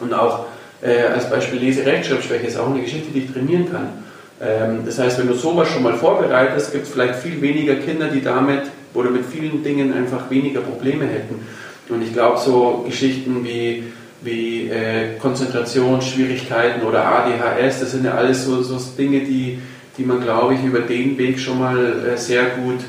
Und 0.00 0.14
auch 0.14 0.46
äh, 0.82 1.02
als 1.02 1.28
Beispiel 1.28 1.60
Lese-Rechtschreibschwäche 1.60 2.46
ist 2.46 2.58
auch 2.58 2.70
eine 2.70 2.80
Geschichte, 2.80 3.12
die 3.12 3.20
ich 3.20 3.32
trainieren 3.32 3.70
kann. 3.70 4.04
Ähm, 4.40 4.80
das 4.86 4.98
heißt, 4.98 5.18
wenn 5.18 5.28
du 5.28 5.34
sowas 5.34 5.68
schon 5.68 5.82
mal 5.82 5.94
vorbereitest, 5.94 6.72
gibt 6.72 6.86
es 6.86 6.92
vielleicht 6.92 7.16
viel 7.16 7.40
weniger 7.42 7.74
Kinder, 7.76 8.08
die 8.08 8.22
damit 8.22 8.62
oder 8.94 9.10
mit 9.10 9.26
vielen 9.26 9.62
Dingen 9.62 9.92
einfach 9.92 10.30
weniger 10.30 10.60
Probleme 10.60 11.04
hätten. 11.04 11.46
Und 11.90 12.02
ich 12.02 12.12
glaube, 12.12 12.38
so 12.38 12.84
Geschichten 12.86 13.44
wie 13.44 13.84
wie 14.22 14.68
äh, 14.68 15.16
Konzentrationsschwierigkeiten 15.20 16.82
oder 16.82 17.04
ADHS, 17.06 17.80
das 17.80 17.92
sind 17.92 18.04
ja 18.04 18.14
alles 18.14 18.44
so, 18.44 18.62
so 18.62 18.78
Dinge, 18.98 19.20
die, 19.20 19.58
die 19.96 20.04
man, 20.04 20.20
glaube 20.20 20.54
ich, 20.54 20.64
über 20.64 20.80
den 20.80 21.16
Weg 21.16 21.38
schon 21.38 21.58
mal 21.58 21.78
äh, 22.06 22.16
sehr 22.16 22.44
gut 22.50 22.80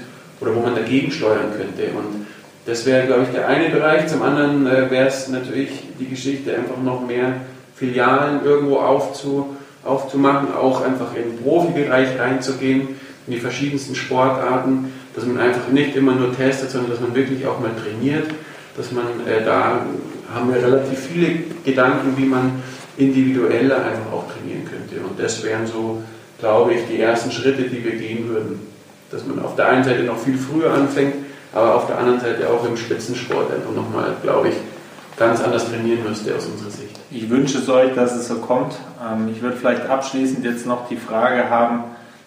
oder 0.41 0.55
wo 0.55 0.59
man 0.59 0.75
dagegen 0.75 1.11
steuern 1.11 1.53
könnte. 1.55 1.91
Und 1.95 2.27
das 2.65 2.85
wäre, 2.85 3.07
glaube 3.07 3.23
ich, 3.23 3.29
der 3.29 3.47
eine 3.47 3.69
Bereich. 3.69 4.07
Zum 4.07 4.21
anderen 4.21 4.67
äh, 4.67 4.91
wäre 4.91 5.07
es 5.07 5.29
natürlich 5.29 5.69
die 5.99 6.09
Geschichte, 6.09 6.53
einfach 6.53 6.77
noch 6.83 7.05
mehr 7.05 7.41
Filialen 7.75 8.43
irgendwo 8.43 8.77
aufzu, 8.77 9.55
aufzumachen, 9.85 10.53
auch 10.53 10.83
einfach 10.83 11.15
in 11.15 11.23
den 11.37 11.43
Profibereich 11.43 12.19
reinzugehen, 12.19 12.89
in 13.25 13.33
die 13.33 13.39
verschiedensten 13.39 13.95
Sportarten, 13.95 14.91
dass 15.15 15.25
man 15.25 15.39
einfach 15.39 15.69
nicht 15.69 15.95
immer 15.95 16.13
nur 16.13 16.35
testet, 16.35 16.71
sondern 16.71 16.91
dass 16.91 16.99
man 16.99 17.15
wirklich 17.15 17.45
auch 17.47 17.59
mal 17.59 17.71
trainiert, 17.81 18.27
dass 18.77 18.91
man 18.91 19.05
äh, 19.27 19.43
da 19.43 19.85
haben 20.33 20.53
wir 20.53 20.63
relativ 20.63 20.99
viele 20.99 21.39
Gedanken, 21.63 22.15
wie 22.17 22.25
man 22.25 22.63
individueller 22.97 23.77
einfach 23.77 24.11
auch 24.13 24.25
trainieren 24.31 24.65
könnte. 24.65 25.03
Und 25.05 25.19
das 25.19 25.43
wären 25.43 25.67
so, 25.67 26.01
glaube 26.39 26.73
ich, 26.73 26.81
die 26.89 26.99
ersten 26.99 27.31
Schritte, 27.31 27.63
die 27.63 27.83
wir 27.83 27.95
gehen 27.95 28.27
würden. 28.29 28.59
Dass 29.11 29.25
man 29.25 29.43
auf 29.43 29.55
der 29.55 29.67
einen 29.67 29.83
Seite 29.83 30.03
noch 30.03 30.17
viel 30.17 30.37
früher 30.37 30.73
anfängt, 30.73 31.15
aber 31.53 31.75
auf 31.75 31.87
der 31.87 31.97
anderen 31.97 32.21
Seite 32.21 32.49
auch 32.49 32.65
im 32.65 32.77
Spitzensport 32.77 33.51
einfach 33.53 33.71
nochmal, 33.71 34.15
glaube 34.21 34.49
ich, 34.49 34.55
ganz 35.17 35.41
anders 35.41 35.69
trainieren 35.69 36.03
müsste 36.07 36.35
aus 36.35 36.45
unserer 36.45 36.71
Sicht. 36.71 36.97
Ich 37.11 37.29
wünsche 37.29 37.57
es 37.57 37.67
euch, 37.69 37.93
dass 37.93 38.15
es 38.15 38.27
so 38.27 38.35
kommt. 38.35 38.75
Ähm, 39.05 39.29
ich 39.33 39.41
würde 39.41 39.57
vielleicht 39.57 39.87
abschließend 39.87 40.45
jetzt 40.45 40.65
noch 40.65 40.87
die 40.87 40.95
Frage 40.95 41.49
haben, 41.49 41.83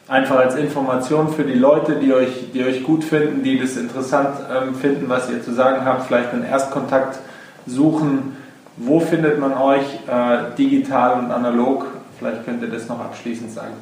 einfach 0.09 0.37
als 0.37 0.55
Information 0.55 1.33
für 1.33 1.45
die 1.45 1.55
Leute, 1.55 1.97
die 1.97 2.13
euch, 2.13 2.53
die 2.53 2.65
euch 2.65 2.83
gut 2.83 3.05
finden, 3.05 3.43
die 3.43 3.59
das 3.59 3.77
interessant 3.77 4.37
ähm, 4.51 4.75
finden, 4.75 5.09
was 5.09 5.31
ihr 5.31 5.43
zu 5.43 5.55
sagen 5.55 5.85
habt, 5.85 6.07
vielleicht 6.07 6.33
einen 6.33 6.45
Erstkontakt 6.45 7.19
suchen, 7.67 8.37
wo 8.77 9.01
findet 9.01 9.39
man 9.39 9.55
euch 9.55 9.85
äh, 10.09 10.55
digital 10.59 11.21
und 11.21 11.31
analog? 11.31 11.87
Vielleicht 12.19 12.45
könnt 12.45 12.63
ihr 12.63 12.69
das 12.69 12.89
noch 12.89 13.01
abschließend 13.01 13.53
sagen. 13.53 13.75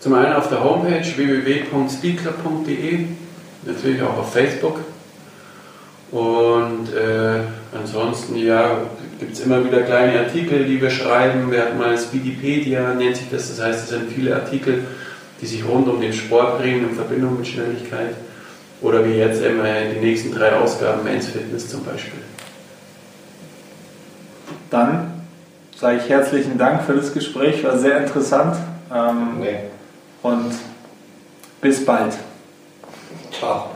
Zum 0.00 0.14
einen 0.14 0.34
auf 0.34 0.48
der 0.48 0.62
Homepage 0.62 1.04
www.speedclub.de, 1.04 3.06
natürlich 3.64 4.02
auch 4.02 4.18
auf 4.18 4.32
Facebook. 4.32 4.80
Und 6.12 6.94
äh, 6.94 7.40
ansonsten 7.76 8.36
ja, 8.36 8.78
gibt 9.18 9.32
es 9.32 9.40
immer 9.40 9.64
wieder 9.64 9.82
kleine 9.82 10.20
Artikel, 10.20 10.64
die 10.64 10.80
wir 10.80 10.90
schreiben. 10.90 11.50
Wir 11.50 11.62
hatten 11.62 11.78
mal 11.78 11.96
Speedipedia, 11.96 12.94
nennt 12.94 13.16
sich 13.16 13.30
das. 13.30 13.48
Das 13.48 13.64
heißt, 13.64 13.84
es 13.84 13.88
sind 13.90 14.12
viele 14.12 14.34
Artikel, 14.34 14.84
die 15.40 15.46
sich 15.46 15.66
rund 15.66 15.88
um 15.88 16.00
den 16.00 16.12
Sport 16.12 16.60
drehen 16.60 16.88
in 16.88 16.94
Verbindung 16.94 17.38
mit 17.38 17.46
Schnelligkeit. 17.46 18.14
Oder 18.82 19.04
wie 19.04 19.14
jetzt 19.14 19.42
immer 19.42 19.64
die 19.94 20.00
nächsten 20.00 20.34
drei 20.34 20.52
Ausgaben 20.54 21.02
Men's 21.04 21.28
Fitness 21.28 21.68
zum 21.68 21.82
Beispiel. 21.84 22.20
Dann 24.70 25.12
sage 25.78 26.00
ich 26.02 26.08
herzlichen 26.08 26.58
Dank 26.58 26.82
für 26.82 26.94
das 26.94 27.12
Gespräch, 27.12 27.64
war 27.64 27.78
sehr 27.78 27.98
interessant. 27.98 28.56
Ähm, 28.94 29.40
nee. 29.40 29.58
Und 30.22 30.52
bis 31.60 31.84
bald. 31.84 32.14
Ciao. 33.38 33.75